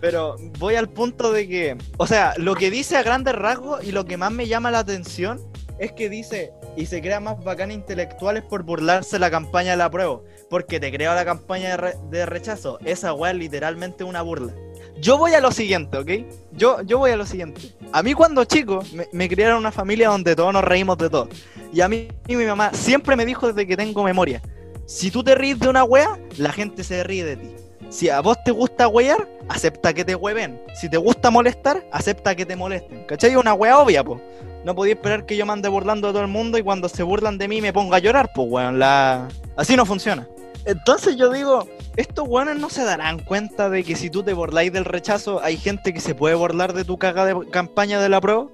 Pero 0.00 0.36
voy 0.58 0.76
al 0.76 0.88
punto 0.88 1.32
de 1.32 1.46
que, 1.48 1.76
o 1.98 2.06
sea, 2.06 2.34
lo 2.38 2.54
que 2.54 2.70
dice 2.70 2.96
a 2.96 3.02
grandes 3.02 3.34
rasgos 3.34 3.84
y 3.84 3.92
lo 3.92 4.06
que 4.06 4.16
más 4.16 4.32
me 4.32 4.46
llama 4.46 4.70
la 4.70 4.78
atención 4.78 5.40
es 5.78 5.92
que 5.92 6.08
dice, 6.08 6.52
y 6.80 6.86
se 6.86 7.00
crea 7.00 7.20
más 7.20 7.42
bacán 7.44 7.70
intelectuales 7.70 8.42
por 8.42 8.62
burlarse 8.62 9.18
la 9.18 9.30
campaña 9.30 9.72
de 9.72 9.76
la 9.76 9.90
prueba, 9.90 10.20
porque 10.48 10.80
te 10.80 10.90
creo 10.90 11.14
la 11.14 11.24
campaña 11.24 11.70
de, 11.70 11.76
re- 11.76 11.94
de 12.10 12.26
rechazo. 12.26 12.78
Esa 12.84 13.12
weá 13.12 13.32
es 13.32 13.36
literalmente 13.38 14.02
una 14.02 14.22
burla. 14.22 14.52
Yo 15.00 15.16
voy 15.18 15.32
a 15.34 15.40
lo 15.40 15.50
siguiente, 15.52 15.98
¿ok? 15.98 16.10
Yo, 16.52 16.82
yo 16.82 16.98
voy 16.98 17.10
a 17.10 17.16
lo 17.16 17.26
siguiente. 17.26 17.60
A 17.92 18.02
mí 18.02 18.14
cuando 18.14 18.44
chico 18.44 18.82
me, 18.94 19.08
me 19.12 19.28
criaron 19.28 19.58
una 19.58 19.72
familia 19.72 20.08
donde 20.08 20.34
todos 20.36 20.52
nos 20.52 20.64
reímos 20.64 20.98
de 20.98 21.08
todo. 21.10 21.28
Y 21.72 21.80
a 21.80 21.88
mí 21.88 22.08
y 22.26 22.36
mi 22.36 22.44
mamá 22.44 22.70
siempre 22.74 23.16
me 23.16 23.24
dijo 23.24 23.46
desde 23.46 23.66
que 23.66 23.76
tengo 23.76 24.02
memoria, 24.02 24.42
si 24.86 25.10
tú 25.10 25.22
te 25.22 25.34
ríes 25.34 25.58
de 25.60 25.68
una 25.68 25.84
wea, 25.84 26.18
la 26.36 26.52
gente 26.52 26.82
se 26.82 27.04
ríe 27.04 27.24
de 27.24 27.36
ti. 27.36 27.54
Si 27.90 28.08
a 28.08 28.20
vos 28.20 28.36
te 28.44 28.50
gusta 28.52 28.88
wear, 28.88 29.28
acepta 29.48 29.92
que 29.92 30.04
te 30.04 30.14
hueven. 30.14 30.60
Si 30.74 30.88
te 30.88 30.96
gusta 30.96 31.30
molestar, 31.30 31.84
acepta 31.92 32.34
que 32.34 32.46
te 32.46 32.56
molesten. 32.56 33.04
¿Cachai? 33.06 33.36
Una 33.36 33.52
wea 33.54 33.78
obvia, 33.78 34.04
po. 34.04 34.20
No 34.64 34.74
podía 34.74 34.94
esperar 34.94 35.26
que 35.26 35.36
yo 35.36 35.46
me 35.46 35.52
ande 35.52 35.68
burlando 35.68 36.08
de 36.08 36.12
todo 36.12 36.22
el 36.22 36.28
mundo 36.28 36.58
y 36.58 36.62
cuando 36.62 36.88
se 36.88 37.02
burlan 37.02 37.38
de 37.38 37.48
mí 37.48 37.60
me 37.60 37.72
ponga 37.72 37.96
a 37.96 38.00
llorar, 38.00 38.30
pues 38.34 38.48
weón. 38.50 38.78
La... 38.78 39.28
Así 39.56 39.76
no 39.76 39.86
funciona. 39.86 40.28
Entonces 40.66 41.16
yo 41.16 41.32
digo, 41.32 41.66
estos 41.96 42.28
weones 42.28 42.58
no 42.58 42.68
se 42.68 42.84
darán 42.84 43.18
cuenta 43.20 43.70
de 43.70 43.82
que 43.82 43.96
si 43.96 44.10
tú 44.10 44.22
te 44.22 44.34
burláis 44.34 44.72
del 44.72 44.84
rechazo, 44.84 45.42
hay 45.42 45.56
gente 45.56 45.92
que 45.92 46.00
se 46.00 46.14
puede 46.14 46.34
burlar 46.34 46.74
de 46.74 46.84
tu 46.84 46.98
caga 46.98 47.24
de 47.24 47.48
campaña 47.50 48.00
de 48.00 48.08
la 48.08 48.20
prueba. 48.20 48.46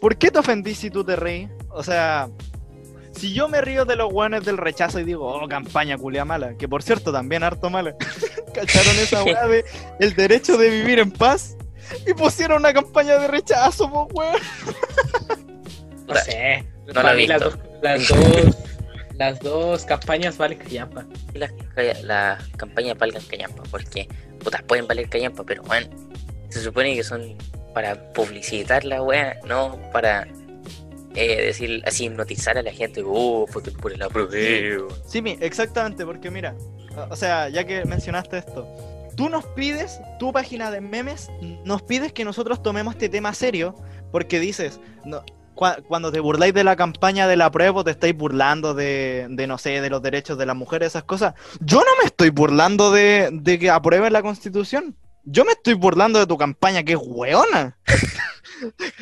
¿Por 0.00 0.16
qué 0.16 0.30
te 0.30 0.38
ofendís 0.38 0.78
si 0.78 0.90
tú 0.90 1.04
te 1.04 1.16
reís? 1.16 1.48
O 1.70 1.82
sea, 1.82 2.28
si 3.12 3.32
yo 3.32 3.48
me 3.48 3.60
río 3.60 3.84
de 3.84 3.96
los 3.96 4.12
weones 4.12 4.44
del 4.44 4.56
rechazo 4.56 4.98
y 5.00 5.04
digo, 5.04 5.26
oh, 5.26 5.48
campaña 5.48 5.98
culia 5.98 6.24
mala, 6.24 6.54
que 6.56 6.68
por 6.68 6.82
cierto 6.82 7.12
también 7.12 7.42
harto 7.42 7.70
mala, 7.70 7.94
¿cacharon 8.54 8.96
esa 8.98 9.24
weá 9.24 9.46
de 9.46 9.64
el 9.98 10.14
derecho 10.14 10.56
de 10.56 10.70
vivir 10.70 10.98
en 10.98 11.10
paz? 11.10 11.56
Y 12.06 12.14
pusieron 12.14 12.58
una 12.58 12.72
campaña 12.72 13.18
de 13.18 13.26
rechazo, 13.28 13.90
po, 13.90 14.08
weón. 14.12 14.36
No 16.14 16.20
sé. 16.20 16.64
No 16.86 16.92
Para 16.94 17.14
mí 17.14 17.26
las 17.26 17.40
visto. 17.42 17.56
dos, 17.56 17.82
las 17.82 18.08
dos, 18.08 18.56
las 19.14 19.40
dos 19.40 19.84
campañas 19.84 20.36
valen 20.36 20.58
callampa. 20.58 21.06
Y 21.34 21.38
las 21.38 21.52
ca- 21.74 22.00
las 22.02 22.48
campañas 22.56 22.98
valgan 22.98 23.22
callampa, 23.24 23.62
porque 23.70 24.08
puta, 24.42 24.62
pueden 24.66 24.86
valer 24.86 25.08
callampa, 25.08 25.44
pero 25.44 25.62
bueno, 25.64 25.88
se 26.48 26.60
supone 26.60 26.94
que 26.96 27.04
son 27.04 27.36
para 27.74 28.12
publicitar 28.12 28.84
la 28.84 29.02
wea, 29.02 29.38
no 29.46 29.78
para 29.92 30.26
eh, 31.14 31.46
decir 31.46 31.82
así 31.86 32.06
hipnotizar 32.06 32.56
a 32.58 32.62
la 32.62 32.72
gente, 32.72 33.02
oh, 33.04 33.46
porque 33.52 33.70
por 33.70 33.92
el 33.92 34.02
apruebo. 34.02 34.88
Sí, 35.06 35.20
mi, 35.22 35.36
exactamente, 35.40 36.04
porque 36.04 36.30
mira, 36.30 36.54
o- 36.96 37.12
o 37.12 37.16
sea, 37.16 37.48
ya 37.48 37.64
que 37.64 37.84
mencionaste 37.84 38.38
esto, 38.38 38.66
tú 39.16 39.28
nos 39.28 39.44
pides, 39.46 40.00
tu 40.18 40.32
página 40.32 40.70
de 40.70 40.80
memes, 40.80 41.28
nos 41.64 41.82
pides 41.82 42.12
que 42.12 42.24
nosotros 42.24 42.62
tomemos 42.62 42.94
este 42.94 43.08
tema 43.08 43.34
serio, 43.34 43.74
porque 44.12 44.40
dices, 44.40 44.80
no, 45.04 45.22
cua- 45.54 45.82
cuando 45.86 46.10
te 46.12 46.20
burláis 46.20 46.54
de 46.54 46.64
la 46.64 46.76
campaña 46.76 47.26
de 47.28 47.36
la 47.36 47.50
prueba, 47.50 47.84
te 47.84 47.90
estáis 47.92 48.16
burlando 48.16 48.74
de, 48.74 49.26
de, 49.30 49.46
no 49.46 49.58
sé, 49.58 49.80
de 49.80 49.90
los 49.90 50.02
derechos 50.02 50.38
de 50.38 50.46
las 50.46 50.56
mujeres, 50.56 50.88
esas 50.88 51.04
cosas. 51.04 51.34
Yo 51.60 51.78
no 51.78 51.90
me 52.00 52.06
estoy 52.06 52.30
burlando 52.30 52.90
de, 52.90 53.28
de 53.32 53.58
que 53.58 53.70
aprueben 53.70 54.12
la 54.12 54.22
constitución. 54.22 54.96
Yo 55.24 55.44
me 55.44 55.52
estoy 55.52 55.74
burlando 55.74 56.18
de 56.18 56.26
tu 56.26 56.36
campaña, 56.38 56.82
que 56.82 56.92
es 56.94 56.98
weona. 57.02 57.76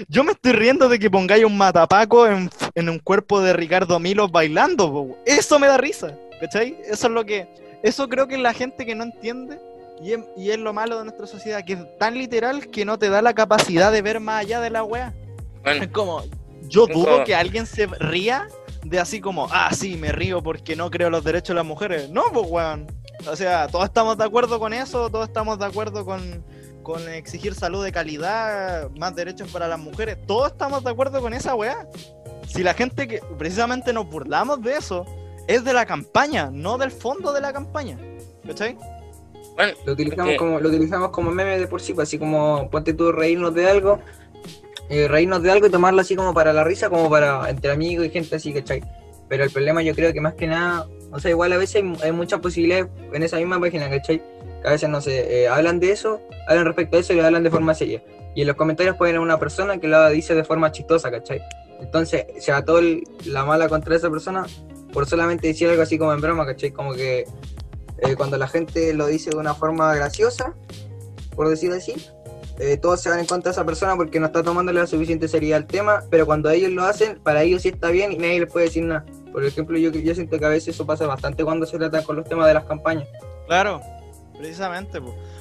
Yo 0.09 0.25
me 0.25 0.33
estoy 0.33 0.53
riendo 0.53 0.89
de 0.89 0.99
que 0.99 1.11
pongáis 1.11 1.45
un 1.45 1.57
matapaco 1.57 2.27
en, 2.27 2.51
en 2.75 2.89
un 2.89 2.99
cuerpo 2.99 3.41
de 3.41 3.53
Ricardo 3.53 3.99
Milos 3.99 4.31
bailando. 4.31 4.91
po. 4.93 5.19
Eso 5.27 5.59
me 5.59 5.67
da 5.67 5.77
risa, 5.77 6.15
¿cachai? 6.41 6.77
Eso 6.85 7.07
es 7.09 7.13
lo 7.13 7.25
que... 7.25 7.49
Eso 7.83 8.09
creo 8.09 8.27
que 8.27 8.35
es 8.35 8.41
la 8.41 8.53
gente 8.53 8.85
que 8.85 8.95
no 8.97 9.05
entiende 9.05 9.61
y 10.03 10.13
es, 10.13 10.21
y 10.37 10.51
es 10.51 10.59
lo 10.59 10.73
malo 10.73 10.99
de 10.99 11.05
nuestra 11.05 11.27
sociedad, 11.29 11.65
que 11.65 11.75
es 11.75 11.99
tan 11.99 12.15
literal 12.19 12.69
que 12.69 12.85
no 12.85 12.99
te 12.99 13.09
da 13.09 13.23
la 13.23 13.35
capacidad 13.35 13.93
de 13.93 14.03
ver 14.03 14.19
más 14.21 14.41
allá 14.41 14.61
de 14.61 14.71
la 14.71 14.83
wea. 14.83 15.15
Bueno, 15.63 15.85
Es 15.85 15.91
como, 15.91 16.23
yo 16.69 16.87
dudo 16.87 17.25
que 17.25 17.35
alguien 17.35 17.67
se 17.67 17.87
ría 17.87 18.49
de 18.85 18.99
así 18.99 19.21
como, 19.21 19.49
ah, 19.51 19.71
sí, 19.73 19.97
me 19.97 20.13
río 20.13 20.43
porque 20.43 20.77
no 20.77 20.91
creo 20.91 21.09
en 21.09 21.13
los 21.13 21.25
derechos 21.25 21.49
de 21.49 21.55
las 21.55 21.67
mujeres. 21.67 22.11
No, 22.11 22.25
pues, 22.33 22.47
weón. 22.49 22.87
O 23.29 23.35
sea, 23.35 23.67
todos 23.69 23.87
estamos 23.87 24.17
de 24.17 24.25
acuerdo 24.25 24.61
con 24.61 24.73
eso, 24.73 25.11
todos 25.11 25.27
estamos 25.27 25.59
de 25.59 25.67
acuerdo 25.67 26.05
con, 26.05 26.45
con 26.83 27.09
exigir 27.09 27.55
salud 27.55 27.85
de 27.85 27.91
calidad, 27.91 28.91
más 28.93 29.15
derechos 29.15 29.51
para 29.51 29.67
las 29.67 29.79
mujeres. 29.79 30.17
Todos 30.27 30.53
estamos 30.53 30.85
de 30.85 30.91
acuerdo 30.91 31.21
con 31.21 31.35
esa 31.35 31.55
weá. 31.55 31.89
Si 32.47 32.63
la 32.63 32.75
gente 32.75 33.09
que 33.09 33.21
precisamente 33.37 33.93
nos 33.93 34.09
burlamos 34.09 34.63
de 34.63 34.77
eso, 34.77 35.05
es 35.49 35.65
de 35.65 35.73
la 35.73 35.85
campaña, 35.85 36.51
no 36.53 36.79
del 36.79 36.93
fondo 36.93 37.33
de 37.33 37.41
la 37.41 37.53
campaña. 37.53 37.99
¿Cachai? 38.47 38.77
bueno, 39.57 39.73
Lo 39.85 39.93
utilizamos, 39.93 40.37
como, 40.37 40.61
lo 40.61 40.69
utilizamos 40.69 41.11
como 41.11 41.31
meme 41.33 41.59
de 41.59 41.67
por 41.67 41.81
sí, 41.81 41.93
pues, 41.93 42.09
así 42.09 42.19
como 42.19 42.71
ponte 42.71 42.95
tú 42.95 43.11
reírnos 43.11 43.53
de 43.55 43.69
algo, 43.69 43.99
eh, 44.89 45.09
reírnos 45.09 45.43
de 45.43 45.51
algo 45.51 45.67
y 45.67 45.71
tomarlo 45.71 46.01
así 46.01 46.17
como 46.17 46.33
para 46.35 46.53
la 46.53 46.65
risa, 46.65 46.89
como 46.89 47.11
para 47.11 47.49
entre 47.51 47.71
amigos 47.71 48.07
y 48.07 48.11
gente 48.11 48.37
así, 48.37 48.53
¿cachai? 48.53 48.83
Pero 49.29 49.45
el 49.45 49.51
problema 49.51 49.83
yo 49.83 49.95
creo 49.95 50.13
que 50.13 50.21
más 50.21 50.35
que 50.35 50.47
nada, 50.47 50.87
o 51.11 51.21
sea, 51.21 51.31
igual 51.31 51.53
a 51.53 51.57
veces 51.59 51.83
hay, 51.83 51.93
hay 52.03 52.13
muchas 52.13 52.41
posibilidades 52.41 52.87
en 53.13 53.23
esa 53.23 53.37
misma 53.37 53.61
página, 53.61 53.91
¿cachai? 53.91 54.23
Que 54.63 54.69
a 54.69 54.73
veces, 54.73 54.89
no 54.89 55.01
sé, 55.01 55.43
eh, 55.43 55.49
hablan 55.49 55.81
de 55.81 55.93
eso, 55.93 56.21
hablan 56.49 56.65
respecto 56.65 56.97
a 56.97 57.01
eso 57.01 57.13
y 57.13 57.21
hablan 57.21 57.43
de 57.43 57.51
forma 57.51 57.75
seria. 57.75 58.03
Y 58.35 58.43
en 58.43 58.47
los 58.47 58.57
comentarios 58.57 58.97
pueden 58.97 59.17
haber 59.17 59.25
una 59.25 59.39
persona 59.39 59.79
que 59.79 59.89
lo 59.89 60.09
dice 60.11 60.35
de 60.35 60.45
forma 60.45 60.73
chistosa, 60.73 61.11
¿cachai? 61.11 61.43
Entonces 61.81 62.27
se 62.39 62.53
va 62.53 62.65
toda 62.65 62.83
la 63.27 63.45
mala 63.45 63.69
contra 63.69 63.95
esa 63.95 64.11
persona 64.11 64.47
por 64.93 65.07
solamente 65.07 65.47
decir 65.49 65.69
algo 65.69 65.83
así 65.83 65.99
como 65.99 66.13
en 66.13 66.21
broma, 66.21 66.47
¿cachai? 66.47 66.71
Como 66.71 66.95
que 66.95 67.27
eh, 67.99 68.17
cuando 68.17 68.37
la 68.37 68.49
gente 68.49 68.95
lo 68.95 69.07
dice 69.07 69.31
de 69.31 69.37
una 69.37 69.55
forma 69.55 69.95
graciosa, 69.95 70.55
por 71.35 71.49
decir 71.49 71.73
así, 71.73 71.95
eh, 72.59 72.77
todos 72.77 73.01
se 73.01 73.09
van 73.09 73.21
en 73.21 73.27
contra 73.27 73.51
de 73.51 73.53
esa 73.53 73.65
persona 73.65 73.97
porque 73.97 74.19
no 74.19 74.27
está 74.27 74.43
tomándole 74.43 74.81
la 74.81 74.87
suficiente 74.87 75.29
seriedad 75.29 75.59
al 75.59 75.67
tema, 75.67 76.03
pero 76.11 76.27
cuando 76.27 76.51
ellos 76.51 76.71
lo 76.73 76.85
hacen, 76.85 77.19
para 77.23 77.43
ellos 77.43 77.63
sí 77.63 77.69
está 77.69 77.91
bien 77.91 78.13
y 78.13 78.17
nadie 78.17 78.41
les 78.41 78.53
puede 78.53 78.67
decir 78.67 78.85
nada. 78.85 79.05
Por 79.33 79.45
ejemplo, 79.45 79.79
yo, 79.79 79.91
yo 79.91 80.15
siento 80.15 80.39
que 80.39 80.45
a 80.45 80.49
veces 80.49 80.75
eso 80.75 80.87
pasa 80.87 81.07
bastante 81.07 81.45
cuando 81.45 81.67
se 81.67 81.79
trata 81.79 82.03
con 82.03 82.17
los 82.17 82.29
temas 82.29 82.47
de 82.47 82.55
las 82.55 82.65
campañas. 82.65 83.07
Claro, 83.47 83.81
precisamente. 84.37 85.01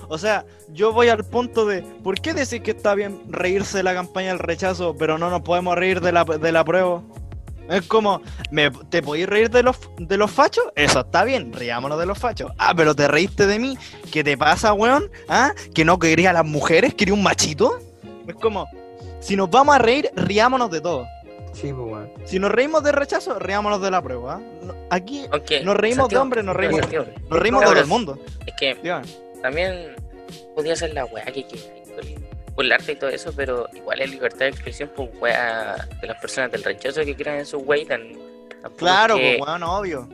O 0.09 0.17
sea, 0.17 0.45
yo 0.69 0.93
voy 0.93 1.09
al 1.09 1.23
punto 1.23 1.65
de, 1.65 1.81
¿por 1.81 2.19
qué 2.21 2.33
decir 2.33 2.61
que 2.61 2.71
está 2.71 2.95
bien 2.95 3.21
reírse 3.27 3.77
de 3.77 3.83
la 3.83 3.93
campaña 3.93 4.29
del 4.29 4.39
rechazo, 4.39 4.95
pero 4.97 5.17
no 5.17 5.29
nos 5.29 5.41
podemos 5.41 5.75
reír 5.75 6.01
de 6.01 6.11
la, 6.11 6.23
de 6.23 6.51
la 6.51 6.63
prueba? 6.63 7.01
Es 7.69 7.85
como, 7.87 8.21
¿me, 8.51 8.71
¿te 8.71 9.01
podéis 9.01 9.27
reír 9.27 9.49
de 9.49 9.63
los, 9.63 9.77
de 9.97 10.17
los 10.17 10.31
fachos? 10.31 10.65
Eso 10.75 11.01
está 11.01 11.23
bien, 11.23 11.51
riámonos 11.53 11.99
de 11.99 12.05
los 12.05 12.17
fachos. 12.17 12.51
Ah, 12.57 12.73
pero 12.75 12.95
te 12.95 13.07
reíste 13.07 13.45
de 13.45 13.59
mí. 13.59 13.77
¿Qué 14.11 14.23
te 14.23 14.37
pasa, 14.37 14.73
weón? 14.73 15.11
¿Ah? 15.27 15.51
¿Que 15.73 15.83
no 15.83 15.99
quería 15.99 16.29
a 16.29 16.33
las 16.33 16.45
mujeres? 16.45 16.93
¿Quería 16.93 17.13
un 17.13 17.23
machito? 17.23 17.79
Es 18.27 18.35
como, 18.35 18.67
si 19.19 19.35
nos 19.35 19.49
vamos 19.49 19.75
a 19.75 19.79
reír, 19.79 20.09
riámonos 20.15 20.71
de 20.71 20.81
todo. 20.81 21.05
Sí, 21.53 21.73
pues 21.73 21.89
bueno. 21.89 22.09
Si 22.25 22.39
nos 22.39 22.51
reímos 22.51 22.83
de 22.83 22.91
rechazo, 22.91 23.39
riámonos 23.39 23.81
de 23.81 23.91
la 23.91 24.01
prueba. 24.01 24.39
¿ah? 24.39 24.73
Aquí 24.89 25.25
nos 25.63 25.75
reímos 25.75 26.07
de 26.09 26.17
hombres, 26.17 26.45
nos 26.45 26.55
reímos, 26.55 26.81
Santiago, 26.81 27.07
nos 27.29 27.39
reímos 27.39 27.61
de 27.61 27.67
todo 27.67 27.79
el 27.79 27.87
mundo. 27.87 28.19
Es 28.45 28.53
que 28.59 28.77
también 29.41 29.95
podía 30.55 30.75
ser 30.75 30.93
la 30.93 31.05
weá 31.05 31.25
que 31.25 31.45
burlarte 32.57 32.91
y 32.91 32.95
todo 32.95 33.09
eso, 33.11 33.31
pero 33.33 33.69
igual 33.73 34.01
es 34.01 34.09
libertad 34.11 34.39
de 34.39 34.47
expresión, 34.49 34.91
pues 34.95 35.09
weá 35.21 35.87
de 36.01 36.07
las 36.07 36.19
personas 36.19 36.51
del 36.51 36.63
rechazo 36.63 37.01
que 37.05 37.15
crean 37.15 37.37
en 37.39 37.45
su 37.45 37.59
wey 37.59 37.85
tan. 37.85 38.01
Claro, 38.75 39.15
que- 39.15 39.37
pues 39.37 39.47
bueno, 39.49 39.77
obvio. 39.77 40.09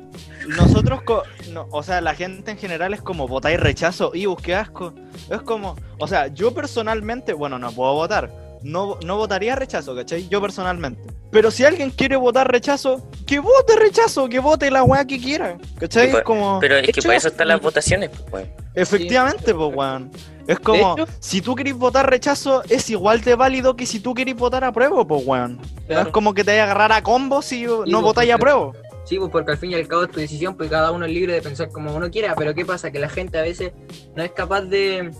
Nosotros, 0.47 1.01
co- 1.03 1.23
no, 1.51 1.67
o 1.71 1.82
sea, 1.82 2.01
la 2.01 2.13
gente 2.13 2.51
en 2.51 2.58
general 2.58 2.93
es 2.93 3.01
como 3.01 3.27
votáis 3.27 3.60
rechazo 3.60 4.12
y 4.13 4.25
busqué 4.25 4.53
asco. 4.53 4.93
Es 5.32 5.41
como, 5.41 5.75
o 5.97 6.08
sea, 6.08 6.27
yo 6.27 6.53
personalmente, 6.53 7.32
bueno, 7.34 7.58
no 7.58 7.71
puedo 7.71 7.93
votar. 7.93 8.29
No, 8.62 8.97
no 9.06 9.17
votaría 9.17 9.56
rechazo, 9.56 9.95
¿cachai? 9.95 10.27
Yo 10.29 10.41
personalmente. 10.41 11.01
Pero 11.32 11.49
si 11.51 11.65
alguien 11.65 11.89
quiere 11.89 12.15
votar 12.17 12.49
rechazo, 12.51 13.10
que 13.25 13.39
vote 13.39 13.75
rechazo, 13.77 14.29
que 14.29 14.39
vote 14.39 14.69
la 14.69 14.84
weá 14.84 15.06
que 15.06 15.19
quiera, 15.19 15.58
¿cachai? 15.79 16.06
Sí, 16.08 16.12
pues, 16.12 16.21
Es 16.21 16.25
como, 16.25 16.60
Pero 16.60 16.75
es 16.77 16.91
que 16.91 17.01
para 17.01 17.15
eso 17.15 17.29
están 17.29 17.47
las 17.47 17.62
votaciones, 17.62 18.10
pues 18.10 18.32
weón. 18.32 18.49
efectivamente, 18.75 19.53
pues 19.56 19.75
weón. 19.75 20.12
Es 20.47 20.60
como, 20.60 20.93
hecho- 20.97 21.08
si 21.19 21.41
tú 21.41 21.56
querés 21.56 21.73
votar 21.75 22.10
rechazo, 22.10 22.63
es 22.69 22.89
igual 22.89 23.21
de 23.21 23.36
válido 23.36 23.75
que 23.75 23.86
si 23.86 23.99
tú 23.99 24.13
querés 24.13 24.36
votar 24.36 24.63
apruebo, 24.63 25.08
pues 25.08 25.25
weón. 25.25 25.58
No 25.58 25.63
Claro. 25.88 26.08
es 26.08 26.13
como 26.13 26.34
que 26.34 26.43
te 26.43 26.51
vaya 26.51 26.63
a 26.63 26.65
agarrar 26.65 26.91
a 26.91 27.01
combos 27.03 27.45
si 27.45 27.63
no 27.63 28.01
votáis 28.01 28.29
porque- 28.29 28.34
apruebo. 28.34 28.73
Sí, 29.06 29.17
pues 29.19 29.32
porque 29.32 29.51
al 29.51 29.58
fin 29.58 29.71
y 29.71 29.75
al 29.75 29.88
cabo 29.88 30.03
es 30.03 30.12
tu 30.12 30.19
decisión, 30.21 30.56
pues 30.56 30.69
cada 30.69 30.91
uno 30.91 31.06
es 31.06 31.12
libre 31.12 31.34
de 31.34 31.41
pensar 31.41 31.69
como 31.69 31.93
uno 31.93 32.10
quiera, 32.10 32.36
pero 32.36 32.53
¿qué 32.56 32.65
pasa? 32.65 32.89
Que 32.91 32.99
la 32.99 33.10
gente 33.10 33.38
a 33.38 33.41
veces 33.41 33.73
no 34.15 34.23
es 34.23 34.32
capaz 34.32 34.62
de, 34.62 35.12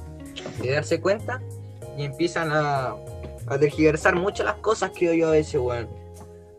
de 0.62 0.71
darse 0.71 1.01
cuenta 1.01 1.41
y 1.97 2.03
empiezan 2.05 2.49
a, 2.53 2.95
a 3.47 3.57
tergiversar 3.59 4.15
mucho 4.15 4.43
las 4.45 4.55
cosas, 4.55 4.91
creo 4.97 5.13
yo 5.13 5.27
a 5.27 5.31
veces, 5.31 5.59
weón. 5.59 5.88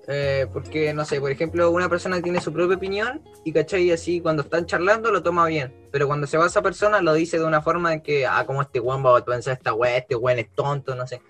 Eh, 0.06 0.46
porque, 0.52 0.92
no 0.92 1.04
sé, 1.06 1.18
por 1.18 1.30
ejemplo, 1.30 1.70
una 1.70 1.88
persona 1.88 2.20
tiene 2.20 2.40
su 2.40 2.52
propia 2.52 2.76
opinión 2.76 3.22
y, 3.42 3.52
¿cachai? 3.52 3.90
Así 3.90 4.20
cuando 4.20 4.42
están 4.42 4.66
charlando 4.66 5.10
lo 5.10 5.22
toma 5.22 5.46
bien, 5.46 5.72
pero 5.90 6.06
cuando 6.06 6.26
se 6.26 6.36
va 6.36 6.46
esa 6.46 6.60
persona 6.60 7.00
lo 7.00 7.14
dice 7.14 7.38
de 7.38 7.44
una 7.46 7.62
forma 7.62 7.94
en 7.94 8.02
que, 8.02 8.26
ah, 8.26 8.44
como 8.46 8.60
este 8.60 8.80
weón 8.80 9.04
va 9.04 9.16
a 9.18 9.24
pensar 9.24 9.54
esta 9.54 9.72
weá, 9.72 9.96
este 9.96 10.14
weón 10.14 10.38
es 10.38 10.50
tonto, 10.54 10.94
no 10.94 11.06
sé. 11.06 11.22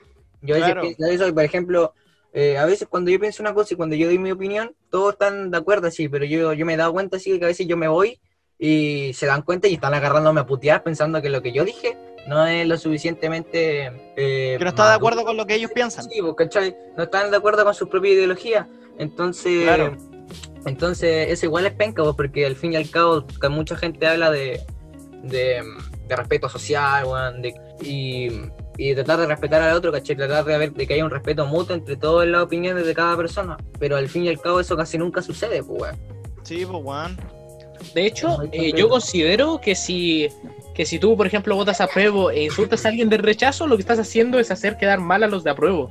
Yo 0.43 0.57
a 0.57 0.59
veces 0.59 0.75
Claro. 0.75 0.81
pienso 0.97 1.07
eso 1.25 1.35
por 1.35 1.45
ejemplo, 1.45 1.95
eh, 2.33 2.59
a 2.59 2.65
veces 2.67 2.89
cuando 2.89 3.13
yo 3.13 3.21
pienso 3.21 3.43
una 3.45 3.55
cosa 3.55 3.75
y 3.75 3.77
cuando 3.77 3.95
yo 3.95 4.09
doy 4.09 4.19
mi 4.19 4.33
opinión, 4.33 4.75
todos 4.91 5.13
están 5.13 5.53
de 5.53 5.57
acuerdo 5.59 5.87
así, 5.87 6.09
pero 6.09 6.25
yo, 6.25 6.53
yo 6.53 6.67
me 6.67 6.75
he 6.75 6.77
dado 6.77 6.93
cuenta 6.93 7.17
así 7.19 7.39
que 7.39 7.45
a 7.45 7.49
veces 7.49 7.69
yo 7.69 7.77
me 7.77 7.87
voy 7.87 8.21
y 8.59 9.13
se 9.15 9.27
dan 9.27 9.43
cuenta 9.43 9.69
y 9.69 9.75
están 9.75 9.95
agarrándome 9.95 10.41
a 10.41 10.47
putear 10.47 10.83
pensando 10.83 11.21
que 11.21 11.29
lo 11.31 11.43
que 11.43 11.53
yo 11.53 11.65
dije 11.65 11.97
no 12.29 12.47
es 12.47 12.67
lo 12.67 12.79
suficientemente... 12.79 13.87
eh, 14.17 14.57
Que 14.59 14.65
no 14.65 14.71
está 14.71 14.89
de 14.89 14.95
acuerdo 14.97 15.25
con 15.25 15.37
lo 15.37 15.47
que 15.47 15.55
ellos 15.57 15.71
piensan. 15.75 16.05
Sí, 16.09 16.21
pues, 16.23 16.35
¿cachai? 16.37 16.75
No 16.97 17.03
están 17.05 17.31
de 17.31 17.37
acuerdo 17.37 17.65
con 17.65 17.75
su 17.75 17.89
propia 17.89 18.13
ideología. 18.13 18.67
Entonces, 18.99 19.65
Claro. 19.65 19.97
entonces 20.65 21.29
eso 21.31 21.47
igual 21.47 21.67
es 21.67 21.73
penca, 21.75 22.03
pues, 22.03 22.15
porque 22.17 22.47
al 22.47 22.57
fin 22.57 22.73
y 22.73 22.77
al 22.77 22.89
cabo 22.89 23.27
que 23.27 23.49
mucha 23.49 23.77
gente 23.77 24.07
habla 24.07 24.31
de, 24.31 24.61
de, 25.23 25.63
de 26.09 26.17
respeto 26.17 26.49
social, 26.49 27.05
weón, 27.05 27.43
de, 27.43 27.55
y, 27.83 28.29
y 28.79 28.95
de 28.95 29.05
tratar 29.05 29.19
de 29.21 29.27
respetar 29.27 29.61
al 29.61 29.77
otro, 29.77 29.93
¿cachai? 29.93 30.17
Tratar 30.17 30.45
de 30.45 30.57
ver 30.57 30.73
de 30.73 30.87
que 30.87 30.95
haya 30.95 31.05
un 31.05 31.11
respeto 31.11 31.45
mutuo 31.45 31.75
entre 31.77 31.97
todas 31.97 32.27
las 32.27 32.43
opiniones 32.43 32.87
de 32.87 32.95
cada 32.95 33.17
persona. 33.17 33.59
Pero 33.79 33.97
al 33.97 34.09
fin 34.09 34.25
y 34.25 34.29
al 34.31 34.41
cabo 34.41 34.61
eso 34.61 34.77
casi 34.77 34.97
nunca 34.97 35.21
sucede, 35.21 35.63
pues, 35.63 35.83
weón. 35.83 35.97
Sí, 36.43 36.65
pues 36.65 36.83
weón. 36.83 37.19
De 37.95 38.07
hecho, 38.07 38.39
eh, 38.53 38.73
yo 38.77 38.89
considero 38.89 39.61
que 39.61 39.75
si, 39.75 40.29
que 40.75 40.87
si 40.87 40.99
tú, 40.99 41.17
por 41.17 41.27
ejemplo, 41.27 41.55
votas 41.57 41.81
a 41.81 41.85
apruebo 41.85 42.31
e 42.31 42.45
insultas 42.45 42.85
a 42.85 42.89
alguien 42.89 43.09
del 43.09 43.23
rechazo, 43.23 43.67
lo 43.67 43.77
que 43.77 43.83
estás 43.83 43.99
haciendo 43.99 44.39
es 44.39 44.51
hacer 44.51 44.77
quedar 44.77 45.01
mal 45.01 45.23
a 45.23 45.27
los 45.27 45.45
de 45.45 45.51
apruebo. 45.51 45.91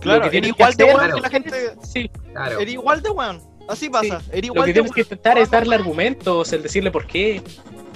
Claro, 0.00 0.28
tienes 0.30 0.50
igual 0.50 0.76
que 0.76 0.84
de 0.84 0.90
hacer- 0.90 0.96
weón 1.00 1.14
que 1.14 1.20
la 1.20 1.30
gente. 1.30 1.50
Sí, 1.82 2.10
Claro. 2.32 2.58
Era 2.60 2.70
igual 2.70 3.02
de 3.02 3.10
weón. 3.10 3.40
Así 3.68 3.88
pasa. 3.88 4.20
Lo 4.32 4.38
igual 4.38 4.64
que 4.66 4.68
de 4.68 4.72
tienes 4.74 4.92
que 4.92 5.00
intentar 5.00 5.38
es 5.38 5.50
darle 5.50 5.74
argumentos, 5.76 6.52
el 6.52 6.62
decirle 6.62 6.90
por 6.90 7.06
qué. 7.06 7.40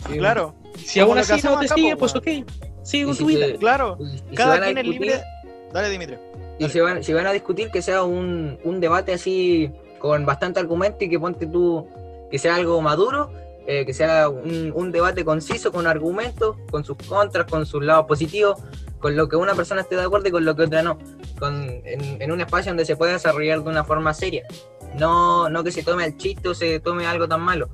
Claro, 0.07 0.55
Si 0.77 1.01
Como 1.01 1.13
aún 1.13 1.19
así 1.19 1.41
no 1.45 1.59
te 1.59 1.69
sigue, 1.69 1.97
pues 1.97 2.15
weón. 2.15 2.41
ok. 2.45 2.51
Sigue 2.83 3.05
con 3.05 3.17
tu 3.19 3.27
vida. 3.27 3.47
claro. 3.59 3.99
Cada 4.35 4.61
quien 4.63 4.79
es 4.79 4.87
libre. 4.87 5.21
Dale, 5.73 5.91
Dimitri. 5.91 6.17
Y 6.59 6.69
si 6.71 6.81
van, 6.81 7.05
si 7.05 7.13
van 7.13 7.27
a 7.27 7.33
discutir 7.33 7.71
que 7.71 7.83
sea 7.83 8.03
un, 8.03 8.59
un 8.65 8.81
debate 8.81 9.13
así 9.13 9.71
con 9.99 10.25
bastante 10.25 10.59
argumento 10.61 11.05
y 11.05 11.11
que 11.11 11.19
ponte 11.19 11.47
tú, 11.47 11.87
que 12.31 12.39
sea 12.39 12.57
algo 12.57 12.81
maduro, 12.81 13.31
eh, 13.67 13.85
que 13.85 13.93
sea 13.93 14.29
un, 14.29 14.93
debate 14.93 15.25
conciso, 15.25 15.73
con 15.73 15.87
argumentos, 15.87 16.57
con 16.71 16.85
sus 16.85 16.97
contras, 16.97 17.47
con 17.47 17.67
sus 17.67 17.85
lados 17.85 18.07
positivos, 18.07 18.61
con 18.99 19.17
lo 19.17 19.29
que 19.29 19.37
una 19.37 19.55
persona 19.55 19.83
esté 19.83 19.97
de 19.97 20.03
acuerdo 20.03 20.29
y 20.29 20.31
con 20.31 20.45
lo 20.45 20.57
que 20.57 20.63
otra 20.63 20.83
no, 20.83 20.99
con, 21.39 21.69
en, 21.85 22.23
en 22.23 22.33
un 22.33 22.41
espacio 22.41 22.71
donde 22.71 22.85
se 22.85 22.97
pueda 22.97 23.13
desarrollar 23.13 23.63
de 23.63 23.69
una 23.69 23.85
forma 23.85 24.15
seria. 24.15 24.47
No, 24.95 25.49
no 25.51 25.63
que 25.63 25.71
se 25.71 25.83
tome 25.83 26.05
el 26.05 26.17
chiste 26.17 26.49
o 26.49 26.55
se 26.55 26.81
tome 26.81 27.07
algo 27.07 27.29
tan 27.29 27.43
malo, 27.43 27.69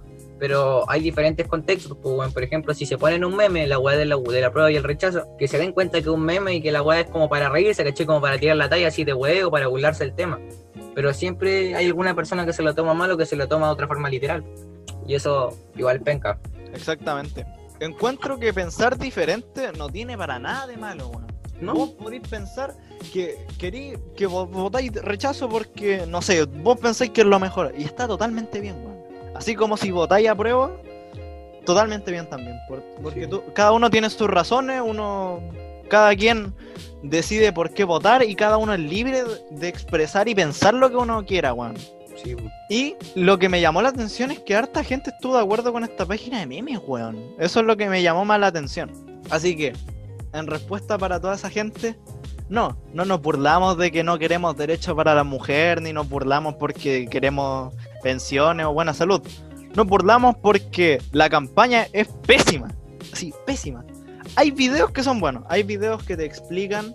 pero 0.44 0.84
hay 0.90 1.00
diferentes 1.00 1.48
contextos. 1.48 1.96
pues, 2.02 2.14
bueno, 2.14 2.30
por 2.30 2.42
ejemplo, 2.42 2.74
si 2.74 2.84
se 2.84 2.98
ponen 2.98 3.24
un 3.24 3.34
meme, 3.34 3.66
la 3.66 3.78
weá 3.78 3.96
de 3.96 4.04
la, 4.04 4.18
de 4.18 4.40
la 4.42 4.52
prueba 4.52 4.70
y 4.70 4.76
el 4.76 4.82
rechazo, 4.82 5.26
que 5.38 5.48
se 5.48 5.56
den 5.56 5.72
cuenta 5.72 5.92
que 5.92 6.00
es 6.00 6.06
un 6.08 6.20
meme 6.20 6.56
y 6.56 6.60
que 6.60 6.70
la 6.70 6.82
weá 6.82 7.00
es 7.00 7.06
como 7.06 7.30
para 7.30 7.48
reírse, 7.48 7.82
caché, 7.82 8.04
como 8.04 8.20
para 8.20 8.36
tirar 8.36 8.58
la 8.58 8.68
talla 8.68 8.88
así 8.88 9.04
de 9.04 9.14
huevo, 9.14 9.50
para 9.50 9.68
burlarse 9.68 10.04
del 10.04 10.14
tema. 10.14 10.38
Pero 10.94 11.14
siempre 11.14 11.74
hay 11.74 11.86
alguna 11.86 12.14
persona 12.14 12.44
que 12.44 12.52
se 12.52 12.62
lo 12.62 12.74
toma 12.74 12.92
mal 12.92 13.10
o 13.10 13.16
que 13.16 13.24
se 13.24 13.36
lo 13.36 13.48
toma 13.48 13.68
de 13.68 13.72
otra 13.72 13.88
forma 13.88 14.10
literal. 14.10 14.44
Y 15.06 15.14
eso 15.14 15.56
igual 15.76 16.02
penca. 16.02 16.38
Exactamente. 16.74 17.46
Encuentro 17.80 18.38
que 18.38 18.52
pensar 18.52 18.98
diferente 18.98 19.72
no 19.78 19.88
tiene 19.88 20.18
para 20.18 20.38
nada 20.38 20.66
de 20.66 20.76
malo. 20.76 21.10
¿No? 21.58 21.72
Vos 21.72 21.90
podéis 21.92 22.28
pensar 22.28 22.76
que 23.14 23.46
querí, 23.58 23.94
que 24.14 24.26
vos 24.26 24.50
votáis 24.50 24.92
rechazo 24.92 25.48
porque, 25.48 26.04
no 26.06 26.20
sé, 26.20 26.44
vos 26.44 26.78
pensáis 26.78 27.12
que 27.12 27.22
es 27.22 27.26
lo 27.26 27.40
mejor. 27.40 27.72
Y 27.78 27.84
está 27.84 28.06
totalmente 28.06 28.60
bien, 28.60 28.76
weón. 28.84 28.93
Así 29.34 29.54
como 29.54 29.76
si 29.76 29.90
votáis 29.90 30.28
a 30.28 30.34
prueba, 30.34 30.70
totalmente 31.64 32.10
bien 32.10 32.28
también. 32.28 32.56
por- 32.68 32.82
porque 33.02 33.24
Sí. 33.24 33.26
tú- 33.30 33.42
cada 33.52 33.72
uno 33.72 33.90
tiene 33.90 34.08
sus 34.10 34.28
razones, 34.28 34.80
uno. 34.84 35.40
Cada 35.88 36.14
quien 36.16 36.54
decide 37.02 37.52
por 37.52 37.70
qué 37.74 37.84
votar 37.84 38.22
y 38.22 38.34
cada 38.34 38.56
uno 38.56 38.72
es 38.74 38.80
libre 38.80 39.22
de 39.50 39.68
expresar 39.68 40.28
y 40.28 40.34
pensar 40.34 40.72
lo 40.74 40.88
que 40.90 40.96
uno 40.96 41.24
quiera, 41.26 41.52
weón. 41.52 41.76
Sí, 42.22 42.36
Y 42.70 42.96
lo 43.14 43.38
que 43.38 43.48
me 43.50 43.60
llamó 43.60 43.82
la 43.82 43.90
atención 43.90 44.30
es 44.30 44.38
que 44.38 44.54
harta 44.56 44.82
gente 44.82 45.10
estuvo 45.10 45.36
de 45.36 45.42
acuerdo 45.42 45.72
con 45.72 45.84
esta 45.84 46.06
página 46.06 46.38
de 46.40 46.46
memes, 46.46 46.80
weón. 46.86 47.18
Eso 47.38 47.60
es 47.60 47.66
lo 47.66 47.76
que 47.76 47.88
me 47.88 48.02
llamó 48.02 48.24
más 48.24 48.40
la 48.40 48.46
atención. 48.46 48.90
Así 49.30 49.54
que, 49.56 49.74
en 50.32 50.46
respuesta 50.46 50.96
para 50.96 51.20
toda 51.20 51.34
esa 51.34 51.50
gente, 51.50 51.96
no, 52.48 52.76
no 52.92 53.04
nos 53.04 53.22
burlamos 53.22 53.78
de 53.78 53.90
que 53.90 54.04
no 54.04 54.18
queremos 54.18 54.56
derechos 54.56 54.94
para 54.94 55.14
la 55.14 55.24
mujer, 55.24 55.80
ni 55.80 55.92
nos 55.92 56.08
burlamos 56.08 56.54
porque 56.54 57.06
queremos 57.10 57.74
pensiones 58.02 58.66
o 58.66 58.72
buena 58.72 58.92
salud. 58.92 59.22
Nos 59.74 59.86
burlamos 59.86 60.36
porque 60.36 61.00
la 61.12 61.28
campaña 61.28 61.86
es 61.92 62.08
pésima. 62.26 62.68
Sí, 63.12 63.32
pésima. 63.46 63.84
Hay 64.36 64.50
videos 64.50 64.90
que 64.90 65.02
son 65.02 65.20
buenos, 65.20 65.44
hay 65.48 65.62
videos 65.62 66.02
que 66.02 66.16
te 66.16 66.24
explican 66.24 66.94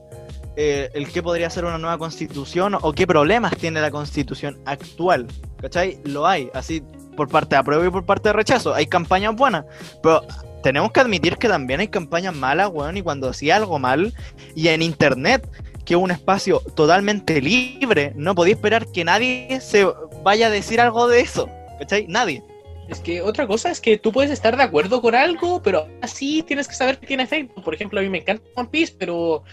eh, 0.56 0.90
el 0.94 1.10
qué 1.12 1.24
podría 1.24 1.50
ser 1.50 1.66
una 1.66 1.78
nueva 1.78 1.98
constitución 1.98 2.76
o 2.82 2.94
qué 2.94 3.08
problemas 3.08 3.56
tiene 3.58 3.82
la 3.82 3.92
constitución 3.92 4.60
actual. 4.66 5.28
¿Cachai? 5.62 6.00
Lo 6.04 6.28
hay, 6.28 6.50
así 6.54 6.84
por 7.20 7.28
parte 7.28 7.56
de 7.56 7.60
apruebo 7.60 7.84
y 7.86 7.90
por 7.90 8.06
parte 8.06 8.30
de 8.30 8.34
rechazo. 8.34 8.74
Hay 8.74 8.88
campañas 8.88 9.36
buenas, 9.36 9.66
pero 10.02 10.26
tenemos 10.64 10.94
que 10.94 11.02
admitir 11.02 11.36
que 11.36 11.50
también 11.50 11.82
hay 11.82 11.90
campañas 11.90 12.34
malas, 12.34 12.70
weón, 12.72 12.96
y 12.96 13.02
cuando 13.02 13.28
hacía 13.28 13.58
algo 13.58 13.78
mal, 13.78 14.14
y 14.56 14.70
en 14.70 14.82
internet, 14.82 15.46
que 15.84 15.96
es 15.96 16.00
un 16.00 16.12
espacio 16.12 16.62
totalmente 16.76 17.42
libre, 17.42 18.14
no 18.16 18.36
podía 18.36 18.54
esperar 18.54 18.90
que 18.90 19.04
nadie 19.04 19.60
se 19.60 19.86
vaya 20.24 20.48
a 20.48 20.50
decir 20.50 20.80
algo 20.80 21.10
de 21.10 21.20
eso. 21.20 21.50
¿Cachai? 21.78 22.06
Nadie. 22.08 22.42
Es 22.88 23.02
que 23.02 23.22
otra 23.22 23.46
cosa 23.48 23.70
es 23.70 23.82
que 23.82 23.98
tú 23.98 24.14
puedes 24.14 24.32
estar 24.32 24.56
de 24.56 24.64
acuerdo 24.64 25.02
con 25.02 25.14
algo, 25.14 25.62
pero 25.62 25.90
así 26.02 26.42
tienes 26.44 26.70
que 26.70 26.76
saber 26.76 27.00
que 27.00 27.08
tiene 27.08 27.24
efectos. 27.24 27.62
Por 27.66 27.76
ejemplo, 27.76 28.00
a 28.00 28.04
mí 28.04 28.10
me 28.10 28.20
encanta 28.20 28.44
One 28.56 28.70
Piece, 28.72 28.96
pero 28.98 29.44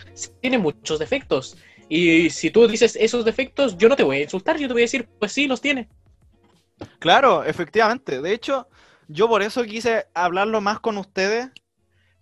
tiene 0.40 0.56
muchos 0.58 1.00
defectos. 1.00 1.56
Y 1.88 2.30
si 2.30 2.50
tú 2.50 2.66
dices 2.68 2.96
esos 3.00 3.24
defectos, 3.24 3.76
yo 3.76 3.88
no 3.88 3.96
te 3.96 4.04
voy 4.04 4.18
a 4.18 4.22
insultar, 4.22 4.56
yo 4.56 4.68
te 4.68 4.72
voy 4.72 4.82
a 4.82 4.84
decir, 4.84 5.08
pues 5.18 5.32
sí, 5.32 5.46
los 5.46 5.60
tiene. 5.60 5.88
Claro, 6.98 7.44
efectivamente. 7.44 8.20
De 8.20 8.32
hecho, 8.32 8.68
yo 9.08 9.28
por 9.28 9.42
eso 9.42 9.64
quise 9.64 10.06
hablarlo 10.14 10.60
más 10.60 10.80
con 10.80 10.98
ustedes, 10.98 11.48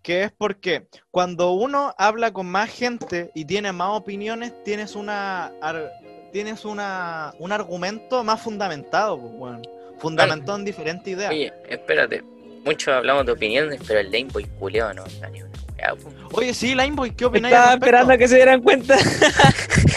que 0.03 0.25
es 0.25 0.33
porque 0.33 0.87
cuando 1.11 1.53
uno 1.53 1.95
habla 1.99 2.33
con 2.33 2.47
más 2.47 2.71
gente 2.71 3.31
y 3.35 3.45
tiene 3.47 3.73
más 3.73 3.91
opiniones, 3.91 4.53
tienes 4.65 4.95
una 4.95 5.47
ar- 5.63 5.91
tienes 6.33 6.65
una 6.65 7.33
un 7.39 7.53
argumento 7.53 8.23
más 8.25 8.41
fundamentado, 8.41 9.19
pues, 9.19 9.33
weón. 9.37 9.63
Fundamentado 9.99 10.59
en 10.59 10.65
diferentes 10.65 11.13
ideas. 11.15 11.31
Oye, 11.31 11.53
espérate. 11.69 12.23
Muchos 12.65 12.95
hablamos 12.95 13.27
de 13.27 13.33
opiniones, 13.33 13.81
pero 13.87 14.01
el 14.01 14.11
Gameboy 14.11 14.45
culeo 14.59 14.93
no 14.95 15.05
po. 15.05 16.39
Oye, 16.39 16.55
sí, 16.55 16.75
Lineboy, 16.75 17.11
¿qué 17.15 17.27
opináis? 17.27 17.55
Estaba 17.55 17.75
esperando 17.75 18.13
a 18.15 18.17
que 18.17 18.29
se 18.29 18.37
dieran 18.37 18.63
cuenta. 18.63 18.97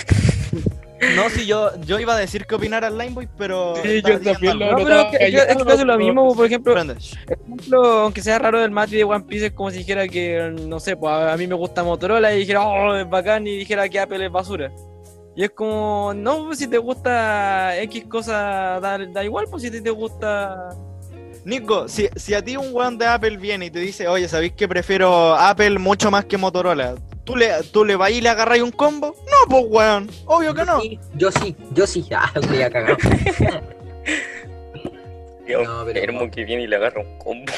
No, 1.16 1.30
sí, 1.30 1.46
yo, 1.46 1.70
yo 1.82 2.00
iba 2.00 2.16
a 2.16 2.18
decir 2.18 2.46
que 2.46 2.56
opinara 2.56 2.88
el 2.88 2.98
Lineboy, 2.98 3.28
pero. 3.38 3.76
Sí, 3.84 4.02
yo 4.02 4.20
también 4.20 4.60
lo- 4.60 4.72
No, 4.72 4.78
pero 4.84 5.00
es 5.02 5.18
que, 5.18 5.28
es 5.28 5.64
casi 5.64 5.84
lo 5.86 5.98
mismo, 5.98 6.36
por 6.36 6.46
ejemplo, 6.46 6.76
ejemplo, 6.80 7.84
aunque 8.02 8.22
sea 8.22 8.40
raro 8.40 8.64
el 8.64 8.72
Mati 8.72 8.96
de 8.98 9.04
One 9.04 9.26
Piece, 9.26 9.48
es 9.48 9.52
como 9.54 9.70
si 9.72 9.78
dijera 9.80 10.08
que, 10.08 10.54
no 10.68 10.80
sé, 10.80 10.96
pues 10.98 11.14
a 11.14 11.38
mí 11.38 11.46
me 11.48 11.56
gusta 11.56 11.84
Motorola 11.84 12.34
y 12.34 12.40
dijera, 12.40 12.66
oh, 12.66 12.96
es 12.96 13.08
bacán, 13.10 13.46
y 13.46 13.58
dijera 13.58 13.88
que 13.90 14.00
Apple 14.00 14.26
es 14.26 14.32
basura. 14.32 14.72
Y 15.36 15.44
es 15.44 15.52
como, 15.52 16.14
no, 16.16 16.46
pues, 16.48 16.58
si 16.60 16.68
te 16.68 16.80
gusta 16.80 17.80
X 17.84 18.06
cosa, 18.10 18.80
da, 18.82 18.98
da 18.98 19.24
igual, 19.24 19.46
pues 19.52 19.62
si 19.64 19.70
te, 19.70 19.82
te 19.82 19.92
gusta. 19.92 20.70
Nico, 21.46 21.88
si, 21.88 22.10
si 22.16 22.34
a 22.34 22.44
ti 22.44 22.58
un 22.58 22.70
weón 22.74 22.98
de 22.98 23.06
Apple 23.06 23.38
viene 23.38 23.68
y 23.68 23.72
te 23.72 23.80
dice, 23.80 24.08
oye, 24.08 24.28
¿sabéis 24.28 24.54
que 24.54 24.68
prefiero 24.68 25.36
Apple 25.36 25.78
mucho 25.80 26.10
más 26.12 26.26
que 26.26 26.38
Motorola? 26.38 26.96
¿Tú 27.28 27.36
le, 27.36 27.52
tú 27.72 27.86
le 27.86 27.96
vas 27.96 28.10
y 28.10 28.22
le 28.22 28.30
agarras 28.30 28.60
un 28.62 28.72
combo? 28.72 29.14
No, 29.26 29.50
pues 29.50 29.66
weón, 29.68 30.10
obvio 30.26 30.54
que 30.56 30.64
no. 30.66 30.80
Sí, 30.82 30.98
yo 31.16 31.30
sí, 31.32 31.56
yo 31.74 31.86
sí. 31.86 32.08
Ah, 32.16 32.32
voy 32.48 32.62
a 32.64 32.72
cagar. 32.72 32.98
Yo 35.48 35.64
No, 35.64 35.86
pero- 35.86 36.00
enfermo 36.00 36.32
que 36.32 36.44
viene 36.46 36.64
y 36.64 36.68
le 36.68 36.76
agarra 36.78 37.02
un 37.02 37.18
combo. 37.20 37.52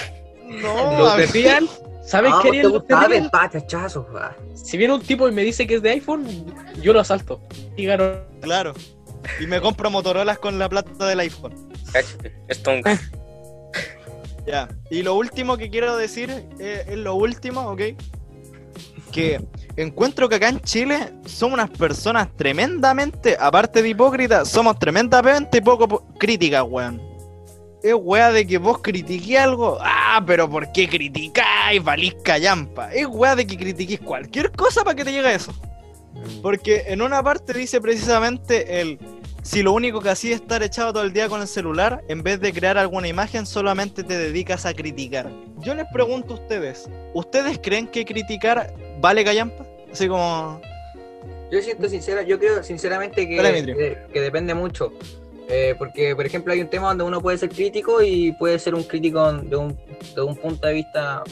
No, 0.47 0.97
Los 0.97 1.13
a 1.13 1.17
de 1.17 1.28
mí- 1.28 1.32
Real, 1.43 1.70
¿sabes 2.03 2.32
Ah, 2.34 2.39
qué. 2.43 3.30
Pa, 3.32 3.49
chachazo, 3.49 4.07
ah. 4.15 4.36
Si 4.55 4.76
viene 4.78 4.93
un 4.95 5.01
tipo 5.01 5.28
y 5.28 5.32
me 5.32 5.43
dice 5.43 5.65
que 5.67 5.76
es 5.76 5.82
de 5.82 5.91
iPhone, 5.91 6.26
yo 6.82 6.91
lo 6.93 6.99
asalto. 6.99 7.41
Y 7.78 7.86
gano. 7.86 8.11
Claro. 8.41 8.74
Y 9.39 9.45
me 9.47 9.61
compro 9.61 9.89
Motorolas 9.91 10.39
con 10.39 10.57
la 10.59 10.67
plata 10.70 11.05
del 11.07 11.20
iPhone. 11.20 11.53
Esto 12.47 12.72
un- 12.72 12.84
Ya. 14.47 14.67
Y 14.89 15.03
lo 15.03 15.13
último 15.15 15.57
que 15.57 15.70
quiero 15.70 15.95
decir 15.97 16.32
eh, 16.59 16.86
es 16.88 16.97
lo 16.97 17.13
último, 17.15 17.61
¿ok? 17.70 17.82
Que 19.12 19.41
encuentro 19.76 20.30
que 20.30 20.36
acá 20.36 20.49
en 20.49 20.60
Chile 20.62 21.14
somos 21.26 21.55
unas 21.55 21.70
personas 21.72 22.28
tremendamente, 22.36 23.36
aparte 23.39 23.82
de 23.82 23.89
hipócritas, 23.89 24.47
somos 24.49 24.78
tremendamente 24.78 25.62
poco 25.62 25.88
po- 25.88 26.05
críticas, 26.20 26.64
weón. 26.68 27.01
Es 27.82 27.95
weá 27.97 28.32
de 28.32 28.45
que 28.45 28.57
vos 28.57 28.80
critiqué 28.82 29.39
algo, 29.39 29.78
ah, 29.82 30.22
pero 30.28 30.49
¿por 30.49 30.72
qué 30.74 30.88
criticáis? 30.89 31.82
Valís 31.84 32.14
callampa. 32.24 32.93
Es 32.93 33.07
weá 33.07 33.36
de 33.36 33.47
que 33.47 33.57
critiquéis 33.57 34.01
cualquier 34.01 34.51
cosa 34.51 34.84
para 34.84 34.95
que 34.95 35.05
te 35.05 35.14
llegue 35.14 35.34
eso. 35.34 35.53
Porque 36.41 36.84
en 36.88 37.01
una 37.01 37.24
parte 37.24 37.53
dice 37.53 37.80
precisamente 37.80 38.82
el 38.82 38.99
si 39.43 39.63
lo 39.63 39.73
único 39.73 40.01
que 40.01 40.09
hacías 40.09 40.35
es 40.35 40.41
estar 40.41 40.63
echado 40.63 40.93
todo 40.93 41.03
el 41.03 41.13
día 41.13 41.29
con 41.29 41.41
el 41.41 41.47
celular, 41.47 42.03
en 42.07 42.23
vez 42.23 42.39
de 42.39 42.53
crear 42.53 42.77
alguna 42.77 43.07
imagen, 43.07 43.45
solamente 43.45 44.03
te 44.03 44.17
dedicas 44.17 44.65
a 44.65 44.73
criticar. 44.73 45.29
Yo 45.59 45.75
les 45.75 45.85
pregunto 45.91 46.33
a 46.33 46.37
ustedes, 46.37 46.89
¿ustedes 47.13 47.59
creen 47.61 47.87
que 47.87 48.05
criticar 48.05 48.73
vale 48.99 49.23
callampa? 49.23 49.65
Así 49.91 50.07
como... 50.07 50.61
Yo 51.51 51.61
siento 51.61 51.89
sincera, 51.89 52.21
yo 52.21 52.37
creo 52.37 52.61
sinceramente 52.63 53.27
que, 53.27 53.37
que, 53.37 53.97
que 54.13 54.21
depende 54.21 54.53
mucho. 54.53 54.93
Eh, 55.51 55.73
porque, 55.79 56.15
por 56.15 56.25
ejemplo, 56.27 56.53
hay 56.53 56.61
un 56.61 56.69
tema 56.69 56.89
donde 56.89 57.05
uno 57.05 57.21
puede 57.21 57.39
ser 57.39 57.49
crítico 57.49 58.03
y 58.03 58.31
puede 58.33 58.59
ser 58.59 58.75
un 58.75 58.83
crítico 58.83 59.33
de 59.33 59.55
un, 59.55 59.75
de 60.15 60.21
un 60.21 60.35
punto 60.35 60.67
de 60.67 60.73
vista, 60.73 61.23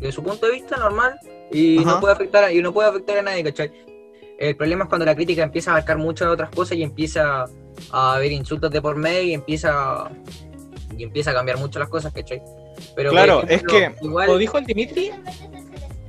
de 0.00 0.12
su 0.12 0.22
punto 0.22 0.46
de 0.46 0.52
vista 0.52 0.76
normal, 0.76 1.18
y 1.50 1.78
Ajá. 1.78 1.90
no 1.90 2.00
puede 2.00 2.14
afectar 2.14 2.44
a, 2.44 2.52
y 2.52 2.62
no 2.62 2.72
puede 2.72 2.88
afectar 2.88 3.18
a 3.18 3.22
nadie, 3.22 3.42
¿cachai? 3.42 3.72
El 4.38 4.56
problema 4.56 4.84
es 4.84 4.88
cuando 4.88 5.06
la 5.06 5.14
crítica 5.14 5.42
empieza 5.42 5.70
a 5.70 5.74
abarcar 5.74 5.96
muchas 5.98 6.28
otras 6.28 6.50
cosas 6.50 6.76
y 6.76 6.82
empieza 6.82 7.44
a 7.90 8.14
haber 8.14 8.32
insultos 8.32 8.70
de 8.70 8.82
por 8.82 8.96
medio 8.96 9.22
y 9.22 9.34
empieza 9.34 10.10
y 10.96 11.02
empieza 11.04 11.30
a 11.30 11.34
cambiar 11.34 11.58
mucho 11.58 11.78
las 11.78 11.88
cosas, 11.88 12.12
¿cachai? 12.12 12.42
Pero 12.94 13.10
Claro, 13.10 13.42
es 13.48 13.62
que- 13.62 13.94
igual, 14.02 14.26
Como 14.26 14.38
dijo 14.38 14.58
el 14.58 14.64
Dimitri, 14.66 15.10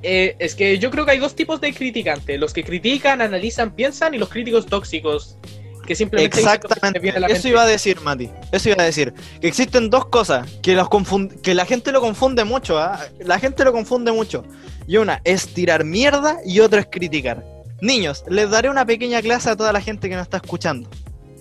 eh, 0.03 0.35
es 0.39 0.55
que 0.55 0.77
yo 0.79 0.91
creo 0.91 1.05
que 1.05 1.11
hay 1.11 1.19
dos 1.19 1.35
tipos 1.35 1.59
de 1.61 1.73
criticantes: 1.73 2.39
los 2.39 2.53
que 2.53 2.63
critican, 2.63 3.21
analizan, 3.21 3.71
piensan, 3.71 4.13
y 4.13 4.17
los 4.17 4.29
críticos 4.29 4.65
tóxicos. 4.65 5.37
Que 5.85 5.95
simplemente 5.95 6.35
que 6.35 6.39
Exactamente, 6.43 6.99
les 6.99 7.01
viene 7.01 7.17
a 7.17 7.21
la 7.21 7.27
eso 7.27 7.35
mente. 7.35 7.47
iba 7.49 7.61
a 7.63 7.65
decir, 7.65 8.01
Mati. 8.01 8.29
Eso 8.51 8.69
iba 8.69 8.83
a 8.83 8.85
decir. 8.85 9.13
Que 9.39 9.47
existen 9.47 9.89
dos 9.89 10.05
cosas 10.07 10.45
que, 10.61 10.73
los 10.75 10.89
confund- 10.89 11.39
que 11.39 11.53
la 11.55 11.65
gente 11.65 11.93
lo 11.93 12.01
confunde 12.01 12.43
mucho. 12.43 12.77
¿ah? 12.77 12.99
La 13.19 13.39
gente 13.39 13.63
lo 13.63 13.71
confunde 13.71 14.11
mucho. 14.11 14.43
Y 14.85 14.97
una 14.97 15.21
es 15.23 15.47
tirar 15.53 15.85
mierda 15.85 16.39
y 16.45 16.59
otra 16.59 16.81
es 16.81 16.87
criticar. 16.91 17.41
Niños, 17.81 18.23
les 18.27 18.49
daré 18.49 18.69
una 18.69 18.85
pequeña 18.85 19.21
clase 19.21 19.49
a 19.49 19.55
toda 19.55 19.71
la 19.71 19.81
gente 19.81 20.09
que 20.09 20.15
nos 20.15 20.23
está 20.23 20.37
escuchando. 20.37 20.89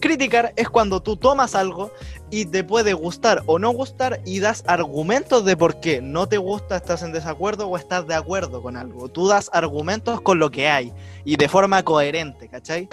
Criticar 0.01 0.53
es 0.57 0.69
cuando 0.69 1.01
tú 1.03 1.17
tomas 1.17 1.55
algo 1.55 1.91
y 2.31 2.45
te 2.45 2.63
puede 2.63 2.93
gustar 2.93 3.43
o 3.47 3.59
no 3.59 3.71
gustar 3.71 4.21
y 4.27 4.41
das 4.41 4.63
argumentos 4.67 5.45
de 5.47 5.57
por 5.57 5.81
qué 5.81 6.03
no 6.03 6.29
te 6.29 6.37
gusta, 6.37 6.77
estás 6.77 7.03
en 7.03 7.13
desacuerdo 7.13 7.67
o 7.69 7.77
estás 7.79 8.07
de 8.07 8.15
acuerdo 8.15 8.61
con 8.63 8.77
algo. 8.77 9.09
Tú 9.09 9.27
das 9.27 9.49
argumentos 9.55 10.21
con 10.21 10.39
lo 10.39 10.51
que 10.51 10.69
hay 10.69 10.93
y 11.25 11.37
de 11.37 11.49
forma 11.49 11.83
coherente, 11.83 12.49
¿cachai? 12.49 12.89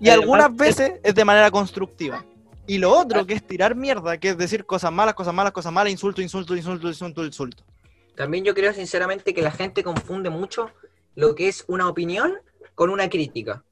Y 0.00 0.08
algunas 0.10 0.50
es- 0.50 0.56
veces 0.56 0.92
es 1.04 1.14
de 1.14 1.24
manera 1.24 1.50
constructiva. 1.52 2.24
Y 2.66 2.78
lo 2.78 2.90
otro 2.92 3.24
que 3.24 3.34
es 3.34 3.46
tirar 3.46 3.76
mierda, 3.76 4.18
que 4.18 4.30
es 4.30 4.36
decir 4.36 4.66
cosas 4.66 4.92
malas, 4.92 5.14
cosas 5.14 5.32
malas, 5.32 5.52
cosas 5.52 5.72
malas, 5.72 5.92
insulto, 5.92 6.20
insulto, 6.20 6.56
insulto, 6.56 6.88
insulto, 6.88 7.24
insulto. 7.24 7.62
También 8.16 8.44
yo 8.44 8.52
creo 8.54 8.74
sinceramente 8.74 9.32
que 9.32 9.42
la 9.42 9.52
gente 9.52 9.84
confunde 9.84 10.28
mucho 10.28 10.70
lo 11.14 11.34
que 11.36 11.48
es 11.48 11.64
una 11.68 11.88
opinión 11.88 12.34
con 12.78 12.90
una 12.90 13.10
crítica. 13.10 13.64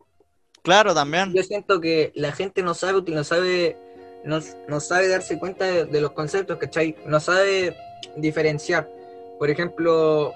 Claro, 0.63 0.93
también. 0.93 1.33
Yo 1.33 1.45
siento 1.45 1.81
que 1.81 2.11
la 2.17 2.33
gente 2.33 2.61
no 2.65 2.75
sabe, 2.75 3.01
no 3.07 3.23
sabe, 3.23 3.77
no, 4.25 4.41
no 4.67 4.81
sabe 4.81 5.07
darse 5.07 5.39
cuenta 5.39 5.65
de, 5.65 5.85
de 5.85 6.01
los 6.01 6.11
conceptos, 6.11 6.59
¿cachai? 6.59 6.97
No 7.07 7.21
sabe 7.21 7.77
diferenciar. 8.17 8.91
Por 9.39 9.49
ejemplo, 9.49 10.33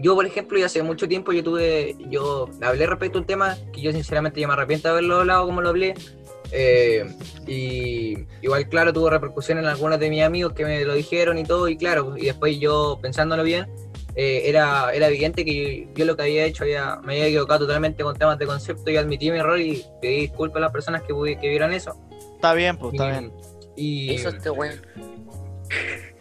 yo 0.00 0.16
por 0.16 0.26
ejemplo, 0.26 0.58
ya 0.58 0.66
hace 0.66 0.82
mucho 0.82 1.06
tiempo 1.06 1.32
yo 1.32 1.44
tuve, 1.44 1.94
yo 2.10 2.48
hablé 2.62 2.84
respecto 2.84 3.18
a 3.18 3.20
un 3.20 3.28
tema 3.28 3.56
que 3.72 3.80
yo 3.80 3.92
sinceramente 3.92 4.40
yo 4.40 4.48
me 4.48 4.54
arrepiento 4.54 4.88
de 4.88 4.92
haberlo 4.92 5.20
hablado 5.20 5.46
como 5.46 5.60
lo 5.60 5.68
hablé. 5.68 5.94
eh, 6.50 7.06
y 7.46 8.26
igual, 8.42 8.68
claro, 8.68 8.92
tuvo 8.92 9.08
repercusión 9.08 9.58
en 9.58 9.66
algunos 9.66 10.00
de 10.00 10.10
mis 10.10 10.24
amigos 10.24 10.52
que 10.52 10.64
me 10.64 10.84
lo 10.84 10.94
dijeron 10.94 11.38
y 11.38 11.44
todo, 11.44 11.68
y 11.68 11.76
claro, 11.76 12.16
y 12.16 12.24
después 12.26 12.58
yo 12.58 12.98
pensándolo 13.00 13.44
bien, 13.44 13.68
eh, 14.16 14.42
era, 14.44 14.92
era 14.92 15.08
evidente 15.08 15.44
que 15.44 15.88
yo, 15.94 16.04
lo 16.04 16.16
que 16.16 16.22
había 16.22 16.44
hecho 16.44 16.64
había, 16.64 16.96
me 17.02 17.14
había 17.14 17.26
equivocado 17.26 17.66
totalmente 17.66 18.02
con 18.02 18.16
temas 18.16 18.38
de 18.38 18.46
concepto 18.46 18.90
y 18.90 18.96
admití 18.96 19.30
mi 19.30 19.38
error 19.38 19.60
y 19.60 19.84
pedí 20.00 20.20
disculpas 20.20 20.58
a 20.58 20.60
las 20.60 20.72
personas 20.72 21.02
que, 21.02 21.12
vieron 21.48 21.72
eso. 21.72 21.96
Está 22.34 22.54
bien, 22.54 22.76
pues, 22.76 22.94
está 22.94 23.08
Y- 23.08 23.10
bien. 23.10 23.32
Y, 23.76 24.14
Eso 24.14 24.28
este 24.28 24.50
weón. 24.50 24.80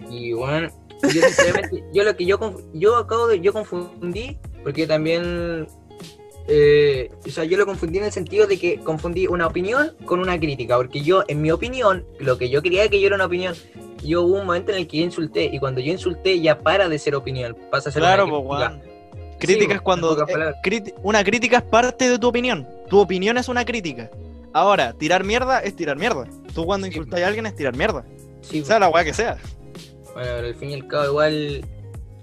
y 0.10 0.34
bueno, 0.34 0.70
yo 1.04 1.10
sinceramente, 1.22 1.84
yo 1.94 2.04
lo 2.04 2.16
que 2.16 2.26
yo, 2.26 2.38
yo 2.74 2.98
acabo 2.98 3.28
de, 3.28 3.40
yo 3.40 3.54
confundí, 3.54 4.40
porque 4.64 4.88
también, 4.88 5.68
eh, 6.48 7.10
o 7.26 7.30
sea, 7.30 7.44
yo 7.46 7.58
lo 7.58 7.66
confundí 7.66 7.98
en 8.00 8.06
el 8.06 8.12
sentido 8.12 8.48
de 8.48 8.58
que 8.60 8.80
confundí 8.80 9.28
una 9.28 9.48
opinión 9.48 9.94
con 10.06 10.20
una 10.20 10.38
crítica, 10.40 10.76
porque 10.78 11.02
yo, 11.02 11.24
en 11.28 11.42
mi 11.42 11.52
opinión, 11.52 12.06
lo 12.20 12.38
que 12.38 12.50
yo 12.50 12.62
creía 12.62 12.90
que 12.90 13.00
yo 13.00 13.08
era 13.08 13.16
una 13.16 13.26
opinión, 13.26 13.56
yo 14.04 14.24
hubo 14.24 14.40
un 14.40 14.46
momento 14.46 14.72
en 14.72 14.80
el 14.80 14.88
que 14.88 14.98
yo 14.98 15.04
insulté, 15.06 15.46
y 15.46 15.60
cuando 15.60 15.80
yo 15.82 15.92
insulté 15.92 16.40
ya 16.42 16.60
para 16.60 16.90
de 16.90 17.00
ser 17.00 17.16
opinión, 17.16 17.56
pasa 17.72 17.90
a 17.90 17.92
ser 17.94 18.02
Claro, 18.02 18.26
una 18.26 18.34
pues, 18.34 18.44
crítica. 18.60 18.70
weón. 18.70 18.94
Crítica 19.40 19.66
pues, 19.68 19.76
es 19.76 19.82
cuando. 19.82 20.28
eh, 20.28 20.94
una 21.04 21.24
crítica 21.24 21.58
es 21.58 21.64
parte 21.64 22.10
de 22.10 22.20
tu 22.20 22.28
opinión. 22.28 22.68
Tu 22.90 23.00
opinión 23.00 23.38
es 23.38 23.48
una 23.50 23.66
crítica. 23.66 24.10
Ahora, 24.54 24.94
tirar 24.94 25.24
mierda 25.24 25.60
es 25.60 25.76
tirar 25.76 25.98
mierda. 25.98 26.26
Tú 26.54 26.66
cuando 26.66 26.86
Sí. 26.88 26.92
insultas 26.94 27.20
a 27.22 27.28
alguien 27.28 27.46
es 27.46 27.56
tirar 27.56 27.76
mierda. 27.76 28.06
Sí, 28.42 28.64
Sea 28.64 28.80
la 28.80 28.90
weá 28.90 29.04
que 29.04 29.14
sea. 29.14 29.38
Bueno, 30.14 30.30
pero 30.36 30.48
al 30.48 30.56
fin 30.56 30.70
y 30.70 30.74
al 30.76 30.88
cabo 30.88 31.06
igual 31.06 31.66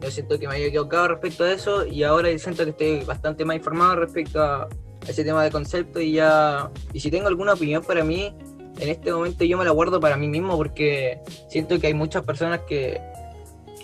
yo 0.01 0.11
siento 0.11 0.39
que 0.39 0.49
me 0.49 0.55
había 0.55 0.67
equivocado 0.67 1.09
respecto 1.09 1.45
a 1.45 1.53
eso 1.53 1.87
y 1.87 2.03
ahora 2.03 2.37
siento 2.39 2.65
que 2.65 2.71
estoy 2.71 3.05
bastante 3.05 3.45
más 3.45 3.57
informado 3.57 3.97
respecto 3.97 4.43
a 4.43 4.69
ese 5.07 5.25
tema 5.25 5.45
de 5.45 5.51
concepto 5.51 6.01
y 6.01 6.13
ya... 6.13 6.71
Y 6.93 7.01
si 7.01 7.11
tengo 7.11 7.29
alguna 7.29 7.55
opinión 7.55 7.83
para 7.83 8.03
mí, 8.05 8.35
en 8.79 8.89
este 8.89 9.13
momento 9.13 9.45
yo 9.45 9.59
me 9.59 9.65
la 9.65 9.71
guardo 9.71 10.01
para 10.01 10.17
mí 10.17 10.29
mismo 10.29 10.57
porque 10.57 11.21
siento 11.49 11.79
que 11.79 11.89
hay 11.89 11.95
muchas 11.95 12.25
personas 12.25 12.61
que, 12.69 13.01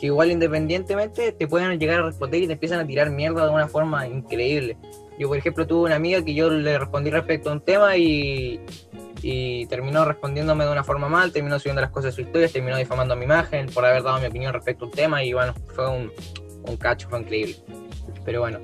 que 0.00 0.06
igual 0.06 0.30
independientemente 0.30 1.32
te 1.32 1.48
pueden 1.48 1.78
llegar 1.78 2.00
a 2.00 2.06
responder 2.06 2.42
y 2.42 2.46
te 2.46 2.54
empiezan 2.54 2.80
a 2.80 2.86
tirar 2.86 3.10
mierda 3.10 3.46
de 3.46 3.52
una 3.52 3.68
forma 3.68 4.06
increíble. 4.06 4.76
Yo, 5.18 5.28
por 5.28 5.38
ejemplo, 5.38 5.66
tuve 5.66 5.86
una 5.86 5.96
amiga 5.96 6.22
que 6.24 6.34
yo 6.34 6.50
le 6.50 6.78
respondí 6.78 7.10
respecto 7.10 7.50
a 7.50 7.54
un 7.54 7.60
tema 7.60 7.96
y, 7.96 8.60
terminó 9.68 10.04
respondiéndome 10.04 10.64
de 10.64 10.70
una 10.70 10.84
forma 10.84 11.08
mal, 11.08 11.32
terminó 11.32 11.58
subiendo 11.58 11.80
las 11.80 11.90
cosas 11.90 12.12
de 12.12 12.12
su 12.12 12.20
historia, 12.20 12.48
terminó 12.48 12.76
difamando 12.76 13.16
mi 13.16 13.24
imagen 13.24 13.66
por 13.66 13.84
haber 13.84 14.04
dado 14.04 14.20
mi 14.20 14.26
opinión 14.26 14.52
respecto 14.52 14.84
a 14.84 14.88
un 14.88 14.94
tema 14.94 15.24
y 15.24 15.32
bueno, 15.32 15.52
fue 15.74 15.88
un, 15.88 16.12
un 16.62 16.76
cacho, 16.76 17.08
fue 17.08 17.20
increíble. 17.20 17.56
Pero 18.24 18.40
bueno, 18.40 18.60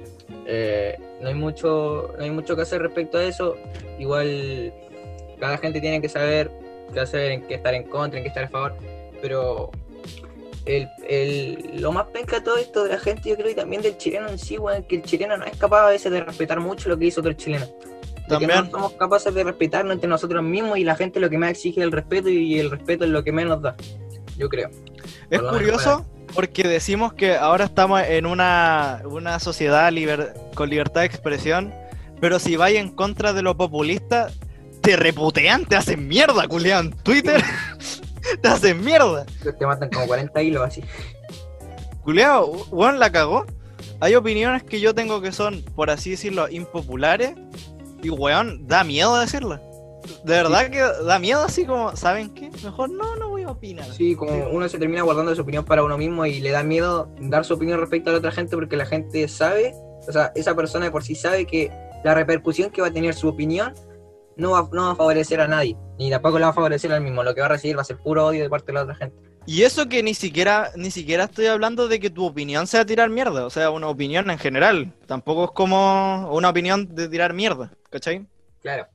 eh, 0.46 0.98
no, 1.20 1.28
hay 1.28 1.34
mucho, 1.34 2.14
no 2.16 2.24
hay 2.24 2.30
mucho 2.30 2.54
que 2.54 2.62
hacer 2.62 2.82
respecto 2.82 3.18
a 3.18 3.24
eso. 3.24 3.56
Igual 3.98 4.72
cada 5.40 5.58
gente 5.58 5.80
tiene 5.80 6.00
que 6.00 6.08
saber 6.08 6.50
qué 6.92 7.00
hacer, 7.00 7.32
en 7.32 7.42
qué 7.46 7.54
estar 7.54 7.74
en 7.74 7.84
contra, 7.84 8.18
en 8.18 8.24
qué 8.24 8.28
estar 8.28 8.44
a 8.44 8.48
favor, 8.48 8.74
pero 9.20 9.70
el, 10.66 10.88
el- 11.08 11.80
lo 11.80 11.92
más 11.92 12.06
penca 12.06 12.36
de 12.36 12.42
todo 12.42 12.56
esto 12.56 12.84
de 12.84 12.90
la 12.90 12.98
gente, 12.98 13.28
yo 13.30 13.36
creo, 13.36 13.50
y 13.50 13.54
también 13.54 13.82
del 13.82 13.96
chileno 13.96 14.28
en 14.28 14.38
sí, 14.38 14.58
weón, 14.58 14.84
que 14.84 14.96
el 14.96 15.02
chileno 15.02 15.36
no 15.36 15.44
es 15.44 15.56
capaz 15.56 15.86
a 15.86 15.90
veces 15.90 16.12
de 16.12 16.22
respetar 16.22 16.60
mucho 16.60 16.88
lo 16.88 16.96
que 16.98 17.06
hizo 17.06 17.20
otro 17.20 17.32
chileno. 17.32 17.66
De 17.66 18.38
que 18.38 18.46
También. 18.46 18.64
no 18.64 18.70
somos 18.70 18.92
capaces 18.92 19.34
de 19.34 19.42
respetarnos 19.44 19.92
entre 19.94 20.08
nosotros 20.08 20.42
mismos 20.42 20.78
y 20.78 20.84
la 20.84 20.94
gente 20.94 21.18
lo 21.20 21.28
que 21.28 21.38
más 21.38 21.50
exige 21.50 21.80
es 21.80 21.84
el 21.84 21.92
respeto 21.92 22.28
y 22.28 22.58
el 22.58 22.70
respeto 22.70 23.04
es 23.04 23.10
lo 23.10 23.24
que 23.24 23.32
menos 23.32 23.60
da. 23.60 23.74
Yo 24.38 24.48
creo. 24.48 24.70
Es 25.28 25.40
Por 25.40 25.50
curioso 25.50 26.06
porque 26.34 26.62
decimos 26.62 27.12
que 27.12 27.34
ahora 27.34 27.64
estamos 27.64 28.00
en 28.02 28.24
una, 28.26 29.02
una 29.04 29.38
sociedad 29.40 29.90
liber- 29.92 30.32
con 30.54 30.70
libertad 30.70 31.00
de 31.00 31.06
expresión, 31.08 31.74
pero 32.20 32.38
si 32.38 32.56
vais 32.56 32.78
en 32.78 32.90
contra 32.90 33.32
de 33.32 33.42
lo 33.42 33.56
populista, 33.56 34.30
te 34.80 34.96
reputean, 34.96 35.66
te 35.66 35.76
hacen 35.76 36.06
mierda, 36.08 36.46
culián. 36.48 36.92
Twitter 37.02 37.42
te 38.40 38.48
hacen 38.48 38.84
mierda. 38.84 39.24
Te 39.58 39.66
matan 39.66 39.90
como 39.90 40.06
40 40.06 40.42
hilos 40.42 40.62
así. 40.62 40.82
Culeado, 42.02 42.46
weón, 42.70 42.98
la 42.98 43.10
cagó. 43.10 43.44
Hay 44.00 44.14
opiniones 44.14 44.62
que 44.64 44.80
yo 44.80 44.94
tengo 44.94 45.20
que 45.20 45.32
son, 45.32 45.62
por 45.76 45.90
así 45.90 46.10
decirlo, 46.10 46.48
impopulares. 46.48 47.34
Y 48.02 48.10
weón, 48.10 48.66
da 48.66 48.82
miedo 48.82 49.18
decirlas. 49.18 49.60
De 50.24 50.34
verdad 50.34 50.70
que 50.70 50.80
da 51.04 51.18
miedo 51.18 51.42
así 51.42 51.64
como, 51.64 51.94
¿saben 51.96 52.34
qué? 52.34 52.50
Mejor 52.64 52.90
no, 52.90 53.14
no 53.16 53.28
voy 53.28 53.42
a 53.42 53.50
opinar. 53.50 53.86
Sí, 53.92 54.16
como 54.16 54.48
uno 54.48 54.68
se 54.68 54.78
termina 54.78 55.02
guardando 55.02 55.34
su 55.34 55.42
opinión 55.42 55.64
para 55.64 55.84
uno 55.84 55.96
mismo 55.96 56.26
y 56.26 56.40
le 56.40 56.50
da 56.50 56.64
miedo 56.64 57.08
dar 57.20 57.44
su 57.44 57.54
opinión 57.54 57.78
respecto 57.78 58.10
a 58.10 58.14
la 58.14 58.18
otra 58.18 58.32
gente 58.32 58.56
porque 58.56 58.76
la 58.76 58.86
gente 58.86 59.26
sabe, 59.28 59.74
o 60.08 60.12
sea, 60.12 60.32
esa 60.34 60.56
persona 60.56 60.86
de 60.86 60.90
por 60.90 61.04
sí 61.04 61.14
sabe 61.14 61.46
que 61.46 61.70
la 62.02 62.14
repercusión 62.14 62.70
que 62.70 62.80
va 62.82 62.88
a 62.88 62.92
tener 62.92 63.14
su 63.14 63.28
opinión 63.28 63.74
no 64.36 64.52
va, 64.52 64.68
no 64.72 64.86
va 64.86 64.92
a 64.92 64.96
favorecer 64.96 65.40
a 65.40 65.48
nadie, 65.48 65.76
ni 65.98 66.10
tampoco 66.10 66.38
le 66.38 66.44
va 66.44 66.50
a 66.50 66.54
favorecer 66.54 66.92
al 66.92 67.00
mismo. 67.00 67.22
Lo 67.22 67.34
que 67.34 67.40
va 67.40 67.46
a 67.46 67.50
recibir 67.50 67.76
va 67.76 67.82
a 67.82 67.84
ser 67.84 67.98
puro 67.98 68.26
odio 68.26 68.42
de 68.42 68.50
parte 68.50 68.66
de 68.66 68.72
la 68.74 68.82
otra 68.82 68.94
gente. 68.94 69.16
Y 69.44 69.62
eso 69.62 69.88
que 69.88 70.02
ni 70.02 70.14
siquiera, 70.14 70.70
ni 70.76 70.90
siquiera 70.90 71.24
estoy 71.24 71.46
hablando 71.46 71.88
de 71.88 71.98
que 71.98 72.10
tu 72.10 72.24
opinión 72.24 72.66
sea 72.66 72.84
tirar 72.84 73.10
mierda, 73.10 73.44
o 73.44 73.50
sea, 73.50 73.70
una 73.70 73.88
opinión 73.88 74.30
en 74.30 74.38
general. 74.38 74.92
Tampoco 75.06 75.46
es 75.46 75.50
como 75.50 76.30
una 76.32 76.48
opinión 76.48 76.94
de 76.94 77.08
tirar 77.08 77.32
mierda, 77.32 77.72
¿cachai? 77.90 78.24
Claro. 78.60 78.86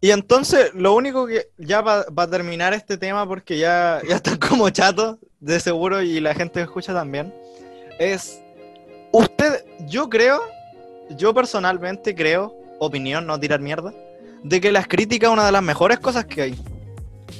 Y 0.00 0.10
entonces, 0.10 0.72
lo 0.74 0.94
único 0.94 1.26
que 1.26 1.48
ya 1.56 1.80
va 1.80 2.04
a 2.14 2.26
terminar 2.26 2.74
este 2.74 2.98
tema, 2.98 3.26
porque 3.26 3.58
ya, 3.58 4.02
ya 4.06 4.16
están 4.16 4.36
como 4.48 4.68
chatos, 4.68 5.16
de 5.40 5.60
seguro, 5.60 6.02
y 6.02 6.20
la 6.20 6.34
gente 6.34 6.60
que 6.60 6.64
escucha 6.64 6.92
también, 6.92 7.32
es, 7.98 8.42
usted, 9.12 9.64
yo 9.88 10.10
creo, 10.10 10.42
yo 11.16 11.32
personalmente 11.32 12.14
creo, 12.14 12.54
opinión, 12.78 13.26
no 13.26 13.40
tirar 13.40 13.60
mierda, 13.60 13.94
de 14.48 14.60
que 14.60 14.72
las 14.72 14.86
críticas 14.86 15.28
es 15.28 15.32
una 15.32 15.46
de 15.46 15.52
las 15.52 15.62
mejores 15.62 15.98
cosas 15.98 16.24
que 16.24 16.42
hay. 16.42 16.54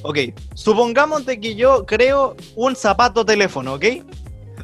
Ok, 0.02 0.18
supongamos 0.54 1.24
de 1.24 1.40
que 1.40 1.54
yo 1.54 1.86
creo 1.86 2.36
un 2.54 2.74
zapato 2.76 3.24
teléfono, 3.24 3.74
¿ok? 3.74 3.84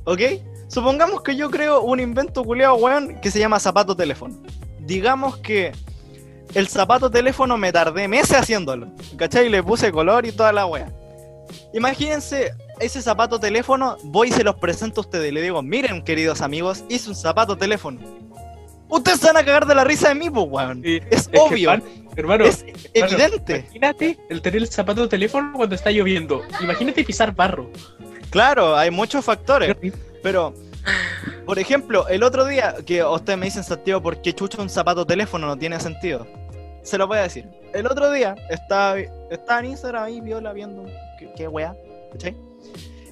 ¿Ok? 0.04 0.20
Supongamos 0.68 1.22
que 1.22 1.36
yo 1.36 1.50
creo 1.50 1.82
un 1.82 2.00
invento 2.00 2.44
culeado, 2.44 2.76
weón, 2.76 3.20
que 3.20 3.30
se 3.30 3.38
llama 3.38 3.60
zapato 3.60 3.94
teléfono. 3.94 4.42
Digamos 4.80 5.36
que 5.38 5.72
el 6.54 6.68
zapato 6.68 7.10
teléfono 7.10 7.56
me 7.56 7.72
tardé 7.72 8.08
meses 8.08 8.36
haciéndolo, 8.36 8.88
¿cachai? 9.16 9.48
Le 9.48 9.62
puse 9.62 9.92
color 9.92 10.26
y 10.26 10.32
toda 10.32 10.52
la 10.52 10.66
wea. 10.66 10.92
Imagínense 11.72 12.54
ese 12.80 13.00
zapato 13.00 13.38
teléfono, 13.38 13.96
voy 14.04 14.28
y 14.28 14.32
se 14.32 14.42
los 14.42 14.56
presento 14.56 15.00
a 15.00 15.02
ustedes 15.02 15.30
y 15.30 15.34
le 15.34 15.42
digo, 15.42 15.62
miren 15.62 16.02
queridos 16.02 16.40
amigos, 16.40 16.84
hice 16.88 17.08
un 17.08 17.14
zapato 17.14 17.56
teléfono. 17.56 18.00
Ustedes 18.88 19.20
se 19.20 19.26
van 19.28 19.38
a 19.38 19.44
cagar 19.44 19.66
de 19.66 19.74
la 19.74 19.84
risa 19.84 20.08
de 20.08 20.14
mí, 20.16 20.28
pues, 20.28 20.46
weón. 20.48 20.82
Sí, 20.82 21.00
Es 21.10 21.28
que, 21.28 21.38
obvio, 21.38 21.72
hermano, 21.72 22.01
hermano, 22.16 22.44
es 22.44 22.64
evidente. 22.94 23.64
imagínate 23.66 24.18
el 24.28 24.42
tener 24.42 24.62
el 24.62 24.68
zapato 24.68 25.02
de 25.02 25.08
teléfono 25.08 25.52
cuando 25.54 25.74
está 25.74 25.90
lloviendo. 25.90 26.42
Imagínate 26.60 27.04
pisar 27.04 27.34
barro. 27.34 27.70
Claro, 28.30 28.76
hay 28.76 28.90
muchos 28.90 29.24
factores. 29.24 29.76
Pero, 30.22 30.54
por 31.44 31.58
ejemplo, 31.58 32.08
el 32.08 32.22
otro 32.22 32.46
día 32.46 32.76
que 32.86 33.04
ustedes 33.04 33.38
me 33.38 33.46
dicen, 33.46 33.64
Santiago, 33.64 34.02
¿por 34.02 34.22
qué 34.22 34.32
chucha 34.32 34.60
un 34.62 34.70
zapato 34.70 35.04
teléfono? 35.04 35.46
No 35.46 35.56
tiene 35.56 35.78
sentido. 35.80 36.26
Se 36.82 36.98
lo 36.98 37.06
voy 37.06 37.18
a 37.18 37.22
decir. 37.22 37.48
El 37.74 37.86
otro 37.86 38.10
día 38.10 38.34
estaba, 38.50 38.98
estaba 39.30 39.60
en 39.60 39.66
Instagram 39.66 40.04
ahí, 40.04 40.20
viola, 40.20 40.52
viendo 40.52 40.84
qué, 41.18 41.30
qué 41.36 41.48
wea, 41.48 41.74
¿cachai? 42.12 42.36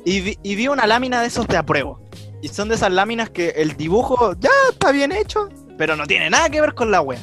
Y 0.04 0.20
vi, 0.20 0.38
y 0.42 0.54
vi 0.54 0.68
una 0.68 0.86
lámina 0.86 1.20
de 1.20 1.28
esos 1.28 1.46
de 1.46 1.56
apruebo. 1.56 2.00
Y 2.42 2.48
son 2.48 2.68
de 2.68 2.74
esas 2.74 2.90
láminas 2.90 3.30
que 3.30 3.50
el 3.50 3.76
dibujo 3.76 4.34
ya 4.38 4.50
está 4.70 4.92
bien 4.92 5.12
hecho, 5.12 5.48
pero 5.76 5.96
no 5.96 6.06
tiene 6.06 6.30
nada 6.30 6.48
que 6.48 6.60
ver 6.60 6.74
con 6.74 6.90
la 6.90 7.02
wea. 7.02 7.20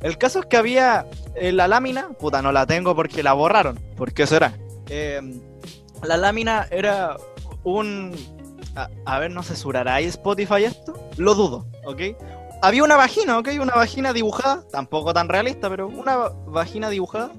El 0.00 0.18
caso 0.18 0.40
es 0.40 0.46
que 0.46 0.56
había 0.56 1.06
eh, 1.34 1.52
la 1.52 1.68
lámina, 1.68 2.08
puta, 2.18 2.42
no 2.42 2.52
la 2.52 2.66
tengo 2.66 2.94
porque 2.94 3.22
la 3.22 3.32
borraron, 3.32 3.78
porque 3.96 4.24
eso 4.24 4.36
era. 4.36 4.52
Eh, 4.88 5.20
la 6.02 6.16
lámina 6.16 6.66
era 6.70 7.16
un, 7.64 8.14
a, 9.04 9.18
ver, 9.18 9.30
¿no 9.30 9.42
censurará 9.42 10.00
Spotify 10.00 10.64
esto? 10.64 10.94
Lo 11.16 11.34
dudo, 11.34 11.66
¿ok? 11.84 12.02
Había 12.62 12.84
una 12.84 12.96
vagina, 12.96 13.38
¿ok? 13.38 13.48
Una 13.60 13.74
vagina 13.74 14.12
dibujada, 14.12 14.64
tampoco 14.70 15.12
tan 15.12 15.28
realista, 15.28 15.68
pero 15.68 15.88
una 15.88 16.16
va- 16.16 16.32
vagina 16.46 16.88
dibujada. 16.90 17.32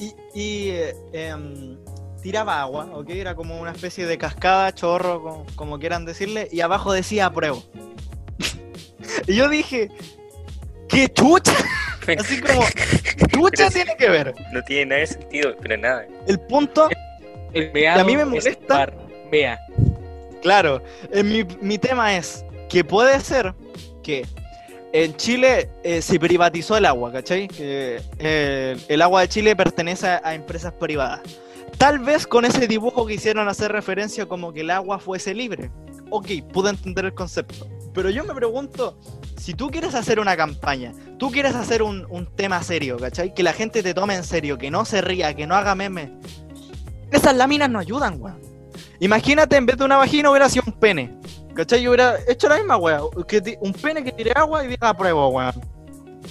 Y, 0.00 0.14
y, 0.34 0.68
eh, 0.70 0.96
em, 1.12 1.78
tiraba 2.22 2.60
agua, 2.60 2.88
¿ok? 2.94 3.10
Era 3.10 3.34
como 3.34 3.60
una 3.60 3.72
especie 3.72 4.06
de 4.06 4.18
cascada, 4.18 4.72
chorro, 4.74 5.22
como, 5.22 5.46
como 5.56 5.78
quieran 5.78 6.04
decirle, 6.04 6.48
y 6.50 6.60
abajo 6.60 6.92
decía 6.92 7.26
apruebo. 7.26 7.62
y 9.26 9.34
yo 9.34 9.48
dije, 9.48 9.90
¡qué 10.88 11.08
chucha! 11.12 11.52
Así 12.18 12.40
como, 12.40 12.62
chucha 13.28 13.70
tiene 13.72 13.94
que 13.96 14.08
ver? 14.08 14.34
No 14.52 14.62
tiene 14.62 14.86
nada 14.86 15.00
de 15.00 15.06
sentido, 15.06 15.54
pero 15.60 15.76
nada. 15.76 16.06
El 16.26 16.40
punto, 16.40 16.88
El 17.52 17.86
a 17.86 18.04
mí 18.04 18.16
me 18.16 18.22
es 18.22 18.28
molesta- 18.28 18.92
Mea. 19.30 19.58
claro, 20.42 20.82
eh, 21.10 21.22
mi, 21.22 21.44
mi 21.60 21.78
tema 21.78 22.16
es 22.16 22.44
que 22.68 22.84
puede 22.84 23.18
ser 23.20 23.54
que 24.02 24.26
en 24.92 25.16
Chile 25.16 25.70
eh, 25.84 26.02
se 26.02 26.18
privatizó 26.20 26.76
el 26.76 26.84
agua, 26.84 27.10
¿cachai? 27.12 27.48
Que 27.48 28.00
eh, 28.18 28.76
el 28.88 29.00
agua 29.02 29.22
de 29.22 29.28
Chile 29.28 29.56
pertenece 29.56 30.06
a, 30.08 30.20
a 30.22 30.34
empresas 30.34 30.72
privadas. 30.74 31.20
Tal 31.78 31.98
vez 31.98 32.26
con 32.26 32.44
ese 32.44 32.66
dibujo 32.68 33.06
quisieron 33.06 33.48
hacer 33.48 33.72
referencia 33.72 34.26
como 34.26 34.52
que 34.52 34.60
el 34.60 34.70
agua 34.70 34.98
fuese 34.98 35.34
libre. 35.34 35.70
Ok, 36.10 36.28
pude 36.52 36.70
entender 36.70 37.06
el 37.06 37.14
concepto. 37.14 37.66
Pero 37.94 38.10
yo 38.10 38.24
me 38.24 38.34
pregunto, 38.34 38.98
si 39.36 39.54
tú 39.54 39.70
quieres 39.70 39.94
hacer 39.94 40.18
una 40.18 40.36
campaña, 40.36 40.92
tú 41.18 41.30
quieres 41.30 41.54
hacer 41.54 41.82
un, 41.82 42.06
un 42.08 42.26
tema 42.34 42.62
serio, 42.62 42.96
¿cachai? 42.98 43.34
Que 43.34 43.42
la 43.42 43.52
gente 43.52 43.82
te 43.82 43.92
tome 43.94 44.14
en 44.14 44.24
serio, 44.24 44.56
que 44.58 44.70
no 44.70 44.84
se 44.84 45.02
ría, 45.02 45.34
que 45.34 45.46
no 45.46 45.54
haga 45.54 45.74
memes. 45.74 46.10
Esas 47.10 47.36
láminas 47.36 47.68
no 47.68 47.78
ayudan, 47.78 48.20
weón. 48.20 48.40
Imagínate, 49.00 49.56
en 49.56 49.66
vez 49.66 49.76
de 49.76 49.84
una 49.84 49.96
vagina 49.98 50.30
hubiera 50.30 50.48
sido 50.48 50.64
un 50.66 50.72
pene. 50.72 51.14
¿Cachai? 51.54 51.82
Yo 51.82 51.90
hubiera 51.90 52.16
hecho 52.26 52.48
la 52.48 52.56
misma, 52.56 52.76
weón. 52.78 53.10
Un 53.60 53.72
pene 53.74 54.02
que 54.02 54.12
tire 54.12 54.32
agua 54.34 54.64
y 54.64 54.68
diga 54.68 54.88
apruebo, 54.88 55.28
weón. 55.28 55.52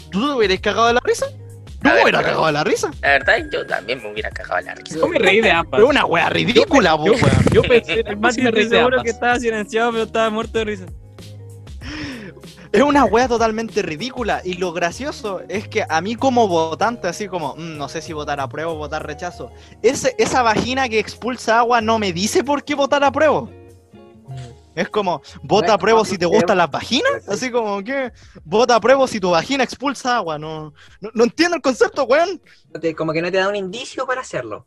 ¿Tú 0.10 0.26
te 0.28 0.34
hubieras 0.34 0.60
cagado 0.60 0.88
de 0.88 0.94
la 0.94 1.02
risa? 1.04 1.26
A 1.26 1.84
¿Tú 1.84 1.90
me 1.90 2.04
hubieras 2.04 2.24
cagado 2.24 2.46
de 2.48 2.52
la 2.54 2.64
risa? 2.64 2.92
La 3.02 3.10
verdad, 3.10 3.38
yo 3.52 3.66
también 3.68 4.02
me 4.02 4.12
hubiera 4.12 4.30
cagado 4.32 4.62
la 4.62 4.74
risa. 4.74 4.98
Yo 4.98 5.08
me 5.08 5.20
reí 5.20 5.42
de 5.42 5.52
ambas. 5.52 5.78
Pero 5.78 5.90
una 5.90 6.06
wea 6.06 6.30
ridícula, 6.30 6.98
po, 6.98 7.06
Yo, 7.06 7.14
weón. 7.14 7.46
yo 7.54 7.62
pensé 7.64 8.00
en 8.00 8.08
El 8.08 8.14
y 8.38 8.42
me 8.42 8.52
reí 8.52 8.64
de 8.64 8.70
seguro 8.78 8.96
ambas. 8.98 9.04
que 9.04 9.10
estaba 9.12 9.40
silenciado, 9.40 9.92
pero 9.92 10.04
estaba 10.04 10.30
muerto 10.32 10.58
de 10.60 10.66
risa. 10.66 10.86
Es 12.72 12.82
una 12.82 13.04
wea 13.04 13.28
totalmente 13.28 13.82
ridícula. 13.82 14.42
Y 14.46 14.54
lo 14.54 14.72
gracioso 14.72 15.42
es 15.50 15.68
que 15.68 15.86
a 15.88 16.00
mí 16.00 16.16
como 16.16 16.48
votante, 16.48 17.08
así 17.08 17.28
como, 17.28 17.56
"Mm, 17.56 17.78
no 17.78 17.90
sé 17.90 18.02
si 18.02 18.14
votar 18.14 18.40
apruebo 18.40 18.74
o 18.74 18.76
votar 18.76 19.06
rechazo, 19.06 19.52
ese, 19.82 20.16
esa 20.18 20.42
vagina 20.42 20.88
que 20.88 21.00
expulsa 21.00 21.60
agua 21.60 21.82
no 21.82 22.00
me 22.00 22.14
dice 22.14 22.44
por 22.44 22.64
qué 22.64 22.76
votar 22.76 23.04
apruebo. 23.04 23.50
Es 24.74 24.88
como, 24.88 25.22
vota 25.44 25.74
apruebo 25.74 26.00
como 26.00 26.06
si 26.10 26.18
te 26.18 26.26
gustan 26.26 26.58
las 26.58 26.72
vaginas. 26.72 27.28
Así 27.28 27.52
como 27.52 27.84
que, 27.84 28.14
vota 28.46 28.76
apruebo 28.76 29.06
si 29.06 29.20
tu 29.20 29.30
vagina 29.32 29.66
expulsa 29.66 30.16
agua. 30.16 30.40
No, 30.40 30.74
no, 31.02 31.10
no 31.14 31.24
entiendo 31.26 31.58
el 31.58 31.62
concepto, 31.62 32.06
weón. 32.06 32.42
Como 32.96 33.12
que 33.12 33.22
no 33.22 33.30
te 33.30 33.38
da 33.38 33.50
un 33.50 33.56
indicio 33.58 34.08
para 34.08 34.22
hacerlo. 34.22 34.66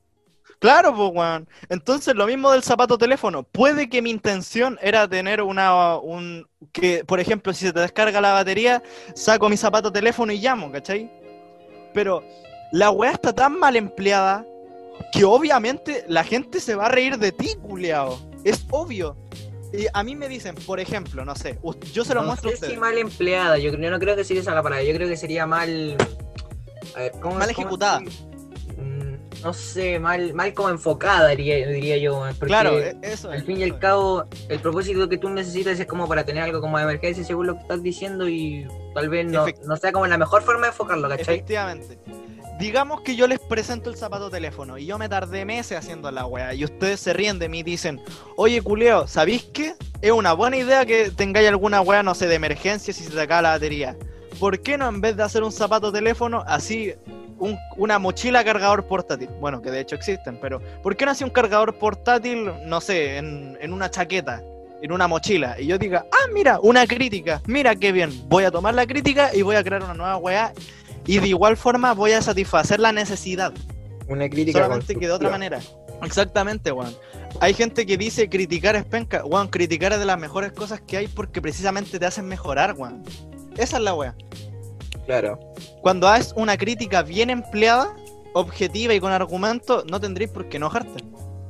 Claro, 0.64 0.96
pues, 0.96 1.10
weón. 1.12 1.46
Entonces, 1.68 2.14
lo 2.14 2.26
mismo 2.26 2.50
del 2.50 2.62
zapato 2.62 2.96
teléfono. 2.96 3.42
Puede 3.42 3.90
que 3.90 4.00
mi 4.00 4.08
intención 4.08 4.78
era 4.80 5.06
tener 5.06 5.42
una. 5.42 5.98
un 5.98 6.48
Que, 6.72 7.04
por 7.04 7.20
ejemplo, 7.20 7.52
si 7.52 7.66
se 7.66 7.72
te 7.74 7.80
descarga 7.80 8.18
la 8.22 8.32
batería, 8.32 8.82
saco 9.14 9.50
mi 9.50 9.58
zapato 9.58 9.92
teléfono 9.92 10.32
y 10.32 10.38
llamo, 10.38 10.72
¿cachai? 10.72 11.12
Pero 11.92 12.24
la 12.72 12.90
weá 12.90 13.10
está 13.10 13.34
tan 13.34 13.58
mal 13.58 13.76
empleada 13.76 14.46
que 15.12 15.24
obviamente 15.24 16.02
la 16.08 16.24
gente 16.24 16.60
se 16.60 16.74
va 16.74 16.86
a 16.86 16.88
reír 16.88 17.18
de 17.18 17.30
ti, 17.30 17.56
culiao. 17.60 18.18
Es 18.42 18.64
obvio. 18.70 19.18
Y 19.70 19.84
a 19.92 20.02
mí 20.02 20.16
me 20.16 20.30
dicen, 20.30 20.54
por 20.54 20.80
ejemplo, 20.80 21.26
no 21.26 21.36
sé, 21.36 21.58
yo 21.92 22.06
se 22.06 22.14
lo 22.14 22.22
no 22.22 22.28
muestro 22.28 22.48
a 22.48 22.52
sé 22.52 22.56
si 22.56 22.62
ustedes. 22.62 22.80
mal 22.80 22.96
empleada, 22.96 23.58
yo, 23.58 23.70
no 23.76 23.98
creo 23.98 24.16
que 24.16 24.24
sería 24.24 24.40
esa 24.40 24.54
la 24.54 24.62
palabra, 24.62 24.82
yo 24.82 24.94
creo 24.94 25.08
que 25.08 25.18
sería 25.18 25.44
mal... 25.44 25.94
A 26.94 27.00
ver, 27.00 27.12
¿cómo, 27.20 27.34
Mal 27.34 27.50
ejecutada. 27.50 28.00
No 29.44 29.52
sé, 29.52 29.98
mal, 29.98 30.32
mal 30.34 30.54
como 30.54 30.70
enfocada, 30.70 31.28
diría, 31.28 31.66
diría 31.68 31.98
yo. 31.98 32.22
porque 32.38 32.46
Claro, 32.46 32.78
e- 32.78 32.96
eso. 33.02 33.30
Al 33.30 33.44
fin 33.44 33.58
y 33.60 33.62
al 33.64 33.78
cabo, 33.78 34.24
el 34.48 34.58
propósito 34.58 35.08
que 35.08 35.18
tú 35.18 35.28
necesitas 35.28 35.78
es 35.78 35.86
como 35.86 36.08
para 36.08 36.24
tener 36.24 36.42
algo 36.44 36.60
como 36.62 36.78
de 36.78 36.84
emergencia, 36.84 37.22
según 37.24 37.46
lo 37.48 37.54
que 37.54 37.60
estás 37.60 37.82
diciendo, 37.82 38.26
y 38.28 38.66
tal 38.94 39.08
vez 39.10 39.26
no, 39.26 39.46
Efect- 39.46 39.60
no 39.64 39.76
sea 39.76 39.92
como 39.92 40.06
la 40.06 40.16
mejor 40.16 40.42
forma 40.42 40.62
de 40.62 40.68
enfocarlo, 40.68 41.08
¿cachai? 41.08 41.22
Efectivamente. 41.36 41.98
Digamos 42.58 43.00
que 43.02 43.16
yo 43.16 43.26
les 43.26 43.40
presento 43.40 43.90
el 43.90 43.96
zapato 43.96 44.30
teléfono 44.30 44.78
y 44.78 44.86
yo 44.86 44.96
me 44.96 45.08
tardé 45.08 45.44
meses 45.44 45.76
haciendo 45.76 46.10
la 46.12 46.24
weá 46.24 46.54
y 46.54 46.64
ustedes 46.64 47.00
se 47.00 47.12
ríen 47.12 47.38
de 47.40 47.48
mí 47.48 47.58
y 47.58 47.62
dicen, 47.64 48.00
oye 48.36 48.62
culeo, 48.62 49.08
¿sabéis 49.08 49.42
qué? 49.52 49.74
Es 50.00 50.12
una 50.12 50.32
buena 50.34 50.56
idea 50.56 50.86
que 50.86 51.10
tengáis 51.10 51.48
alguna 51.48 51.80
weá, 51.80 52.04
no 52.04 52.14
sé, 52.14 52.28
de 52.28 52.36
emergencia 52.36 52.94
si 52.94 53.02
se 53.02 53.10
te 53.10 53.20
acaba 53.20 53.42
la 53.42 53.50
batería. 53.50 53.96
¿Por 54.38 54.60
qué 54.60 54.78
no 54.78 54.88
en 54.88 55.00
vez 55.00 55.16
de 55.16 55.24
hacer 55.24 55.42
un 55.42 55.50
zapato 55.50 55.90
teléfono, 55.92 56.44
así 56.46 56.94
un- 57.38 57.58
una 57.76 57.98
mochila 57.98 58.44
cargador 58.44 58.86
portátil? 58.86 59.28
Bueno, 59.40 59.60
que 59.62 59.70
de 59.70 59.80
hecho 59.80 59.94
existen, 59.96 60.38
pero 60.40 60.60
¿por 60.82 60.96
qué 60.96 61.04
no 61.04 61.10
así 61.12 61.24
un 61.24 61.30
cargador 61.30 61.74
portátil, 61.78 62.50
no 62.66 62.80
sé, 62.80 63.16
en, 63.18 63.56
en 63.60 63.72
una 63.72 63.90
chaqueta? 63.90 64.42
En 64.82 64.92
una 64.92 65.08
mochila, 65.08 65.58
y 65.58 65.66
yo 65.66 65.78
diga, 65.78 66.04
ah, 66.12 66.28
mira, 66.34 66.60
una 66.60 66.86
crítica, 66.86 67.40
mira 67.46 67.74
qué 67.74 67.90
bien, 67.90 68.10
voy 68.28 68.44
a 68.44 68.50
tomar 68.50 68.74
la 68.74 68.86
crítica 68.86 69.30
y 69.34 69.40
voy 69.40 69.56
a 69.56 69.64
crear 69.64 69.82
una 69.82 69.94
nueva 69.94 70.18
weá 70.18 70.52
y 71.06 71.18
de 71.20 71.28
igual 71.28 71.56
forma 71.56 71.94
voy 71.94 72.12
a 72.12 72.20
satisfacer 72.20 72.80
la 72.80 72.92
necesidad, 72.92 73.54
Una 74.08 74.28
crítica 74.28 74.62
solamente 74.62 74.94
que 74.94 75.06
de 75.06 75.12
otra 75.12 75.30
manera. 75.30 75.58
Exactamente, 76.02 76.70
weón. 76.70 76.94
Hay 77.40 77.54
gente 77.54 77.86
que 77.86 77.96
dice 77.96 78.28
criticar 78.28 78.76
es 78.76 78.84
penca. 78.84 79.24
Weón, 79.24 79.48
criticar 79.48 79.92
es 79.94 79.98
de 80.00 80.04
las 80.04 80.18
mejores 80.18 80.52
cosas 80.52 80.82
que 80.82 80.98
hay 80.98 81.08
porque 81.08 81.40
precisamente 81.40 81.98
te 81.98 82.04
hacen 82.04 82.26
mejorar, 82.26 82.74
weón. 82.76 83.02
Esa 83.56 83.78
es 83.78 83.82
la 83.82 83.94
weá. 83.94 84.14
Claro. 85.06 85.38
Cuando 85.80 86.08
haces 86.08 86.32
una 86.36 86.56
crítica 86.56 87.02
bien 87.02 87.30
empleada, 87.30 87.94
objetiva 88.32 88.94
y 88.94 89.00
con 89.00 89.12
argumento, 89.12 89.84
no 89.90 90.00
tendréis 90.00 90.30
por 90.30 90.48
qué 90.48 90.56
enojarte. 90.56 91.02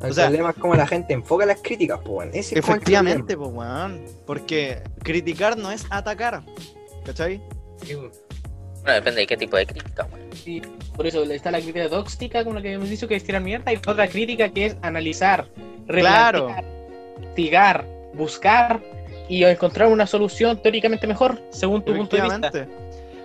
El 0.03 0.11
O 0.11 0.15
sea- 0.15 0.25
problema 0.27 0.51
es 0.51 0.57
cómo 0.57 0.75
la 0.75 0.87
gente 0.87 1.15
enfoca 1.15 1.47
las 1.47 1.61
críticas, 1.63 1.99
pues, 2.01 2.11
bueno. 2.13 2.31
Ese 2.35 2.59
Efectivamente, 2.59 3.37
pues, 3.37 3.51
weón. 3.53 4.03
Porque 4.27 4.83
criticar 5.03 5.57
no 5.57 5.71
es 5.71 5.87
atacar. 5.91 6.43
¿Cachai? 7.07 7.41
problema. 7.81 8.11
Bueno, 8.83 8.97
depende 8.97 9.21
de 9.23 9.27
qué 9.27 9.37
tipo 9.39 9.57
de 9.57 9.67
crítica, 9.67 10.07
weón. 10.13 10.29
Sí, 10.35 10.61
por 10.95 11.07
eso 11.07 11.23
está 11.23 11.51
la 11.51 11.59
crítica 11.61 11.89
tóxica, 11.89 12.45
como 12.45 12.57
la 12.57 12.63
que 12.63 12.73
hemos 12.73 12.91
dicho, 12.91 13.09
que 13.09 13.15
es 13.17 13.25
tirar 13.25 13.41
mierda, 13.41 13.73
y 13.73 13.77
otra 13.77 14.07
crítica 14.09 14.51
que 14.51 14.67
es 14.67 14.77
analizar, 14.83 15.49
Claro. 15.87 16.51
investigar, 17.17 17.87
buscar 18.13 18.83
y 19.29 19.43
encontrar 19.45 19.89
una 19.89 20.07
solución 20.07 20.61
teóricamente 20.61 21.07
mejor, 21.07 21.41
según 21.51 21.83
tu 21.83 21.97
punto 21.97 22.17
de 22.17 22.23
vista. 22.23 22.67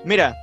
Mira, 0.03 0.35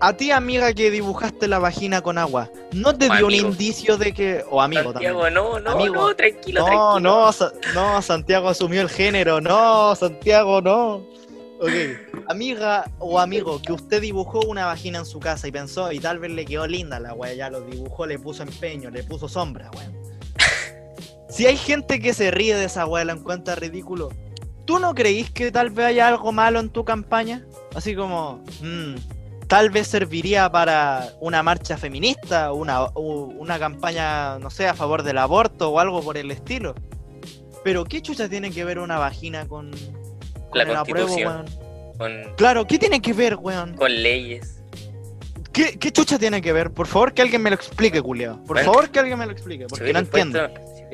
a 0.00 0.14
ti, 0.16 0.30
amiga, 0.30 0.72
que 0.72 0.90
dibujaste 0.90 1.46
la 1.46 1.58
vagina 1.58 2.00
con 2.00 2.16
agua, 2.18 2.50
¿no 2.72 2.94
te 2.96 3.08
O 3.10 3.16
dio 3.16 3.26
un 3.26 3.34
indicio 3.34 3.96
de 3.98 4.12
que. 4.12 4.44
O 4.50 4.60
amigo 4.62 4.92
también. 4.92 5.12
Santiago, 5.12 5.30
no, 5.30 5.60
no, 5.60 5.70
Amigo. 5.70 5.94
no, 5.94 6.16
tranquilo, 6.16 6.60
No, 6.60 6.66
tranquilo. 6.66 7.00
no, 7.00 7.32
Sa- 7.32 7.52
no, 7.74 8.02
Santiago 8.02 8.48
asumió 8.48 8.80
el 8.80 8.88
género. 8.88 9.40
No, 9.40 9.94
Santiago, 9.94 10.60
no. 10.62 11.06
Ok, 11.62 11.70
amiga 12.28 12.90
o 12.98 13.18
amigo, 13.18 13.60
que 13.60 13.74
usted 13.74 14.00
dibujó 14.00 14.40
una 14.40 14.64
vagina 14.64 15.00
en 15.00 15.04
su 15.04 15.20
casa 15.20 15.46
y 15.46 15.52
pensó, 15.52 15.92
y 15.92 15.98
tal 15.98 16.18
vez 16.18 16.30
le 16.30 16.46
quedó 16.46 16.66
linda 16.66 16.98
la 16.98 17.12
wea, 17.12 17.34
ya 17.34 17.50
lo 17.50 17.60
dibujó, 17.60 18.06
le 18.06 18.18
puso 18.18 18.42
empeño, 18.42 18.88
le 18.90 19.02
puso 19.04 19.28
sombra, 19.28 19.70
weón. 19.76 19.94
Si 21.28 21.46
hay 21.46 21.58
gente 21.58 22.00
que 22.00 22.14
se 22.14 22.30
ríe 22.30 22.56
de 22.56 22.64
esa 22.64 22.86
wea, 22.86 23.04
la 23.04 23.12
encuentra 23.12 23.54
ridículo, 23.56 24.08
¿tú 24.70 24.78
no 24.78 24.94
creís 24.94 25.32
que 25.32 25.50
tal 25.50 25.70
vez 25.70 25.86
haya 25.86 26.06
algo 26.06 26.30
malo 26.30 26.60
en 26.60 26.68
tu 26.68 26.84
campaña? 26.84 27.44
Así 27.74 27.96
como, 27.96 28.44
mm, 28.62 28.94
tal 29.48 29.68
vez 29.70 29.88
serviría 29.88 30.48
para 30.48 31.08
una 31.18 31.42
marcha 31.42 31.76
feminista, 31.76 32.52
una, 32.52 32.88
una 32.94 33.58
campaña, 33.58 34.38
no 34.38 34.48
sé, 34.48 34.68
a 34.68 34.74
favor 34.74 35.02
del 35.02 35.18
aborto 35.18 35.70
o 35.70 35.80
algo 35.80 36.00
por 36.04 36.16
el 36.16 36.30
estilo. 36.30 36.76
Pero 37.64 37.84
¿qué 37.84 38.00
chucha 38.00 38.28
tiene 38.28 38.52
que 38.52 38.64
ver 38.64 38.78
una 38.78 38.96
vagina 38.96 39.48
con, 39.48 39.72
con 40.50 40.68
La 40.68 40.80
apruebo? 40.82 41.16
Con, 41.98 42.32
Claro, 42.36 42.64
¿qué 42.68 42.78
tiene 42.78 43.02
que 43.02 43.12
ver, 43.12 43.34
weón? 43.34 43.74
con 43.74 43.92
leyes. 43.92 44.62
¿Qué, 45.52 45.80
¿Qué 45.80 45.90
chucha 45.90 46.16
tiene 46.16 46.40
que 46.40 46.52
ver? 46.52 46.70
Por 46.70 46.86
favor, 46.86 47.12
que 47.12 47.22
alguien 47.22 47.42
me 47.42 47.50
lo 47.50 47.56
explique, 47.56 48.00
Culeo. 48.00 48.36
Por 48.44 48.54
Bueno, 48.54 48.72
favor, 48.72 48.88
que 48.88 49.00
alguien 49.00 49.18
me 49.18 49.26
lo 49.26 49.32
explique, 49.32 49.66
porque 49.66 49.92
no 49.92 49.98
entiendo. 49.98 50.48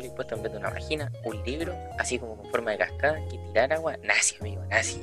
Impuesto, 0.05 0.34
si 0.34 0.34
hubiera 0.34 0.34
impuesto 0.34 0.34
en 0.34 0.42
vez 0.42 0.53
de 0.53 0.59
una 0.59 0.70
vagina, 0.70 1.12
un 1.24 1.42
libro, 1.44 1.74
así 1.99 2.18
como 2.18 2.36
con 2.36 2.51
forma 2.51 2.70
de 2.72 2.78
cascada, 2.78 3.18
que 3.28 3.38
tirar 3.38 3.72
agua, 3.72 3.97
nazi, 4.03 4.36
amigo, 4.40 4.62
nazi. 4.68 5.03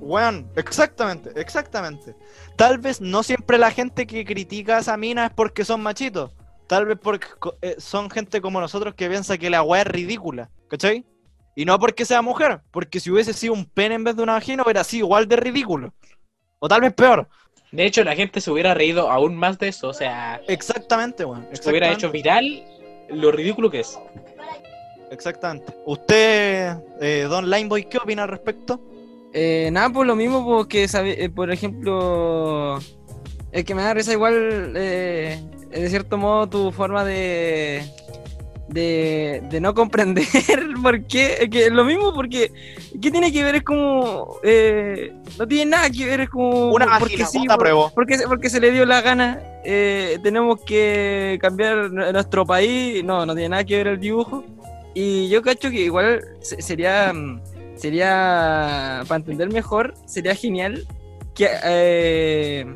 Weón, 0.00 0.50
exactamente, 0.56 1.32
exactamente. 1.40 2.14
Tal 2.56 2.78
vez 2.78 3.00
no 3.00 3.22
siempre 3.22 3.58
la 3.58 3.70
gente 3.70 4.06
que 4.06 4.24
critica 4.24 4.76
a 4.76 4.80
esa 4.80 4.96
mina 4.96 5.26
es 5.26 5.32
porque 5.32 5.64
son 5.64 5.82
machitos. 5.82 6.32
Tal 6.66 6.86
vez 6.86 6.98
porque 7.00 7.26
eh, 7.62 7.76
son 7.78 8.10
gente 8.10 8.40
como 8.40 8.60
nosotros 8.60 8.94
que 8.94 9.08
piensa 9.08 9.36
que 9.38 9.50
la 9.50 9.62
weá 9.62 9.82
es 9.82 9.88
ridícula, 9.88 10.50
¿cachai? 10.68 11.04
Y 11.54 11.64
no 11.64 11.78
porque 11.78 12.04
sea 12.04 12.22
mujer, 12.22 12.60
porque 12.70 13.00
si 13.00 13.10
hubiese 13.10 13.32
sido 13.32 13.52
un 13.52 13.64
pene 13.66 13.94
en 13.94 14.04
vez 14.04 14.16
de 14.16 14.22
una 14.22 14.32
vagina 14.32 14.62
hubiera 14.64 14.82
sido 14.82 15.06
igual 15.06 15.28
de 15.28 15.36
ridículo. 15.36 15.94
O 16.58 16.68
tal 16.68 16.80
vez 16.80 16.92
peor. 16.94 17.28
De 17.70 17.84
hecho, 17.84 18.04
la 18.04 18.14
gente 18.14 18.40
se 18.40 18.50
hubiera 18.50 18.72
reído 18.72 19.10
aún 19.10 19.36
más 19.36 19.58
de 19.58 19.68
eso, 19.68 19.88
o 19.88 19.92
sea, 19.92 20.40
Exactamente, 20.46 21.24
weón. 21.24 21.46
se 21.52 21.68
hubiera 21.68 21.90
hecho 21.90 22.10
viral 22.10 22.64
lo 23.10 23.30
ridículo 23.32 23.70
que 23.70 23.80
es. 23.80 23.98
Exactamente. 25.10 25.72
Usted, 25.86 26.76
eh, 27.00 27.26
Don 27.28 27.48
Lineboy, 27.48 27.84
¿qué 27.88 27.98
opina 27.98 28.24
al 28.24 28.28
respecto? 28.30 28.80
Eh, 29.32 29.68
nada, 29.72 29.90
pues 29.90 30.06
lo 30.06 30.16
mismo, 30.16 30.44
porque, 30.44 30.88
sabe- 30.88 31.22
eh, 31.24 31.30
por 31.30 31.50
ejemplo, 31.52 32.78
el 33.52 33.64
que 33.64 33.74
me 33.74 33.82
da 33.82 33.94
risa 33.94 34.12
igual, 34.12 34.72
eh, 34.76 35.40
de 35.70 35.88
cierto 35.90 36.16
modo, 36.18 36.48
tu 36.48 36.72
forma 36.72 37.04
de, 37.04 37.82
de, 38.68 39.42
de 39.50 39.60
no 39.60 39.74
comprender 39.74 40.24
por 40.82 41.04
qué, 41.06 41.48
que 41.50 41.70
lo 41.70 41.84
mismo 41.84 42.14
porque 42.14 42.50
¿qué 43.00 43.10
tiene 43.10 43.30
que 43.32 43.42
ver? 43.44 43.56
Es 43.56 43.62
como 43.62 44.36
eh, 44.42 45.12
no 45.38 45.46
tiene 45.46 45.70
nada 45.72 45.90
que 45.90 46.06
ver, 46.06 46.20
es 46.22 46.30
como 46.30 46.70
Una 46.72 46.86
porque 46.98 47.04
vagina, 47.04 47.26
sí, 47.26 47.38
puta 47.40 47.54
por- 47.56 47.62
pruebo. 47.64 47.92
porque, 47.94 48.18
porque 48.26 48.48
se 48.50 48.60
le 48.60 48.70
dio 48.70 48.86
la 48.86 49.00
gana 49.02 49.40
eh, 49.64 50.18
tenemos 50.22 50.60
que 50.62 51.38
cambiar 51.40 51.90
nuestro 51.90 52.44
país, 52.46 53.02
no, 53.04 53.24
no 53.26 53.34
tiene 53.34 53.50
nada 53.50 53.64
que 53.64 53.76
ver 53.76 53.86
el 53.88 54.00
dibujo 54.00 54.44
y 54.94 55.28
yo 55.28 55.42
cacho 55.42 55.70
que 55.70 55.80
igual 55.80 56.22
se- 56.40 56.60
sería 56.62 57.12
mm, 57.12 57.40
sería 57.76 59.02
para 59.08 59.16
entender 59.16 59.52
mejor, 59.52 59.94
sería 60.06 60.34
genial 60.34 60.86
que 61.34 61.48
eh, 61.64 62.66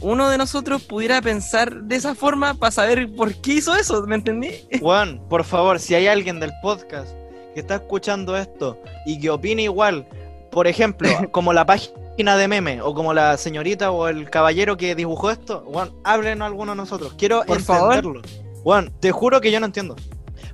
uno 0.00 0.28
de 0.28 0.38
nosotros 0.38 0.82
pudiera 0.82 1.20
pensar 1.22 1.82
de 1.82 1.96
esa 1.96 2.14
forma 2.14 2.54
para 2.54 2.70
saber 2.70 3.14
por 3.14 3.34
qué 3.34 3.54
hizo 3.54 3.74
eso, 3.74 4.02
¿me 4.06 4.14
entendí? 4.16 4.50
Juan, 4.80 5.20
por 5.28 5.44
favor, 5.44 5.78
si 5.80 5.94
hay 5.94 6.06
alguien 6.06 6.40
del 6.40 6.52
podcast 6.62 7.08
que 7.54 7.60
está 7.60 7.76
escuchando 7.76 8.36
esto 8.36 8.80
y 9.06 9.18
que 9.18 9.30
opine 9.30 9.62
igual, 9.62 10.06
por 10.50 10.66
ejemplo, 10.66 11.08
como 11.32 11.52
la 11.52 11.64
página 11.64 12.36
de 12.36 12.48
meme 12.48 12.82
o 12.82 12.94
como 12.94 13.14
la 13.14 13.36
señorita 13.36 13.90
o 13.90 14.08
el 14.08 14.28
caballero 14.30 14.76
que 14.76 14.94
dibujó 14.94 15.30
esto, 15.30 15.64
Juan, 15.66 15.90
háblenos 16.04 16.46
alguno 16.46 16.72
de 16.72 16.76
nosotros. 16.76 17.14
Quiero 17.16 17.44
Por 17.44 17.60
favor. 17.62 17.94
entenderlo. 17.96 18.22
Juan, 18.62 18.92
te 19.00 19.12
juro 19.12 19.40
que 19.40 19.50
yo 19.50 19.60
no 19.60 19.66
entiendo. 19.66 19.96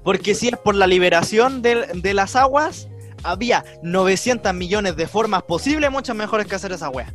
Porque 0.05 0.35
si 0.35 0.49
es 0.49 0.57
por 0.57 0.75
la 0.75 0.87
liberación 0.87 1.63
del- 1.63 2.03
de, 2.03 2.15
las 2.15 2.35
aguas, 2.37 2.89
había 3.23 3.65
900 3.83 4.53
millones 4.53 4.97
de 4.97 5.07
formas 5.07 5.45
posibles, 5.45 5.91
muchas 5.91 6.17
mejores 6.17 6.47
que 6.47 6.57
hacer 6.57 6.73
esa 6.73 6.89
wea. 6.91 7.13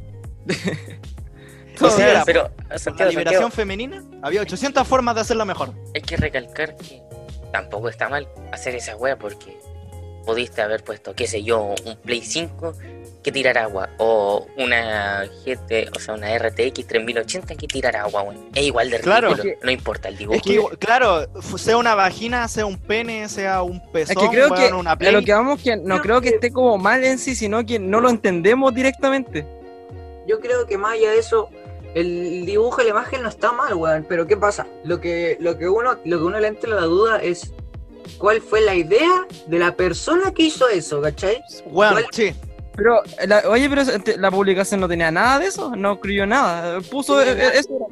Todo 1.78 1.92
Sí, 1.92 2.02
era 2.02 2.24
pero, 2.26 2.50
la 2.70 2.78
Santiago, 2.80 3.10
liberación 3.12 3.42
Santiago, 3.44 3.50
femenina, 3.52 4.04
había 4.22 4.42
800 4.42 4.88
formas 4.88 5.16
de 5.16 5.22
hacerlo 5.22 5.46
mejor. 5.46 5.74
hay 5.94 6.02
que 6.02 6.18
recalcar 6.18 6.76
que 6.76 7.02
tampoco 7.52 7.90
está 7.90 8.10
mal 8.10 8.28
hacer 8.52 8.76
esa 8.76 8.96
wea 8.96 9.18
porque 9.18 9.58
pudiste 10.26 10.62
haber 10.62 10.84
puesto, 10.84 11.14
qué 11.16 11.26
sé 11.28 11.44
yo, 11.44 11.74
un 11.86 11.96
Play 11.98 12.22
5 12.22 12.74
que 13.24 13.32
tirar 13.32 13.58
agua 13.58 13.90
o 13.98 14.46
una 14.58 15.26
GT, 15.46 15.90
o 15.96 16.00
sea, 16.00 16.14
una 16.14 16.38
RTX 16.38 16.86
3080 16.88 17.56
que 17.56 17.68
tirar 17.68 17.96
agua, 17.98 18.24
weón. 18.24 18.50
Es 18.54 18.64
igual 18.64 18.90
de 18.90 19.00
Claro. 19.02 19.30
ridículo, 19.34 19.54
no 19.64 19.72
importa 19.72 20.08
el 20.10 20.18
dibujo. 20.18 20.38
Es 20.38 20.42
que, 20.44 20.78
claro, 20.78 21.28
sea 21.58 21.78
una 21.78 21.94
vagina, 21.96 22.48
sea 22.48 22.66
un 22.66 22.78
pene, 22.78 23.28
sea 23.28 23.64
un 23.64 23.82
pezón, 23.92 24.18
Es 24.18 24.24
que 24.24 24.30
creo 24.30 24.54
que 24.54 24.72
una 24.74 24.92
a 24.92 24.98
play. 24.98 25.12
lo 25.12 25.22
que 25.22 25.34
vamos 25.34 25.62
que 25.62 25.76
no 25.78 26.02
creo 26.02 26.22
que 26.22 26.30
esté 26.30 26.52
como 26.52 26.78
mal 26.78 27.04
en 27.04 27.20
sí, 27.20 27.36
sino 27.36 27.66
que 27.66 27.80
no 27.80 28.00
lo 28.00 28.10
entendemos 28.10 28.74
directamente. 28.74 29.46
Yo 30.28 30.40
creo 30.40 30.66
que 30.66 30.78
más 30.78 30.94
allá 30.94 31.12
de 31.12 31.20
eso, 31.20 31.50
el 32.00 32.46
dibujo 32.46 32.78
de 32.78 32.86
la 32.86 32.90
imagen 32.92 33.24
no 33.24 33.30
está 33.30 33.52
mal, 33.52 33.74
weón. 33.74 34.06
Pero 34.08 34.28
¿qué 34.28 34.38
pasa? 34.38 34.68
Lo 34.84 35.00
que, 35.02 35.38
lo 35.40 35.58
que 35.58 35.68
uno, 35.68 35.98
lo 36.06 36.18
que 36.18 36.24
uno 36.24 36.40
le 36.40 36.48
entra 36.48 36.70
la 36.70 36.82
duda 36.82 37.18
es 37.22 37.54
cuál 38.18 38.42
fue 38.42 38.62
la 38.62 38.76
idea 38.76 39.26
de 39.48 39.60
la 39.60 39.76
persona 39.76 40.32
que 40.34 40.44
hizo 40.44 40.68
eso, 40.70 41.02
¿cachai? 41.02 41.42
Weón, 41.66 42.04
sí. 42.12 42.34
Pero, 42.76 43.02
la- 43.26 43.44
oye, 43.50 43.68
pero 43.70 43.82
este, 43.82 44.18
la 44.18 44.30
publicación 44.30 44.80
no 44.80 44.88
tenía 44.88 45.10
nada 45.12 45.40
de 45.40 45.48
eso, 45.48 45.76
no 45.76 45.94
escribió 45.94 46.28
nada. 46.28 46.80
Puso 46.82 47.22
Sí, 47.24 47.30
eh, 47.30 47.36
nada. 47.36 47.50
eso. 47.54 47.88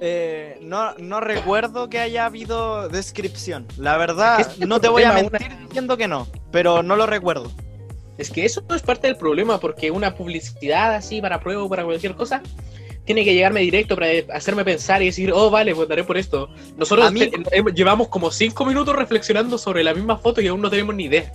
Eh, 0.00 0.58
no, 0.60 0.94
no 0.98 1.20
recuerdo 1.20 1.88
que 1.88 1.98
haya 1.98 2.26
habido 2.26 2.88
descripción. 2.88 3.66
La 3.78 3.96
verdad, 3.96 4.40
Es 4.40 4.48
que 4.48 4.66
no 4.66 4.80
te 4.80 4.88
voy 4.88 5.02
a 5.04 5.12
mentir 5.12 5.48
diciendo 5.66 5.96
que 5.96 6.06
no, 6.08 6.26
pero 6.52 6.82
no 6.82 6.96
lo 6.96 7.06
recuerdo. 7.06 7.50
Es 8.16 8.30
que 8.30 8.44
eso 8.44 8.62
es 8.74 8.82
parte 8.82 9.06
del 9.06 9.16
problema, 9.16 9.58
porque 9.60 9.90
una 9.92 10.14
publicidad 10.16 10.94
así 10.94 11.20
para 11.20 11.38
prueba 11.40 11.62
o 11.62 11.68
para 11.68 11.84
cualquier 11.84 12.14
cosa 12.16 12.42
tiene 13.08 13.24
que 13.24 13.32
llegarme 13.32 13.60
directo 13.62 13.94
para 13.94 14.08
hacerme 14.34 14.66
pensar 14.66 15.00
y 15.00 15.06
decir, 15.06 15.32
oh, 15.32 15.48
vale, 15.48 15.72
votaré 15.72 16.04
por 16.04 16.18
esto. 16.18 16.50
Nosotros 16.76 17.06
A 17.08 17.10
mí- 17.10 17.20
te- 17.26 17.56
hemos- 17.56 17.72
llevamos 17.72 18.08
como 18.08 18.30
cinco 18.30 18.66
minutos 18.66 18.94
reflexionando 18.94 19.56
sobre 19.56 19.82
la 19.82 19.94
misma 19.94 20.18
foto 20.18 20.42
y 20.42 20.46
aún 20.48 20.60
no 20.60 20.68
tenemos 20.68 20.94
ni 20.94 21.04
idea. 21.04 21.32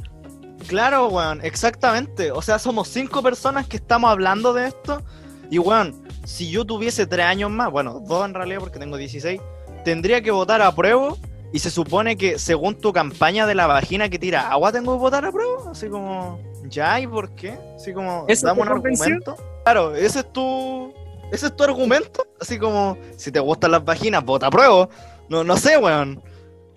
Claro, 0.67 1.07
weón, 1.07 1.41
exactamente. 1.43 2.32
O 2.32 2.43
sea, 2.43 2.59
somos 2.59 2.88
cinco 2.89 3.24
personas 3.24 3.65
que 3.67 3.78
estamos 3.78 4.11
hablando 4.11 4.53
de 4.53 4.67
esto. 4.67 5.01
Y, 5.49 5.57
weón, 5.57 5.95
si 6.24 6.51
yo 6.51 6.63
tuviese 6.63 7.07
tres 7.07 7.26
años 7.26 7.49
más, 7.49 7.71
bueno, 7.71 7.99
dos 8.07 8.24
en 8.24 8.36
realidad 8.36 8.59
porque 8.59 8.78
tengo 8.78 8.95
16, 8.95 9.41
tendría 9.84 10.21
que 10.21 10.30
votar 10.30 10.61
a 10.61 10.74
prueba. 10.76 11.15
Y 11.51 11.57
se 11.59 11.71
supone 11.71 12.17
que 12.17 12.38
según 12.38 12.76
tu 12.76 12.93
campaña 12.93 13.47
de 13.47 13.55
la 13.55 13.65
vagina 13.65 14.09
que 14.09 14.19
tira 14.19 14.51
agua, 14.51 14.71
tengo 14.71 14.93
que 14.93 14.99
votar 14.99 15.26
a 15.26 15.32
prueba. 15.32 15.71
Así 15.71 15.88
como, 15.88 16.39
¿ya? 16.65 16.99
¿Y 16.99 17.07
por 17.07 17.34
qué? 17.36 17.57
Así 17.76 17.93
como, 17.93 18.26
¿Eso 18.28 18.45
dame 18.45 18.61
un 18.61 18.67
argumento. 18.69 19.36
Claro, 19.63 19.95
ese 19.95 20.19
es 20.19 20.32
tu. 20.34 20.93
Ese 21.34 21.47
es 21.47 21.55
tu 21.55 21.63
argumento. 21.63 22.27
Así 22.39 22.57
como, 22.59 22.97
si 23.17 23.31
te 23.31 23.39
gustan 23.39 23.71
las 23.71 23.84
vaginas, 23.84 24.23
vota 24.23 24.47
a 24.47 24.51
prueba. 24.51 24.88
No, 25.29 25.43
no 25.43 25.57
sé, 25.57 25.77
weón. 25.77 26.21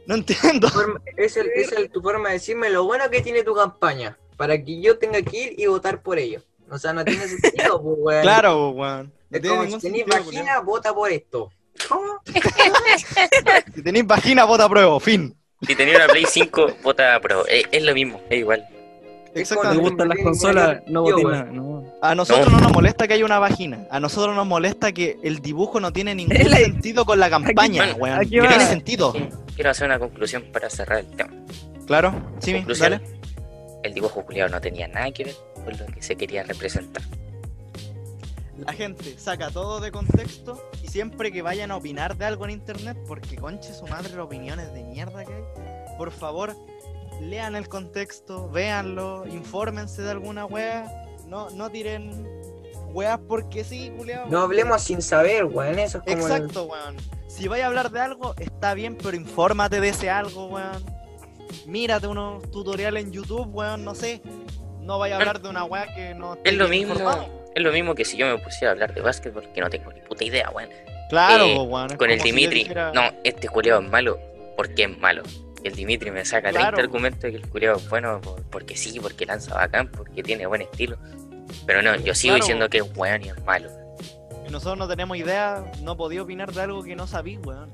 No 0.06 0.14
entiendo. 0.14 0.68
Es, 1.16 1.36
el, 1.36 1.48
es 1.54 1.72
el- 1.72 1.90
tu 1.90 2.00
forma 2.00 2.28
de 2.28 2.34
decirme 2.34 2.70
lo 2.70 2.84
bueno 2.84 3.08
que 3.10 3.20
tiene 3.22 3.42
tu 3.42 3.54
campaña, 3.54 4.16
para 4.36 4.56
que 4.62 4.80
yo 4.80 4.98
tenga 4.98 5.20
que 5.22 5.36
ir 5.44 5.54
y 5.60 5.66
votar 5.66 6.00
por 6.02 6.18
ello. 6.18 6.40
O 6.70 6.78
sea, 6.78 6.92
no 6.92 7.04
tiene 7.04 7.26
sentido, 7.28 7.82
pues, 7.82 7.96
weón. 7.98 8.22
Claro, 8.22 8.70
weón. 8.70 9.12
No 9.30 9.40
tiene 9.40 9.56
como 9.56 9.70
si 9.70 9.78
tenéis 9.78 10.04
sentido, 10.04 10.24
vagina, 10.24 10.60
vota 10.60 10.94
por 10.94 11.10
esto. 11.10 11.50
¿Cómo? 11.88 12.20
Si 13.74 13.82
tenéis 13.82 14.06
vagina, 14.06 14.44
vota 14.44 14.64
a 14.64 14.68
prueba, 14.68 14.98
fin. 15.00 15.36
Si 15.62 15.74
tenía 15.74 15.96
una 15.96 16.06
Play 16.06 16.24
5, 16.26 16.68
vota 16.82 17.18
pro. 17.20 17.46
Es, 17.46 17.64
es 17.72 17.82
lo 17.82 17.92
mismo, 17.94 18.20
es 18.30 18.38
igual. 18.38 18.60
Es 19.34 19.48
¿Te 19.48 19.54
cuando- 19.56 19.80
Exactamente. 19.80 19.82
gustan 19.90 20.08
las 20.08 20.18
consolas? 20.18 20.82
No 20.86 21.02
voté 21.02 21.24
nada. 21.24 21.44
No. 21.44 21.75
A 22.02 22.14
nosotros 22.14 22.46
No. 22.52 22.58
no. 22.58 22.64
nos 22.64 22.72
molesta 22.72 23.08
que 23.08 23.14
haya 23.14 23.24
una 23.24 23.38
vagina. 23.38 23.86
A 23.90 24.00
nosotros 24.00 24.34
nos 24.36 24.46
molesta 24.46 24.92
que 24.92 25.18
el 25.22 25.40
dibujo 25.40 25.80
no 25.80 25.92
tiene 25.92 26.14
ningún 26.14 26.36
la- 26.50 26.56
sentido 26.58 27.04
con 27.04 27.18
la 27.18 27.30
campaña, 27.30 27.84
Aquí- 27.84 28.36
No 28.36 28.48
tiene 28.48 28.66
sentido. 28.66 29.14
Quiero 29.54 29.70
hacer 29.70 29.86
una 29.86 29.98
conclusión 29.98 30.44
para 30.52 30.68
cerrar 30.68 30.98
el 31.00 31.06
tema. 31.06 31.32
Claro, 31.86 32.12
sí, 32.40 32.52
Conclusión, 32.52 32.90
dale. 32.92 33.04
el 33.84 33.94
dibujo 33.94 34.24
culiado 34.24 34.50
no 34.50 34.60
tenía 34.60 34.88
nada 34.88 35.10
que 35.12 35.24
ver 35.24 35.34
con 35.54 35.76
lo 35.78 35.86
que 35.86 36.02
se 36.02 36.16
quería 36.16 36.42
representar. 36.42 37.02
La 38.58 38.72
gente 38.72 39.18
saca 39.18 39.50
todo 39.50 39.80
de 39.80 39.92
contexto 39.92 40.70
y 40.82 40.88
siempre 40.88 41.30
que 41.30 41.42
vayan 41.42 41.70
a 41.70 41.76
opinar 41.76 42.16
de 42.16 42.24
algo 42.24 42.44
en 42.46 42.52
internet, 42.52 42.96
porque 43.06 43.36
conche 43.36 43.72
su 43.74 43.86
madre 43.86 44.10
las 44.10 44.18
opiniones 44.20 44.72
de 44.72 44.82
mierda 44.82 45.24
que 45.24 45.32
hay, 45.34 45.42
por 45.98 46.10
favor, 46.10 46.56
lean 47.20 47.54
el 47.54 47.68
contexto, 47.68 48.48
véanlo, 48.50 49.26
infórmense 49.28 50.00
de 50.02 50.10
alguna 50.10 50.46
wea, 50.46 51.04
no, 51.26 51.50
no 51.50 51.70
tiren 51.70 52.26
weas 52.92 53.18
porque 53.28 53.64
sí, 53.64 53.92
culiao. 53.96 54.26
No 54.28 54.40
hablemos 54.40 54.82
sin 54.82 55.02
saber, 55.02 55.44
weón. 55.44 55.78
Eso 55.78 55.98
es 56.06 56.14
como. 56.14 56.26
el- 56.26 56.32
Exacto, 56.32 56.64
weón. 56.64 56.96
Si 57.28 57.48
vais 57.48 57.62
a 57.62 57.66
hablar 57.66 57.90
de 57.90 58.00
algo, 58.00 58.34
está 58.38 58.72
bien, 58.74 58.96
pero 58.96 59.16
infórmate 59.16 59.80
de 59.80 59.88
ese 59.90 60.08
algo, 60.10 60.46
weón. 60.46 60.84
Mírate 61.66 62.06
unos 62.06 62.50
tutoriales 62.50 63.04
en 63.04 63.12
YouTube, 63.12 63.48
weón, 63.54 63.84
no 63.84 63.94
sé. 63.94 64.22
No 64.80 64.98
vaya 64.98 65.16
a 65.16 65.18
hablar 65.18 65.40
de 65.42 65.48
una 65.48 65.64
weá 65.64 65.92
que 65.94 66.14
no 66.14 66.38
Es 66.44 66.54
lo 66.54 66.68
mismo. 66.68 66.92
informado. 66.94 67.28
Es 67.54 67.62
lo 67.62 67.72
mismo 67.72 67.94
que 67.94 68.04
si 68.04 68.16
yo 68.16 68.26
me 68.26 68.38
pusiera 68.38 68.68
a 68.68 68.72
hablar 68.72 68.94
de 68.94 69.00
básquetbol, 69.00 69.48
que 69.52 69.60
no 69.60 69.68
tengo 69.70 69.92
ni 69.92 70.00
puta 70.00 70.24
idea, 70.24 70.50
weón. 70.50 70.70
Claro, 71.10 71.44
Eh, 71.44 71.58
weón. 71.58 71.96
Con 71.96 72.10
el 72.10 72.20
si 72.20 72.26
Dimitri, 72.30 72.64
dijera- 72.64 72.92
no, 72.92 73.02
este 73.24 73.48
culiado 73.48 73.80
es 73.80 73.90
malo, 73.90 74.18
porque 74.56 74.84
es 74.84 74.98
malo. 74.98 75.22
El 75.66 75.74
Dimitri 75.74 76.10
me 76.10 76.24
saca 76.24 76.50
Claro. 76.50 76.76
30 76.76 76.80
argumentos 76.82 77.20
de 77.22 77.30
que 77.32 77.36
el 77.38 77.48
culiado 77.48 77.76
es 77.76 77.88
bueno 77.88 78.20
por- 78.20 78.42
porque 78.44 78.76
sí, 78.76 78.98
porque 79.00 79.26
lanza 79.26 79.54
bacán, 79.54 79.90
porque 79.90 80.22
tiene 80.22 80.46
buen 80.46 80.62
estilo. 80.62 80.96
Pero 81.66 81.82
no, 81.82 81.94
yo 81.96 82.14
sigo 82.14 82.32
Claro. 82.34 82.44
diciendo 82.44 82.68
que 82.68 82.78
es 82.78 82.96
weón 82.96 83.24
y 83.24 83.28
es 83.28 83.44
malo. 83.44 83.70
Y 84.46 84.50
nosotros 84.50 84.78
no 84.78 84.86
tenemos 84.88 85.16
idea, 85.16 85.64
no 85.82 85.96
podía 85.96 86.22
opinar 86.22 86.52
de 86.52 86.60
algo 86.62 86.82
que 86.82 86.94
no 86.96 87.06
sabí, 87.06 87.36
weón. 87.38 87.70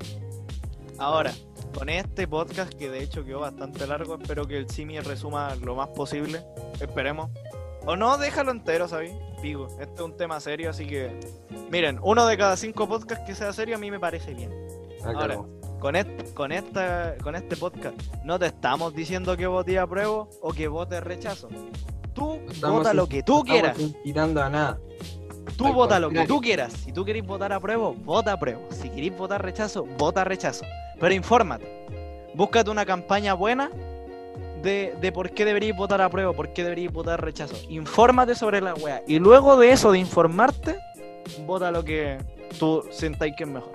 Ahora, 0.99 1.33
con 1.75 1.89
este 1.89 2.27
podcast, 2.29 2.73
que 2.75 2.91
de 2.91 3.03
hecho 3.03 3.25
quedó 3.25 3.41
bastante 3.41 3.87
largo, 3.87 4.19
espero 4.21 4.47
que 4.47 4.57
el 4.59 4.69
Simi 4.71 4.99
resuma 5.01 5.55
lo 5.57 5.75
más 5.75 5.89
posible. 5.89 6.43
Esperemos. 6.81 7.31
O 7.85 7.97
no, 7.97 8.17
déjalo 8.19 8.53
entero, 8.53 8.87
¿sabí? 8.89 9.11
Digo, 9.43 9.67
este 9.81 9.95
es 9.95 10.01
un 10.01 10.17
tema 10.17 10.39
serio, 10.41 10.71
así 10.71 10.87
que. 10.87 11.19
Miren, 11.71 11.99
uno 12.03 12.27
de 12.27 12.37
cada 12.39 12.57
cinco 12.57 12.89
podcasts 12.89 13.25
que 13.27 13.35
sea 13.35 13.53
serio 13.53 13.77
a 13.77 13.79
mí 13.79 13.91
me 13.91 13.99
parece 13.99 14.35
bien. 14.35 14.51
Ah, 15.03 15.07
Ahora, 15.09 15.19
claro. 15.19 15.49
Con, 15.83 15.97
est- 15.97 16.33
con, 16.35 16.53
esta, 16.53 17.17
con 17.25 17.35
este 17.35 17.57
podcast, 17.57 17.97
no 18.25 18.39
te 18.39 18.47
estamos 18.47 18.95
diciendo 18.95 19.37
que 19.37 19.49
vote 19.49 19.81
apruebo 19.81 20.29
o 20.41 20.53
que 20.53 20.69
vote 20.69 21.01
rechazo. 21.01 21.49
Tú 22.15 22.35
Estamos 22.49 22.79
vota 22.79 22.95
lo 22.95 23.09
que 23.09 23.25
tú 23.25 23.43
quieras. 23.43 23.77
incitando 23.81 24.41
a 24.41 24.49
nada. 24.49 24.79
Tú 25.57 25.67
Al 25.67 25.73
vota 25.73 25.99
lo 25.99 26.09
que 26.11 26.25
tú 26.25 26.41
quieras. 26.41 26.73
Si 26.73 26.93
tú 26.93 27.05
querés 27.05 27.27
votar 27.27 27.53
apruebo, 27.53 27.95
vota 27.95 28.33
apruebo. 28.33 28.69
Si 28.71 28.91
querés 28.91 29.17
votar 29.19 29.43
rechazo, 29.43 29.85
vota 29.99 30.23
rechazo. 30.23 30.65
Pero 31.01 31.13
infórmate. 31.15 31.67
Búscate 32.35 32.71
una 32.71 32.87
campaña 32.87 33.35
buena 33.35 33.69
de, 34.63 34.95
de 35.01 35.11
por 35.11 35.31
qué 35.33 35.45
deberías 35.45 35.77
votar 35.77 36.01
apruebo, 36.01 36.33
por 36.33 36.53
qué 36.53 36.63
deberías 36.63 36.93
votar 36.93 37.21
rechazo. 37.21 37.57
Infórmate 37.69 38.37
sobre 38.37 38.61
la 38.61 38.75
wea. 38.75 39.03
Y 39.09 39.19
luego 39.19 39.57
de 39.57 39.73
eso, 39.73 39.91
de 39.91 39.99
informarte, 39.99 40.77
vota 41.45 41.73
lo 41.73 41.83
que 41.83 42.19
tú 42.61 42.85
sentáis 42.93 43.35
que 43.37 43.43
es 43.43 43.51
mejor. 43.51 43.73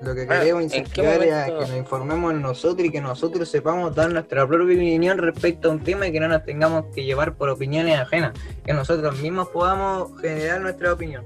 Lo 0.00 0.14
que 0.14 0.26
queremos 0.28 0.62
¿en 0.62 0.68
qué 0.70 0.78
incentivar 0.78 1.22
es 1.22 1.32
a 1.32 1.46
que 1.46 1.52
nos 1.52 1.76
informemos 1.76 2.34
nosotros 2.34 2.86
y 2.86 2.90
que 2.90 3.00
nosotros 3.00 3.48
sepamos 3.48 3.94
dar 3.94 4.12
nuestra 4.12 4.46
propia 4.46 4.64
opinión 4.64 5.18
respecto 5.18 5.68
a 5.68 5.72
un 5.72 5.82
tema 5.82 6.06
y 6.06 6.12
que 6.12 6.20
no 6.20 6.28
nos 6.28 6.44
tengamos 6.44 6.84
que 6.94 7.04
llevar 7.04 7.34
por 7.34 7.48
opiniones 7.48 7.98
ajenas. 7.98 8.32
Que 8.64 8.72
nosotros 8.72 9.18
mismos 9.18 9.48
podamos 9.48 10.20
generar 10.20 10.60
nuestra 10.60 10.92
opinión. 10.92 11.24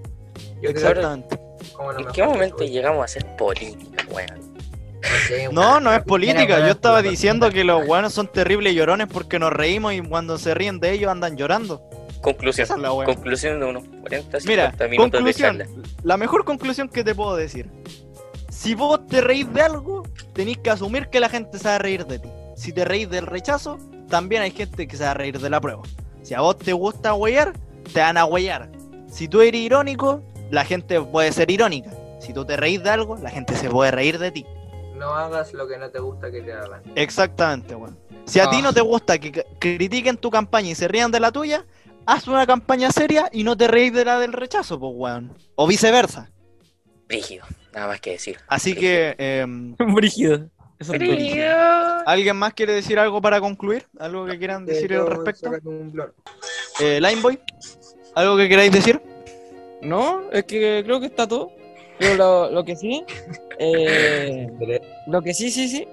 Yo 0.63 0.71
Exactamente. 0.71 1.39
como 1.75 1.93
¿En 1.93 2.07
qué 2.07 2.23
momento 2.23 2.65
llegamos 2.65 3.03
a 3.03 3.05
hacer 3.05 3.27
política, 3.37 4.07
weón? 4.11 4.53
No, 5.53 5.81
no 5.81 5.93
es 5.93 6.03
política. 6.03 6.61
Yo 6.61 6.73
estaba 6.73 7.03
diciendo 7.03 7.51
que 7.51 7.65
los 7.65 7.87
buenos 7.87 8.15
son 8.15 8.29
terribles 8.29 8.75
llorones 8.75 9.09
porque 9.13 9.39
nos 9.39 9.53
reímos 9.53 9.93
y 9.95 10.01
cuando 10.01 10.39
se 10.39 10.55
ríen 10.55 10.81
de 10.81 10.93
ellos 10.93 11.11
andan 11.11 11.37
llorando. 11.37 11.83
Conclusión. 12.21 12.65
Esa 12.65 12.77
es 12.77 12.81
la. 12.81 12.89
Conclusión 12.89 13.59
de 13.61 13.67
unos 13.67 13.83
40, 14.01 14.41
50 14.41 14.47
Mira, 14.49 14.89
minutos 14.89 15.21
conclusión. 15.21 15.59
de 15.59 15.65
charla. 15.65 15.83
La 16.05 16.17
mejor 16.17 16.45
conclusión 16.45 16.89
que 16.89 17.03
te 17.03 17.15
puedo 17.15 17.35
decir. 17.35 17.69
Si 18.63 18.77
vos 18.77 19.05
te 19.09 19.21
reís 19.21 19.53
de 19.53 19.61
algo, 19.61 20.05
tenés 20.35 20.57
que 20.59 20.71
asumir 20.71 21.09
que 21.09 21.19
la 21.19 21.29
gente 21.29 21.59
se 21.59 21.67
va 21.67 21.75
a 21.75 21.79
reír 21.79 22.07
de 22.07 22.21
ti. 22.21 22.29
Si 22.55 22.73
te 22.73 22.85
reís 22.85 23.11
del 23.11 23.27
rechazo, 23.27 23.77
también 24.09 24.41
hay 24.43 24.53
gente 24.53 24.87
que 24.87 24.97
se 24.97 25.03
va 25.03 25.11
a 25.11 25.15
reír 25.15 25.41
de 25.41 25.51
la 25.51 25.61
prueba. 25.61 25.83
Si 26.23 26.33
a 26.35 26.43
vos 26.43 26.57
te 26.59 26.73
gusta 26.73 27.13
huellar, 27.13 27.55
te 27.93 27.99
van 27.99 28.17
a 28.19 28.25
huellar. 28.25 28.71
Si 29.11 29.27
tú 29.27 29.41
eres 29.41 29.61
irónico, 29.61 30.23
la 30.53 30.65
gente 30.65 31.01
puede 31.01 31.33
ser 31.33 31.51
irónica. 31.51 31.91
Si 32.21 32.33
tú 32.33 32.45
te 32.45 32.57
reís 32.57 32.81
de 32.85 32.91
algo, 32.91 33.17
la 33.17 33.31
gente 33.31 33.57
se 33.57 33.69
puede 33.69 33.91
reír 33.91 34.21
de 34.21 34.31
ti. 34.31 34.47
No 34.95 35.13
hagas 35.13 35.53
lo 35.55 35.67
que 35.67 35.77
no 35.77 35.91
te 35.91 35.99
gusta 35.99 36.31
que 36.31 36.43
te 36.43 36.53
hagan. 36.53 36.83
Exactamente, 36.95 37.75
weón. 37.75 37.99
Si 38.27 38.39
a 38.39 38.49
ti 38.49 38.59
Ah. 38.61 38.63
no 38.63 38.73
te 38.73 38.81
gusta 38.81 39.19
que 39.19 39.45
critiquen 39.59 40.17
tu 40.19 40.31
campaña 40.31 40.69
y 40.69 40.77
se 40.77 40.87
rían 40.87 41.11
de 41.11 41.19
la 41.19 41.33
tuya, 41.33 41.67
haz 42.07 42.29
una 42.29 42.47
campaña 42.47 42.93
seria 42.93 43.29
y 43.33 43.43
no 43.43 43.57
te 43.57 43.67
reís 43.67 43.93
de 43.93 44.05
la 44.05 44.21
del 44.21 44.33
rechazo, 44.33 44.79
pues, 44.79 44.93
weón. 44.95 45.33
O 45.57 45.67
viceversa. 45.67 46.31
Rígido, 47.09 47.45
nada 47.75 47.87
más 47.89 48.01
que 48.01 48.13
decir. 48.13 48.39
Así 48.49 48.75
que, 48.75 49.15
em, 49.19 49.75
Brígido. 49.95 50.49
Eso 50.79 50.95
es 50.95 50.99
brígido. 50.99 51.17
Brígido. 51.17 52.03
¿alguien 52.07 52.37
más 52.37 52.55
quiere 52.55 52.73
decir 52.73 52.99
algo 52.99 53.23
para 53.23 53.41
concluir? 53.41 53.87
¿Algo 54.01 54.27
que 54.27 54.37
quieran 54.39 54.67
decir 54.67 54.93
Eh, 54.93 54.97
al 54.97 55.07
respecto? 55.07 55.51
Eh, 56.81 57.01
Lineboy, 57.01 57.39
¿algo 58.17 58.37
que 58.37 58.49
queráis 58.49 58.73
decir? 58.73 59.01
No, 59.81 60.23
es 60.33 60.45
que 60.45 60.83
creo 60.85 60.99
que 60.99 61.07
está 61.07 61.29
todo. 61.29 61.53
Pero 61.99 62.17
lo, 62.17 62.51
lo 62.51 62.65
que 62.65 62.75
sí, 62.75 63.05
eh, 63.59 64.49
lo 65.07 65.23
que 65.23 65.35
sí, 65.35 65.51
sí, 65.51 65.69
sí, 65.69 65.87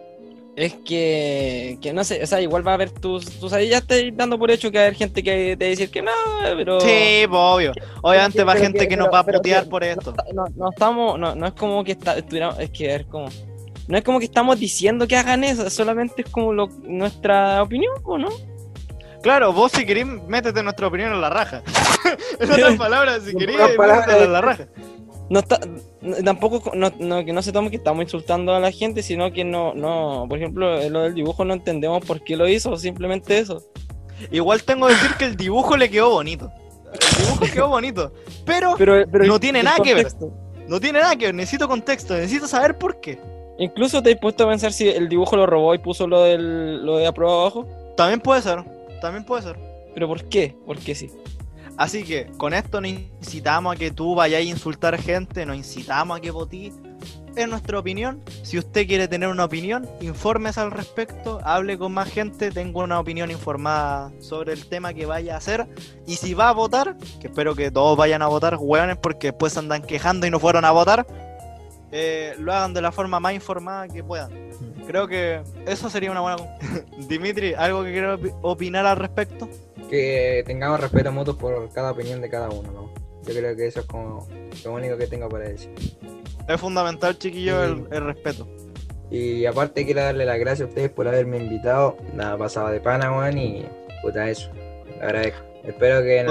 es 0.62 0.74
que, 0.74 1.78
que 1.82 1.94
no 1.94 2.04
sé, 2.04 2.22
o 2.24 2.28
sea, 2.28 2.42
igual 2.42 2.68
va 2.68 2.72
a 2.72 2.74
haber 2.76 2.90
tus, 2.92 3.26
tus 3.40 3.54
ahí 3.54 3.70
ya 3.70 3.78
estás 3.78 4.00
dando 4.14 4.38
por 4.38 4.52
hecho 4.52 4.72
que 4.72 4.78
va 4.78 4.84
a 4.84 4.88
haber 4.88 4.98
gente 4.98 5.24
que 5.24 5.56
te 5.58 5.66
va 5.66 5.68
a 5.68 5.70
decir 5.70 5.90
que 5.92 6.02
no, 6.02 6.12
pero... 6.58 6.80
Sí, 6.82 7.26
pues, 7.28 7.40
obvio. 7.42 7.72
Obviamente 8.02 8.44
va 8.44 8.54
Pero 8.54 8.64
gente 8.66 8.80
que- 8.80 8.88
que 8.90 8.98
nos 8.98 9.08
pero- 9.08 9.14
va 9.14 9.20
a 9.20 9.26
putear 9.26 9.70
por 9.70 9.84
esto. 9.84 10.14
No, 10.34 10.46
no 10.56 10.70
estamos, 10.72 11.20
no, 11.20 11.36
no 11.36 11.48
es 11.48 11.54
como 11.54 11.84
que 11.84 11.94
está, 11.94 12.18
estuviéramos, 12.18 12.60
es 12.60 12.70
que, 12.72 12.90
a 12.90 12.94
ver, 12.94 13.06
como, 13.08 13.30
no 13.88 13.98
es 13.98 14.04
como 14.04 14.20
que 14.20 14.26
estamos 14.26 14.60
diciendo 14.60 15.08
que 15.08 15.16
hagan 15.18 15.44
eso, 15.44 15.70
solamente 15.70 16.24
es 16.24 16.30
como 16.30 16.52
lo, 16.54 16.68
nuestra 16.84 17.62
opinión, 17.64 17.94
¿o 18.04 18.18
no? 18.18 18.30
Claro, 19.22 19.52
vos 19.52 19.72
si 19.74 19.86
querés, 19.86 20.06
métete 20.06 20.64
nuestra 20.64 20.88
opinión 20.88 21.12
en 21.14 21.20
la 21.22 21.30
raja. 21.30 21.62
en 22.40 22.52
otras 22.52 22.76
palabras, 22.78 23.24
si 23.26 23.36
querés, 23.36 23.58
métetela 23.58 24.24
en 24.24 24.34
la 24.34 24.42
raja. 24.42 24.68
No 25.30 25.40
está, 25.40 25.60
tampoco, 26.26 26.72
no, 26.76 26.92
no- 27.00 27.24
que 27.24 27.32
no 27.34 27.42
se 27.42 27.52
tome 27.52 27.70
que 27.70 27.76
estamos 27.78 28.04
insultando 28.04 28.54
a 28.56 28.60
la 28.60 28.72
gente, 28.72 29.04
sino 29.04 29.32
que 29.32 29.44
no, 29.44 29.74
no, 29.76 30.26
por 30.28 30.38
ejemplo, 30.40 30.90
lo 30.90 31.02
del 31.04 31.14
dibujo 31.14 31.46
no 31.46 31.54
entendemos 31.54 32.04
por 32.06 32.24
qué 32.24 32.36
lo 32.36 32.48
hizo, 32.48 32.76
simplemente 32.78 33.38
eso. 33.38 33.62
Igual 34.32 34.64
tengo 34.64 34.88
que 34.88 34.94
decir 34.94 35.12
que 35.20 35.26
el 35.26 35.36
dibujo 35.38 35.78
le 35.78 35.90
quedó 35.90 36.10
bonito. 36.10 36.52
El 36.92 37.24
dibujo 37.24 37.46
quedó 37.54 37.68
bonito. 37.70 38.12
Pero 38.46 38.74
Pero, 38.78 39.04
pero 39.12 39.26
No 39.26 39.36
el- 39.36 39.40
tiene 39.40 39.60
el 39.60 39.66
nada 39.66 39.78
que 39.84 39.94
ver. 39.94 40.08
no 40.68 40.80
tiene 40.80 41.00
nada 41.00 41.16
que 41.16 41.26
ver. 41.28 41.36
Necesito 41.36 41.68
contexto. 41.68 42.16
Necesito 42.16 42.48
saber 42.48 42.78
por 42.78 43.00
qué. 43.00 43.20
Incluso 43.60 44.02
te 44.02 44.12
has 44.14 44.20
puesto 44.20 44.46
a 44.46 44.50
pensar 44.50 44.74
si 44.74 44.88
el 44.90 45.08
dibujo 45.10 45.36
lo 45.38 45.46
robó 45.46 45.76
y 45.76 45.78
puso 45.78 46.08
lo 46.08 46.24
del 46.24 46.84
lo 46.86 46.98
de 46.98 47.06
a 47.08 47.12
prueba 47.12 47.42
abajo. 47.42 47.68
También 47.96 48.20
puede 48.20 48.42
ser. 48.42 48.64
También 49.02 49.24
puede 49.24 49.44
ser. 49.44 49.56
Pero 49.94 50.08
¿por 50.08 50.24
qué? 50.26 50.56
¿Por 50.66 50.78
qué 50.80 50.96
sí? 50.96 51.10
Así 51.80 52.04
que 52.04 52.26
con 52.38 52.54
esto 52.54 52.82
no 52.82 52.88
incitamos 52.88 53.74
a 53.74 53.80
que 53.80 53.90
tú 53.90 54.14
vayas 54.14 54.42
a 54.42 54.44
insultar 54.44 55.02
gente, 55.02 55.46
no 55.46 55.54
incitamos 55.56 56.18
a 56.18 56.22
que 56.22 56.30
votí. 56.30 56.74
Es 57.38 57.48
nuestra 57.48 57.80
opinión. 57.80 58.22
Si 58.44 58.58
usted 58.58 58.86
quiere 58.86 59.08
tener 59.08 59.30
una 59.30 59.46
opinión, 59.46 59.88
infórmese 60.02 60.60
al 60.60 60.72
respecto, 60.72 61.40
hable 61.46 61.78
con 61.78 61.94
más 61.94 62.10
gente, 62.12 62.52
tenga 62.52 62.84
una 62.84 63.00
opinión 63.00 63.32
informada 63.32 64.12
sobre 64.20 64.52
el 64.52 64.66
tema 64.66 64.94
que 64.94 65.06
vaya 65.06 65.36
a 65.36 65.38
hacer. 65.38 65.68
Y 66.06 66.18
si 66.18 66.34
va 66.34 66.50
a 66.50 66.52
votar, 66.52 66.98
que 67.22 67.28
espero 67.28 67.56
que 67.56 67.72
todos 67.72 67.98
vayan 67.98 68.22
a 68.24 68.28
votar, 68.28 68.58
hueones, 68.60 68.98
porque 68.98 69.28
después 69.28 69.56
andan 69.58 69.82
quejando 69.82 70.28
y 70.28 70.32
no 70.32 70.40
fueron 70.40 70.66
a 70.66 70.72
votar, 70.72 71.08
eh, 71.94 72.36
lo 72.40 72.54
hagan 72.54 72.74
de 72.74 72.82
la 72.82 72.92
forma 72.92 73.22
más 73.22 73.34
informada 73.34 73.88
que 73.88 74.04
puedan. 74.04 74.32
Creo 74.86 75.08
que 75.08 75.42
eso 75.66 75.90
sería 75.90 76.12
una 76.12 76.20
buena. 76.22 76.38
Dimitri, 77.08 77.54
¿algo 77.54 77.84
que 77.86 77.92
quiero 77.94 78.20
opi- 78.20 78.36
opinar 78.42 78.86
al 78.86 78.98
respecto? 78.98 79.48
Que 79.90 80.44
tengamos 80.46 80.80
respeto 80.80 81.12
mutuo 81.12 81.38
por 81.38 81.70
cada 81.74 81.92
opinión 81.92 82.22
de 82.22 82.30
cada 82.30 82.50
uno, 82.50 82.72
¿no? 82.72 82.94
Yo 83.26 83.34
creo 83.40 83.56
que 83.56 83.68
eso 83.68 83.82
es 83.82 83.86
como 83.86 84.28
lo 84.64 84.74
único 84.74 84.98
que 84.98 85.08
tengo 85.08 85.28
para 85.30 85.50
decir. 85.50 85.72
Es 86.48 86.60
fundamental, 86.60 87.18
chiquillo, 87.18 87.66
Sí. 87.76 87.84
el, 87.92 87.98
el 87.98 88.06
respeto. 88.06 88.48
Y 89.12 89.46
aparte 89.46 89.86
quiero 89.86 90.02
darle 90.02 90.26
las 90.26 90.38
gracias 90.40 90.68
a 90.68 90.70
ustedes 90.70 90.90
por 90.92 91.08
haberme 91.08 91.38
invitado. 91.38 91.98
Nada 92.14 92.38
pasaba 92.38 92.72
de 92.72 92.80
pana, 92.80 93.12
weón, 93.12 93.38
y 93.38 93.66
puta 94.04 94.30
eso. 94.30 94.50
Le 94.98 95.04
agradezco. 95.04 95.40
Espero 95.64 96.02
que 96.02 96.26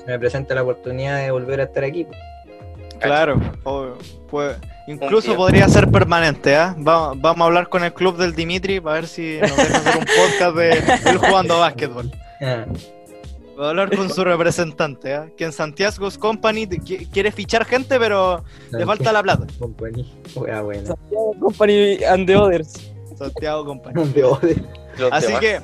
se 0.00 0.06
me 0.06 0.18
presente 0.18 0.54
la 0.54 0.62
oportunidad 0.62 1.18
de 1.22 1.30
volver 1.30 1.60
a 1.60 1.64
estar 1.64 1.84
aquí. 1.84 2.06
Claro, 3.00 3.40
obvio. 3.64 3.98
Pues, 4.30 4.56
incluso 4.86 5.34
podría 5.36 5.68
ser 5.68 5.88
permanente, 5.90 6.54
¿ah? 6.56 6.74
Va- 6.78 7.12
vamos 7.16 7.42
a 7.42 7.44
hablar 7.46 7.68
con 7.68 7.84
el 7.84 7.92
club 7.92 8.16
del 8.16 8.34
Dimitri 8.34 8.80
para 8.80 8.94
ver 8.96 9.06
si 9.08 9.38
nos 9.40 9.56
deja 9.56 9.76
hacer 9.78 9.96
un 9.98 10.04
podcast 10.16 10.56
de 10.56 10.70
él 11.10 11.18
jugando 11.18 11.58
básquetbol. 11.58 12.10
Ah, 12.40 12.64
Va 13.62 13.66
a 13.66 13.70
hablar 13.70 13.94
con 13.96 14.10
su 14.10 14.24
representante, 14.24 15.14
¿ah? 15.14 15.28
Que 15.36 15.44
en 15.44 15.52
Santiago's 15.52 16.18
Company 16.18 16.66
quiere 16.66 17.30
fichar 17.30 17.64
gente, 17.64 17.98
pero 18.00 18.42
le 18.72 18.84
falta 18.84 19.12
la 19.12 19.22
plata. 19.22 19.46
Company. 19.58 20.12
Wea 20.34 20.60
buena. 20.62 20.94
Company 21.40 22.02
and 22.04 22.26
the 22.26 22.36
Others. 22.36 22.72
Santiago 23.16 23.64
Company. 23.64 24.04
De 24.08 24.24
odio. 24.24 24.56
Los 24.98 25.12
Así 25.12 25.26
demás. 25.28 25.40
que, 25.40 25.60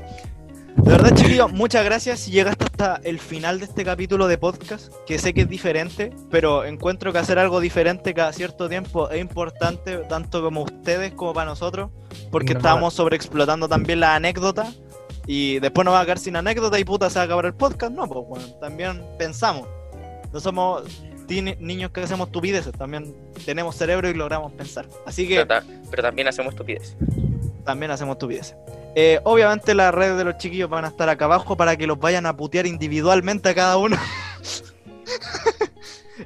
de 0.77 0.91
verdad, 0.93 1.15
chiquillos, 1.15 1.53
muchas 1.53 1.85
gracias 1.85 2.21
si 2.21 2.31
llegaste 2.31 2.65
hasta 2.65 3.01
el 3.03 3.19
final 3.19 3.59
de 3.59 3.65
este 3.65 3.85
capítulo 3.85 4.29
de 4.29 4.39
podcast, 4.39 4.93
que 5.07 5.19
sé 5.19 5.35
que 5.35 5.41
es 5.43 5.49
diferente, 5.49 6.13
pero 6.31 6.65
encuentro 6.65 7.13
que 7.13 7.19
hacer 7.19 7.39
algo 7.39 7.59
diferente 7.61 8.15
cada 8.15 8.33
cierto 8.33 8.69
tiempo 8.69 9.11
es 9.11 9.21
importante, 9.21 9.97
tanto 10.09 10.41
como 10.41 10.63
ustedes 10.63 11.13
como 11.15 11.35
para 11.35 11.47
nosotros, 11.51 11.91
porque 12.31 12.55
No. 12.55 12.61
estábamos 12.61 12.95
sobreexplotando 12.95 13.69
también 13.69 13.99
la 14.01 14.15
anécdota, 14.15 14.73
y 15.29 15.61
después 15.61 15.85
nos 15.85 15.95
va 15.95 16.01
a 16.01 16.05
quedar 16.05 16.19
sin 16.19 16.35
anécdota 16.35 16.77
y 16.81 16.85
puta 16.85 17.09
se 17.11 17.17
va 17.21 17.23
a 17.23 17.25
acabar 17.27 17.47
el 17.47 17.55
podcast. 17.55 17.93
No, 17.93 18.09
pues 18.09 18.27
bueno, 18.27 18.47
también 18.61 19.05
pensamos. 19.19 19.69
No 20.33 20.41
somos 20.41 20.83
niños 21.29 21.91
que 21.91 22.01
hacemos 22.01 22.29
estupideces, 22.29 22.73
también 22.73 23.15
tenemos 23.45 23.77
cerebro 23.77 24.09
y 24.09 24.15
logramos 24.15 24.51
pensar. 24.53 24.87
Así 25.07 25.29
que 25.29 25.35
Pero, 25.35 25.47
ta- 25.47 25.65
pero 25.91 26.03
también 26.03 26.27
hacemos 26.27 26.53
estupidez. 26.55 26.97
también 27.65 27.91
hacemos 27.91 28.15
estupideces. 28.15 28.57
Eh, 28.95 29.21
obviamente 29.25 29.75
las 29.75 29.95
redes 29.95 30.17
de 30.17 30.25
los 30.25 30.39
chiquillos 30.39 30.71
van 30.71 30.87
a 30.87 30.89
estar 30.89 31.07
acá 31.11 31.27
abajo 31.27 31.55
para 31.57 31.77
que 31.77 31.87
los 31.87 31.99
vayan 31.99 32.25
a 32.25 32.35
putear 32.37 32.67
individualmente 32.67 33.51
a 33.51 33.55
cada 33.55 33.77
uno. 33.77 33.97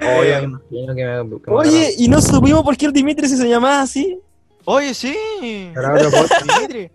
Oye, 0.01 0.37
Eh, 0.39 0.41
me 0.41 0.45
imagino 0.47 0.95
que 0.95 1.05
me. 1.05 1.41
que 1.43 1.51
me 1.51 1.57
Oye, 1.57 1.95
y 1.99 2.09
no 2.09 2.23
supimos 2.23 2.63
por 2.63 2.77
qué 2.77 2.87
el 2.87 2.93
Dimitri 2.93 3.29
se 3.29 3.49
llamaba 3.49 3.83
así. 3.83 4.19
Oye, 4.65 4.95
sí. 4.95 5.15
Dimitri, 5.75 6.91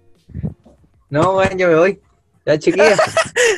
No, 1.10 1.36
weón, 1.38 1.58
yo 1.58 1.68
me 1.68 1.76
voy. 1.76 2.02
Ya, 2.46 2.58
chiquilla. 2.58 2.96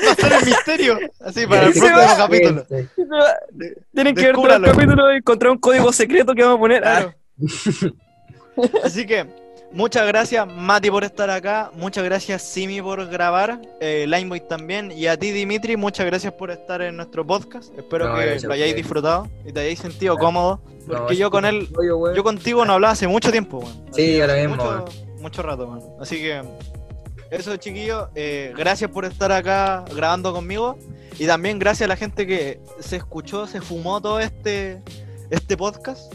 va 0.07 0.11
a 0.11 0.15
ser 0.15 0.33
el 0.33 0.45
misterio. 0.45 0.99
Así 1.19 1.45
para 1.45 1.67
el 1.67 1.73
próximo 1.73 1.97
va. 1.97 2.17
capítulo. 2.17 2.65
Tienen 3.93 4.15
que 4.15 4.25
ver 4.25 4.35
todo 4.35 4.55
el 4.55 4.63
capítulo 4.63 5.13
y 5.13 5.17
encontrar 5.17 5.51
un 5.51 5.57
código 5.59 5.91
secreto 5.93 6.33
que 6.33 6.43
vamos 6.43 6.57
a 6.57 6.59
poner. 6.59 6.83
Ah, 6.85 7.13
Claro. 7.39 7.95
Así 8.83 9.05
que, 9.05 9.25
muchas 9.71 10.05
gracias, 10.07 10.45
Mati, 10.47 10.89
por 10.91 11.03
estar 11.03 11.29
acá. 11.29 11.71
Muchas 11.75 12.03
gracias, 12.03 12.41
Simi, 12.41 12.81
por 12.81 13.07
grabar. 13.07 13.61
Eh, 13.79 14.05
Lineboy 14.07 14.41
también. 14.47 14.91
Y 14.91 15.07
a 15.07 15.17
ti, 15.17 15.31
Dimitri, 15.31 15.77
muchas 15.77 16.05
gracias 16.05 16.33
por 16.33 16.51
estar 16.51 16.81
en 16.81 16.97
nuestro 16.97 17.25
podcast. 17.25 17.71
Espero 17.77 18.09
No, 18.09 18.15
que 18.15 18.39
lo 18.45 18.53
hayáis 18.53 18.75
disfrutado 18.75 19.29
y 19.45 19.53
te 19.53 19.59
hayáis 19.61 19.79
sentido 19.79 20.15
Claro. 20.15 20.25
cómodo. 20.25 20.61
Porque 20.87 21.15
yo 21.15 21.29
con 21.29 21.45
él, 21.45 21.69
yo 22.15 22.23
contigo 22.23 22.65
no 22.65 22.73
hablaba 22.73 22.93
hace 22.93 23.07
mucho 23.07 23.31
tiempo, 23.31 23.59
weón. 23.59 23.85
Sí, 23.93 24.19
ahora 24.19 24.33
mismo, 24.35 24.55
Mucho, 24.55 24.85
mucho 25.21 25.41
rato, 25.43 25.65
weón. 25.67 25.83
Así 26.01 26.17
que, 26.17 26.41
eso, 27.31 27.55
chiquillos. 27.57 28.07
eh, 28.15 28.53
gracias 28.57 28.89
por 28.91 29.05
estar 29.05 29.31
acá 29.31 29.85
grabando 29.93 30.33
conmigo. 30.33 30.77
Y 31.17 31.27
también 31.27 31.59
gracias 31.59 31.85
a 31.85 31.89
la 31.89 31.97
gente 31.97 32.25
que 32.25 32.61
se 32.79 32.95
escuchó, 32.95 33.45
se 33.45 33.59
fumó 33.61 34.01
todo 34.01 34.19
este, 34.19 34.81
este 35.29 35.57
podcast. 35.57 36.13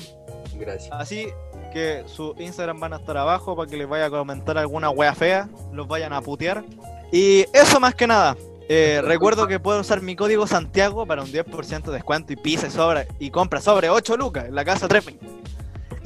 Gracias. 0.54 0.90
Así 0.92 1.28
que 1.72 2.04
su 2.06 2.34
Instagram 2.38 2.80
van 2.80 2.94
a 2.94 2.96
estar 2.96 3.16
abajo 3.16 3.54
para 3.54 3.68
que 3.68 3.76
les 3.76 3.88
vaya 3.88 4.06
a 4.06 4.10
comentar 4.10 4.56
alguna 4.56 4.90
wea 4.90 5.14
fea, 5.14 5.48
los 5.72 5.86
vayan 5.86 6.12
a 6.12 6.22
putear. 6.22 6.64
Y 7.12 7.44
eso 7.52 7.80
más 7.80 7.94
que 7.94 8.06
nada. 8.06 8.36
Eh, 8.68 9.02
recuerdo 9.04 9.46
que 9.46 9.60
puedo 9.60 9.80
usar 9.80 10.00
mi 10.00 10.16
código 10.16 10.46
Santiago 10.46 11.04
para 11.04 11.22
un 11.22 11.30
10% 11.30 11.82
de 11.82 11.92
descuento 11.92 12.32
y 12.32 12.36
pisa 12.36 12.68
y 12.68 12.70
sobra 12.70 13.06
y 13.18 13.30
compra 13.30 13.60
sobre 13.60 13.90
8 13.90 14.16
lucas 14.16 14.46
en 14.46 14.54
la 14.54 14.64
casa 14.64 14.88
320. 14.88 15.53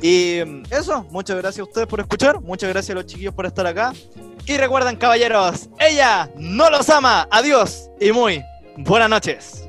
Y 0.00 0.40
eso, 0.70 1.04
muchas 1.10 1.36
gracias 1.36 1.60
a 1.60 1.68
ustedes 1.68 1.86
por 1.86 2.00
escuchar, 2.00 2.40
muchas 2.40 2.70
gracias 2.70 2.90
a 2.90 2.94
los 2.94 3.06
chiquillos 3.06 3.34
por 3.34 3.46
estar 3.46 3.66
acá. 3.66 3.92
Y 4.46 4.56
recuerden 4.56 4.96
caballeros, 4.96 5.68
ella 5.78 6.30
no 6.36 6.70
los 6.70 6.88
ama, 6.88 7.28
adiós 7.30 7.90
y 8.00 8.12
muy 8.12 8.42
buenas 8.76 9.10
noches. 9.10 9.67